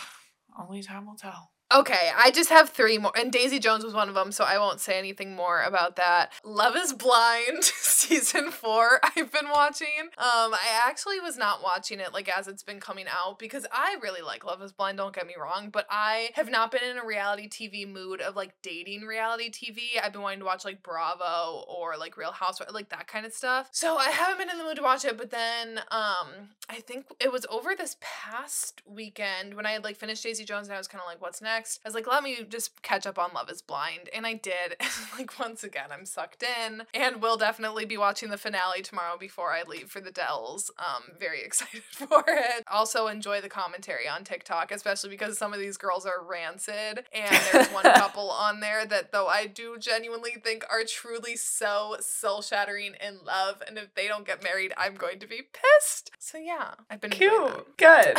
only 0.58 0.82
time 0.82 1.06
will 1.06 1.14
tell. 1.14 1.52
Okay, 1.74 2.10
I 2.14 2.30
just 2.30 2.50
have 2.50 2.68
three 2.68 2.98
more, 2.98 3.12
and 3.16 3.32
Daisy 3.32 3.58
Jones 3.58 3.82
was 3.82 3.94
one 3.94 4.10
of 4.10 4.14
them, 4.14 4.30
so 4.30 4.44
I 4.44 4.58
won't 4.58 4.78
say 4.78 4.98
anything 4.98 5.34
more 5.34 5.62
about 5.62 5.96
that. 5.96 6.30
Love 6.44 6.76
is 6.76 6.92
Blind 6.92 7.64
season 7.64 8.50
four. 8.50 9.00
I've 9.02 9.32
been 9.32 9.48
watching. 9.50 9.88
Um, 10.18 10.52
I 10.52 10.82
actually 10.86 11.18
was 11.18 11.38
not 11.38 11.62
watching 11.62 11.98
it 11.98 12.12
like 12.12 12.28
as 12.28 12.46
it's 12.46 12.62
been 12.62 12.78
coming 12.78 13.06
out 13.08 13.38
because 13.38 13.66
I 13.72 13.96
really 14.02 14.20
like 14.20 14.44
Love 14.44 14.60
is 14.60 14.72
Blind. 14.72 14.98
Don't 14.98 15.14
get 15.14 15.26
me 15.26 15.32
wrong, 15.40 15.70
but 15.70 15.86
I 15.88 16.30
have 16.34 16.50
not 16.50 16.72
been 16.72 16.82
in 16.84 16.98
a 16.98 17.06
reality 17.06 17.48
TV 17.48 17.90
mood 17.90 18.20
of 18.20 18.36
like 18.36 18.52
dating 18.60 19.02
reality 19.02 19.50
TV. 19.50 20.02
I've 20.02 20.12
been 20.12 20.22
wanting 20.22 20.40
to 20.40 20.44
watch 20.44 20.66
like 20.66 20.82
Bravo 20.82 21.64
or 21.68 21.96
like 21.96 22.18
Real 22.18 22.32
Housewives, 22.32 22.74
like 22.74 22.90
that 22.90 23.06
kind 23.06 23.24
of 23.24 23.32
stuff. 23.32 23.70
So 23.72 23.96
I 23.96 24.10
haven't 24.10 24.36
been 24.36 24.50
in 24.50 24.58
the 24.58 24.64
mood 24.64 24.76
to 24.76 24.82
watch 24.82 25.06
it. 25.06 25.16
But 25.16 25.30
then, 25.30 25.78
um, 25.90 26.50
I 26.68 26.80
think 26.80 27.06
it 27.18 27.32
was 27.32 27.46
over 27.48 27.74
this 27.74 27.96
past 28.00 28.82
weekend 28.84 29.54
when 29.54 29.64
I 29.64 29.72
had 29.72 29.84
like 29.84 29.96
finished 29.96 30.22
Daisy 30.22 30.44
Jones 30.44 30.68
and 30.68 30.74
I 30.74 30.78
was 30.78 30.88
kind 30.88 31.00
of 31.00 31.06
like, 31.06 31.20
what's 31.22 31.40
next? 31.40 31.61
I 31.84 31.88
was 31.88 31.94
like, 31.94 32.06
let 32.06 32.22
me 32.22 32.44
just 32.48 32.82
catch 32.82 33.06
up 33.06 33.18
on 33.18 33.30
Love 33.34 33.50
is 33.50 33.62
Blind. 33.62 34.08
And 34.14 34.26
I 34.26 34.34
did. 34.34 34.76
Like, 35.18 35.38
once 35.38 35.62
again, 35.62 35.88
I'm 35.92 36.06
sucked 36.06 36.42
in. 36.42 36.84
And 36.94 37.20
we'll 37.20 37.36
definitely 37.36 37.84
be 37.84 37.98
watching 37.98 38.30
the 38.30 38.38
finale 38.38 38.80
tomorrow 38.80 39.18
before 39.18 39.52
I 39.52 39.62
leave 39.62 39.90
for 39.90 40.00
the 40.00 40.10
Dells. 40.10 40.70
Um, 40.78 41.02
very 41.18 41.42
excited 41.44 41.82
for 41.82 42.24
it. 42.26 42.64
Also, 42.70 43.08
enjoy 43.08 43.40
the 43.42 43.48
commentary 43.48 44.08
on 44.08 44.24
TikTok, 44.24 44.72
especially 44.72 45.10
because 45.10 45.36
some 45.36 45.52
of 45.52 45.60
these 45.60 45.76
girls 45.76 46.06
are 46.06 46.24
rancid. 46.24 47.04
And 47.12 47.40
there's 47.52 47.68
one 47.68 47.84
couple 47.94 48.30
on 48.30 48.60
there 48.60 48.86
that, 48.86 49.12
though, 49.12 49.26
I 49.26 49.46
do 49.46 49.76
genuinely 49.78 50.36
think 50.42 50.64
are 50.70 50.84
truly 50.84 51.36
so 51.36 51.96
soul 52.00 52.40
shattering 52.40 52.94
in 53.06 53.18
love. 53.24 53.62
And 53.66 53.76
if 53.76 53.94
they 53.94 54.08
don't 54.08 54.26
get 54.26 54.42
married, 54.42 54.72
I'm 54.78 54.94
going 54.94 55.18
to 55.18 55.26
be 55.26 55.42
pissed. 55.42 56.10
So, 56.18 56.38
yeah, 56.38 56.74
I've 56.88 57.00
been 57.00 57.10
Cute. 57.10 57.76
Good. 57.76 58.16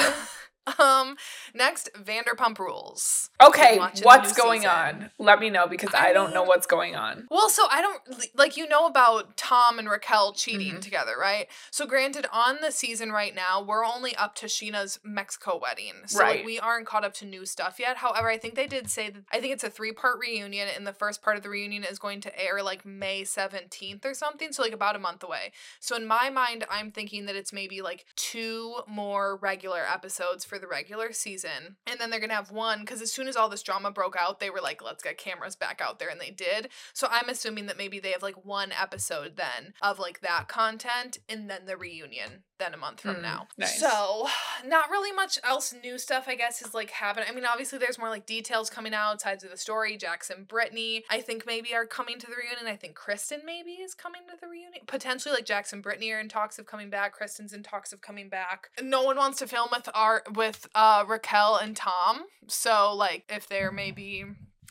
Um, 0.79 1.17
next, 1.53 1.89
Vanderpump 1.93 2.57
Rules. 2.57 3.29
Okay, 3.41 3.77
what's 4.01 4.33
going 4.33 4.61
season. 4.61 4.69
on? 4.75 5.09
Let 5.19 5.39
me 5.39 5.49
know 5.49 5.67
because 5.67 5.93
I 5.93 6.09
I, 6.09 6.13
don't 6.13 6.33
know 6.33 6.43
what's 6.43 6.67
going 6.67 6.95
on. 6.95 7.27
Well, 7.31 7.49
so 7.49 7.63
I 7.71 7.81
don't 7.81 8.01
like 8.35 8.55
you 8.55 8.67
know 8.67 8.85
about 8.85 9.35
Tom 9.35 9.79
and 9.79 9.89
Raquel 9.89 10.31
cheating 10.33 10.75
Mhm. 10.75 10.81
together, 10.81 11.15
right? 11.19 11.47
So 11.71 11.85
granted, 11.85 12.27
on 12.31 12.59
the 12.61 12.71
season 12.71 13.11
right 13.11 13.33
now, 13.33 13.61
we're 13.61 13.83
only 13.85 14.15
up 14.15 14.35
to 14.35 14.45
Scheana's 14.45 14.99
Mexico 15.03 15.57
wedding, 15.61 15.93
so 16.05 16.19
like, 16.19 16.27
Right. 16.27 16.45
we 16.45 16.59
aren't 16.59 16.85
caught 16.87 17.03
up 17.03 17.13
to 17.15 17.25
new 17.25 17.45
stuff 17.45 17.79
yet. 17.79 17.97
However, 17.97 18.29
I 18.29 18.37
think 18.37 18.55
they 18.55 18.67
did 18.67 18.89
say 18.91 19.09
that 19.09 19.23
I 19.31 19.41
think 19.41 19.53
it's 19.53 19.63
a 19.63 19.69
three 19.69 19.91
part 19.91 20.19
reunion, 20.19 20.67
and 20.69 20.85
the 20.85 20.93
first 20.93 21.21
part 21.21 21.35
of 21.35 21.43
the 21.43 21.49
reunion 21.49 21.83
is 21.83 21.99
going 21.99 22.21
to 22.21 22.39
air 22.41 22.61
like 22.63 22.85
May 22.85 23.23
seventeenth 23.23 24.05
or 24.05 24.13
something, 24.13 24.53
so 24.53 24.61
like 24.61 24.71
about 24.73 24.95
a 24.95 24.99
month 24.99 25.23
away. 25.23 25.51
So 25.79 25.95
in 25.95 26.05
my 26.05 26.29
mind, 26.29 26.65
I'm 26.69 26.91
thinking 26.91 27.25
that 27.25 27.35
it's 27.35 27.51
maybe 27.51 27.81
like 27.81 28.05
two 28.15 28.83
more 28.87 29.35
regular 29.37 29.83
episodes 29.91 30.45
for 30.53 30.59
the 30.59 30.67
regular 30.67 31.11
season, 31.11 31.77
and 31.87 31.99
then 31.99 32.11
they're 32.11 32.19
gonna 32.19 32.35
have 32.35 32.51
one 32.51 32.81
because 32.81 33.01
as 33.01 33.11
soon 33.11 33.27
as 33.27 33.35
all 33.35 33.49
this 33.49 33.63
drama 33.63 33.89
broke 33.89 34.15
out, 34.15 34.39
they 34.39 34.51
were 34.51 34.61
like, 34.61 34.83
"Let's 34.83 35.01
get 35.01 35.17
cameras 35.17 35.55
back 35.55 35.81
out 35.81 35.97
there," 35.97 36.09
and 36.09 36.21
they 36.21 36.29
did. 36.29 36.69
So 36.93 37.07
I'm 37.09 37.27
assuming 37.27 37.65
that 37.65 37.77
maybe 37.77 37.99
they 37.99 38.11
have 38.11 38.21
like 38.21 38.45
one 38.45 38.71
episode 38.71 39.35
then 39.35 39.73
of 39.81 39.97
like 39.97 40.19
that 40.19 40.47
content, 40.47 41.17
and 41.27 41.49
then 41.49 41.65
the 41.65 41.75
reunion 41.75 42.43
then 42.63 42.73
a 42.73 42.77
month 42.77 43.01
from 43.01 43.15
Mm, 43.17 43.21
now. 43.21 43.47
nice. 43.57 43.79
So 43.79 44.27
not 44.65 44.89
really 44.89 45.11
much 45.11 45.37
else 45.43 45.73
new 45.83 45.97
stuff, 45.97 46.25
I 46.27 46.35
guess, 46.35 46.61
is 46.61 46.73
like 46.73 46.89
happening. 46.91 47.27
I 47.29 47.33
mean, 47.33 47.45
obviously 47.45 47.77
there's 47.79 47.97
more 47.99 48.09
like 48.09 48.25
details 48.25 48.69
coming 48.69 48.93
out, 48.93 49.21
sides 49.21 49.43
of 49.43 49.51
the 49.51 49.57
story. 49.57 49.97
Jackson, 49.97 50.45
Brittany, 50.47 51.03
I 51.09 51.19
think 51.21 51.45
maybe 51.45 51.73
are 51.75 51.85
coming 51.85 52.19
to 52.19 52.27
the 52.27 52.33
reunion. 52.35 52.67
I 52.67 52.75
think 52.77 52.95
Kristen 52.95 53.41
maybe 53.45 53.71
is 53.71 53.93
coming 53.93 54.21
to 54.29 54.35
the 54.39 54.47
reunion. 54.47 54.83
Potentially 54.87 55.33
like 55.35 55.45
Jackson, 55.45 55.81
Brittany 55.81 56.11
are 56.11 56.19
in 56.19 56.29
talks 56.29 56.57
of 56.59 56.65
coming 56.65 56.89
back. 56.89 57.13
Kristen's 57.13 57.53
in 57.53 57.63
talks 57.63 57.91
of 57.93 58.01
coming 58.01 58.29
back. 58.29 58.69
No 58.81 59.03
one 59.03 59.17
wants 59.17 59.39
to 59.39 59.47
film 59.47 59.69
with 59.71 59.89
our 59.93 60.23
with 60.33 60.67
uh 60.73 61.03
Raquel 61.07 61.57
and 61.57 61.75
Tom. 61.75 62.23
So 62.47 62.93
like 62.95 63.25
if 63.29 63.47
they're 63.47 63.71
maybe 63.71 64.25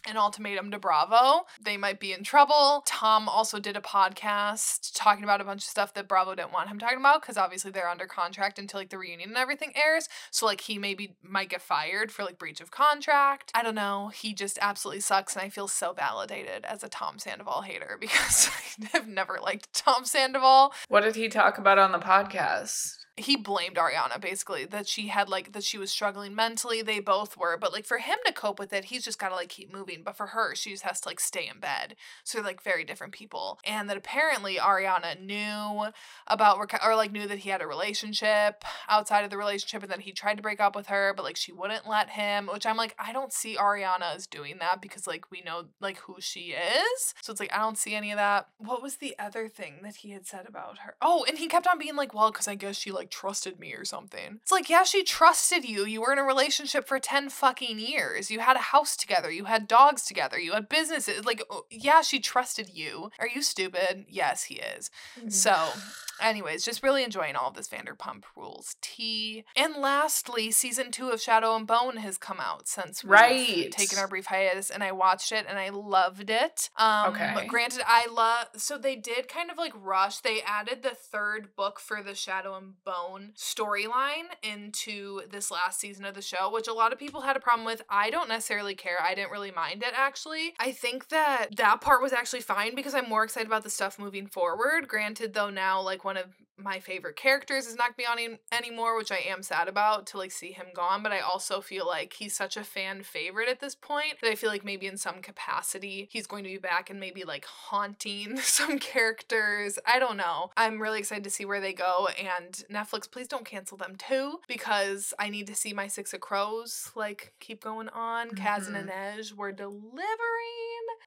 an 0.06 0.16
ultimatum 0.16 0.70
to 0.70 0.78
Bravo. 0.78 1.46
They 1.60 1.76
might 1.76 2.00
be 2.00 2.12
in 2.12 2.24
trouble. 2.24 2.82
Tom 2.86 3.28
also 3.28 3.58
did 3.58 3.76
a 3.76 3.80
podcast 3.80 4.92
talking 4.94 5.24
about 5.24 5.40
a 5.40 5.44
bunch 5.44 5.62
of 5.62 5.68
stuff 5.68 5.94
that 5.94 6.08
Bravo 6.08 6.34
didn't 6.34 6.52
want 6.52 6.68
him 6.68 6.78
talking 6.78 6.98
about 6.98 7.22
because 7.22 7.36
obviously 7.36 7.70
they're 7.70 7.88
under 7.88 8.06
contract 8.06 8.58
until 8.58 8.80
like 8.80 8.90
the 8.90 8.98
reunion 8.98 9.30
and 9.30 9.38
everything 9.38 9.72
airs. 9.76 10.08
So 10.30 10.46
like 10.46 10.62
he 10.62 10.78
maybe 10.78 11.16
might 11.22 11.48
get 11.48 11.62
fired 11.62 12.10
for 12.10 12.24
like 12.24 12.38
breach 12.38 12.60
of 12.60 12.70
contract. 12.70 13.50
I 13.54 13.62
don't 13.62 13.74
know. 13.74 14.08
He 14.08 14.34
just 14.34 14.58
absolutely 14.60 15.00
sucks 15.00 15.34
and 15.34 15.42
I 15.42 15.48
feel 15.48 15.68
so 15.68 15.92
validated 15.92 16.64
as 16.64 16.82
a 16.82 16.88
Tom 16.88 17.18
Sandoval 17.18 17.62
hater 17.62 17.96
because 18.00 18.48
I 18.48 18.96
have 18.96 19.08
never 19.08 19.38
liked 19.42 19.72
Tom 19.72 20.04
Sandoval 20.04 20.74
What 20.88 21.02
did 21.02 21.16
he 21.16 21.28
talk 21.28 21.58
about 21.58 21.78
on 21.78 21.92
the 21.92 21.98
podcast? 21.98 23.01
He 23.16 23.36
blamed 23.36 23.76
Ariana 23.76 24.20
basically 24.20 24.64
that 24.66 24.88
she 24.88 25.08
had 25.08 25.28
like 25.28 25.52
that 25.52 25.64
she 25.64 25.76
was 25.76 25.90
struggling 25.90 26.34
mentally. 26.34 26.80
They 26.80 26.98
both 26.98 27.36
were, 27.36 27.56
but 27.58 27.72
like 27.72 27.84
for 27.84 27.98
him 27.98 28.18
to 28.24 28.32
cope 28.32 28.58
with 28.58 28.72
it, 28.72 28.86
he's 28.86 29.04
just 29.04 29.18
got 29.18 29.28
to 29.28 29.34
like 29.34 29.50
keep 29.50 29.72
moving. 29.72 30.02
But 30.02 30.16
for 30.16 30.28
her, 30.28 30.54
she 30.54 30.70
just 30.70 30.84
has 30.84 31.00
to 31.02 31.08
like 31.08 31.20
stay 31.20 31.48
in 31.52 31.60
bed. 31.60 31.96
So 32.24 32.38
they're 32.38 32.46
like 32.46 32.62
very 32.62 32.84
different 32.84 33.12
people. 33.12 33.58
And 33.64 33.88
that 33.90 33.96
apparently 33.96 34.56
Ariana 34.56 35.20
knew 35.20 35.92
about 36.26 36.58
or 36.82 36.96
like 36.96 37.12
knew 37.12 37.28
that 37.28 37.40
he 37.40 37.50
had 37.50 37.60
a 37.60 37.66
relationship 37.66 38.64
outside 38.88 39.24
of 39.24 39.30
the 39.30 39.36
relationship 39.36 39.82
and 39.82 39.92
that 39.92 40.00
he 40.00 40.12
tried 40.12 40.36
to 40.36 40.42
break 40.42 40.60
up 40.60 40.74
with 40.74 40.86
her, 40.86 41.12
but 41.14 41.24
like 41.24 41.36
she 41.36 41.52
wouldn't 41.52 41.88
let 41.88 42.10
him, 42.10 42.48
which 42.50 42.64
I'm 42.64 42.76
like, 42.76 42.94
I 42.98 43.12
don't 43.12 43.32
see 43.32 43.56
Ariana 43.56 44.14
as 44.14 44.26
doing 44.26 44.56
that 44.60 44.80
because 44.80 45.06
like 45.06 45.30
we 45.30 45.42
know 45.42 45.66
like 45.80 45.98
who 45.98 46.16
she 46.18 46.54
is. 46.54 47.14
So 47.20 47.30
it's 47.30 47.40
like 47.40 47.52
I 47.52 47.58
don't 47.58 47.78
see 47.78 47.94
any 47.94 48.10
of 48.10 48.16
that. 48.16 48.48
What 48.56 48.82
was 48.82 48.96
the 48.96 49.14
other 49.18 49.48
thing 49.48 49.80
that 49.82 49.96
he 49.96 50.12
had 50.12 50.26
said 50.26 50.46
about 50.48 50.78
her? 50.78 50.94
Oh, 51.02 51.26
and 51.28 51.36
he 51.36 51.46
kept 51.46 51.66
on 51.66 51.78
being 51.78 51.96
like, 51.96 52.14
well, 52.14 52.30
because 52.30 52.48
I 52.48 52.54
guess 52.54 52.76
she 52.76 52.90
like 52.90 53.01
like 53.02 53.10
trusted 53.10 53.58
me 53.58 53.74
or 53.74 53.84
something. 53.84 54.38
It's 54.42 54.52
like, 54.52 54.70
yeah, 54.70 54.84
she 54.84 55.02
trusted 55.02 55.64
you. 55.64 55.84
You 55.84 56.00
were 56.02 56.12
in 56.12 56.18
a 56.18 56.22
relationship 56.24 56.86
for 56.86 56.98
10 57.00 57.28
fucking 57.30 57.78
years. 57.80 58.30
You 58.30 58.38
had 58.40 58.56
a 58.56 58.60
house 58.60 58.96
together. 58.96 59.30
You 59.30 59.46
had 59.46 59.66
dogs 59.66 60.04
together. 60.04 60.38
You 60.38 60.52
had 60.52 60.68
businesses. 60.68 61.24
Like, 61.24 61.42
oh, 61.50 61.64
yeah, 61.70 62.02
she 62.02 62.20
trusted 62.20 62.70
you. 62.72 63.10
Are 63.18 63.28
you 63.28 63.42
stupid? 63.42 64.04
Yes, 64.08 64.44
he 64.44 64.54
is. 64.56 64.88
So, 65.28 65.54
anyways, 66.20 66.64
just 66.64 66.82
really 66.82 67.02
enjoying 67.02 67.34
all 67.34 67.48
of 67.48 67.54
this 67.54 67.68
Vanderpump 67.68 68.22
Rules 68.36 68.76
tea. 68.80 69.44
And 69.56 69.74
lastly, 69.74 70.50
season 70.52 70.90
two 70.92 71.08
of 71.10 71.20
Shadow 71.20 71.56
and 71.56 71.66
Bone 71.66 71.96
has 71.96 72.16
come 72.18 72.38
out 72.40 72.68
since 72.68 73.02
we've 73.02 73.10
Right. 73.10 73.72
taken 73.72 73.98
our 73.98 74.06
brief 74.06 74.26
hiatus, 74.26 74.70
and 74.70 74.84
I 74.84 74.92
watched 74.92 75.32
it 75.32 75.46
and 75.48 75.58
I 75.58 75.70
loved 75.70 76.30
it. 76.30 76.70
Um, 76.76 77.12
Okay. 77.12 77.46
Granted, 77.48 77.82
I 77.86 78.06
love. 78.06 78.46
So 78.56 78.78
they 78.78 78.94
did 78.94 79.26
kind 79.28 79.50
of 79.50 79.56
like 79.58 79.72
rush. 79.74 80.18
They 80.20 80.40
added 80.42 80.82
the 80.82 80.90
third 80.94 81.56
book 81.56 81.80
for 81.80 82.02
the 82.02 82.14
Shadow 82.14 82.54
and 82.56 82.74
Bone 82.84 82.91
storyline 83.36 84.28
into 84.42 85.22
this 85.30 85.50
last 85.50 85.80
season 85.80 86.04
of 86.04 86.14
the 86.14 86.22
show, 86.22 86.50
which 86.52 86.68
a 86.68 86.72
lot 86.72 86.92
of 86.92 86.98
people 86.98 87.22
had 87.22 87.36
a 87.36 87.40
problem 87.40 87.64
with. 87.64 87.82
I 87.88 88.10
don't 88.10 88.28
necessarily 88.28 88.74
care. 88.74 88.98
I 89.02 89.14
didn't 89.14 89.32
really 89.32 89.50
mind 89.50 89.82
it 89.82 89.92
actually. 89.94 90.54
I 90.58 90.72
think 90.72 91.08
that 91.08 91.48
that 91.56 91.80
part 91.80 92.02
was 92.02 92.12
actually 92.12 92.40
fine 92.40 92.74
because 92.74 92.94
I'm 92.94 93.08
more 93.08 93.24
excited 93.24 93.46
about 93.46 93.64
the 93.64 93.70
stuff 93.70 93.98
moving 93.98 94.26
forward. 94.26 94.88
Granted, 94.88 95.34
though, 95.34 95.50
now 95.50 95.80
like 95.80 96.04
one 96.04 96.16
of 96.16 96.26
my 96.56 96.78
favorite 96.80 97.16
characters 97.16 97.66
is 97.66 97.76
not 97.76 97.96
gonna 97.96 98.16
be 98.16 98.22
on 98.28 98.38
anymore, 98.52 98.96
which 98.96 99.10
I 99.10 99.18
am 99.26 99.42
sad 99.42 99.68
about 99.68 100.06
to 100.08 100.18
like 100.18 100.30
see 100.30 100.52
him 100.52 100.66
gone. 100.74 101.02
But 101.02 101.12
I 101.12 101.20
also 101.20 101.60
feel 101.60 101.86
like 101.86 102.12
he's 102.14 102.36
such 102.36 102.56
a 102.56 102.64
fan 102.64 103.02
favorite 103.02 103.48
at 103.48 103.60
this 103.60 103.74
point 103.74 104.14
that 104.20 104.30
I 104.30 104.34
feel 104.34 104.50
like 104.50 104.64
maybe 104.64 104.86
in 104.86 104.96
some 104.96 105.22
capacity 105.22 106.08
he's 106.12 106.26
going 106.26 106.44
to 106.44 106.50
be 106.50 106.58
back 106.58 106.90
and 106.90 107.00
maybe 107.00 107.24
like 107.24 107.44
haunting 107.46 108.36
some 108.40 108.78
characters. 108.78 109.78
I 109.86 109.98
don't 109.98 110.16
know. 110.16 110.50
I'm 110.56 110.80
really 110.80 110.98
excited 110.98 111.24
to 111.24 111.30
see 111.30 111.44
where 111.44 111.60
they 111.60 111.72
go. 111.72 112.08
And 112.18 112.52
Netflix, 112.70 113.10
please 113.10 113.28
don't 113.28 113.44
cancel 113.44 113.76
them 113.76 113.96
too, 113.96 114.40
because 114.46 115.14
I 115.18 115.30
need 115.30 115.46
to 115.48 115.54
see 115.54 115.72
my 115.72 115.86
Six 115.88 116.12
of 116.12 116.20
Crows 116.20 116.90
like 116.94 117.32
keep 117.40 117.62
going 117.62 117.88
on. 117.88 118.30
Kaz 118.30 118.66
and 118.66 118.76
Mhm. 118.76 118.88
Inej 118.88 119.32
were 119.34 119.52
delivering. 119.52 119.98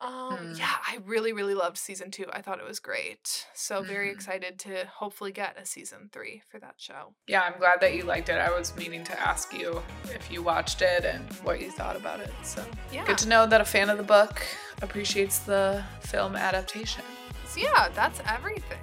Um, 0.01 0.37
Hmm. 0.37 0.51
yeah, 0.55 0.75
I 0.87 0.99
really, 1.05 1.31
really 1.33 1.53
loved 1.55 1.77
season 1.77 2.11
two. 2.11 2.25
I 2.31 2.41
thought 2.41 2.59
it 2.59 2.65
was 2.65 2.79
great. 2.79 3.47
So 3.53 3.83
very 3.83 4.09
Mhm. 4.09 4.13
excited 4.13 4.59
to 4.59 4.85
hopefully 4.87 5.31
get 5.31 5.44
a 5.61 5.65
season 5.65 6.09
three 6.11 6.41
for 6.49 6.59
that 6.59 6.75
show. 6.77 7.13
Yeah, 7.27 7.41
I'm 7.41 7.57
glad 7.59 7.79
that 7.81 7.93
you 7.95 8.03
liked 8.03 8.29
it. 8.29 8.37
I 8.39 8.49
was 8.49 8.75
meaning 8.75 9.03
to 9.05 9.19
ask 9.19 9.53
you 9.53 9.81
if 10.05 10.31
you 10.31 10.41
watched 10.41 10.81
it 10.81 11.05
and 11.05 11.31
what 11.43 11.61
you 11.61 11.69
thought 11.71 11.95
about 11.95 12.19
it. 12.19 12.31
So 12.43 12.63
Yeah. 12.91 13.05
good 13.05 13.17
to 13.19 13.27
know 13.27 13.45
that 13.45 13.61
a 13.61 13.65
fan 13.65 13.89
of 13.89 13.97
the 13.97 14.03
book 14.03 14.41
appreciates 14.81 15.39
the 15.39 15.83
film 16.01 16.35
adaptation. 16.35 17.03
So 17.47 17.59
yeah, 17.61 17.89
that's 17.89 18.19
everything. 18.27 18.79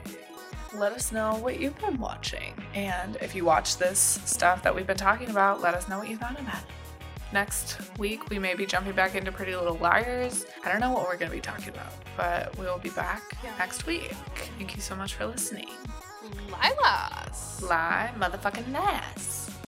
Let 0.75 0.93
us 0.93 1.13
know 1.13 1.35
what 1.37 1.61
you've 1.61 1.79
been 1.81 1.99
watching. 1.99 2.55
And 2.75 3.17
if 3.21 3.35
you 3.35 3.45
watch 3.45 3.77
this 3.77 3.99
stuff 4.25 4.63
that 4.63 4.75
we've 4.75 4.87
been 4.87 4.97
talking 4.97 5.29
about, 5.29 5.61
let 5.61 5.75
us 5.75 5.87
know 5.89 5.99
what 5.99 6.09
you 6.09 6.17
thought 6.17 6.41
about 6.41 6.55
it. 6.63 6.65
Next 7.33 7.79
week, 7.99 8.29
we 8.29 8.39
may 8.39 8.55
be 8.55 8.67
jumping 8.67 8.93
back 8.95 9.15
into 9.15 9.33
Pretty 9.33 9.55
Little 9.57 9.77
Liars. 9.77 10.45
I 10.65 10.71
don't 10.71 10.81
know 10.81 10.93
what 10.93 11.05
we're 11.09 11.17
going 11.17 11.31
to 11.31 11.35
be 11.37 11.41
talking 11.41 11.71
about, 11.71 11.93
but 12.17 12.55
we'll 12.59 12.79
be 12.79 12.91
back 12.91 13.23
Yeah. 13.43 13.57
next 13.59 13.87
week. 13.87 14.13
Thank 14.59 14.75
you 14.77 14.83
so 14.83 14.95
much 14.95 15.15
for 15.15 15.25
listening. 15.27 15.69
LYLAS. 16.51 17.62
Lie, 17.62 18.11
motherfucking 18.18 18.68
nice. 18.68 19.51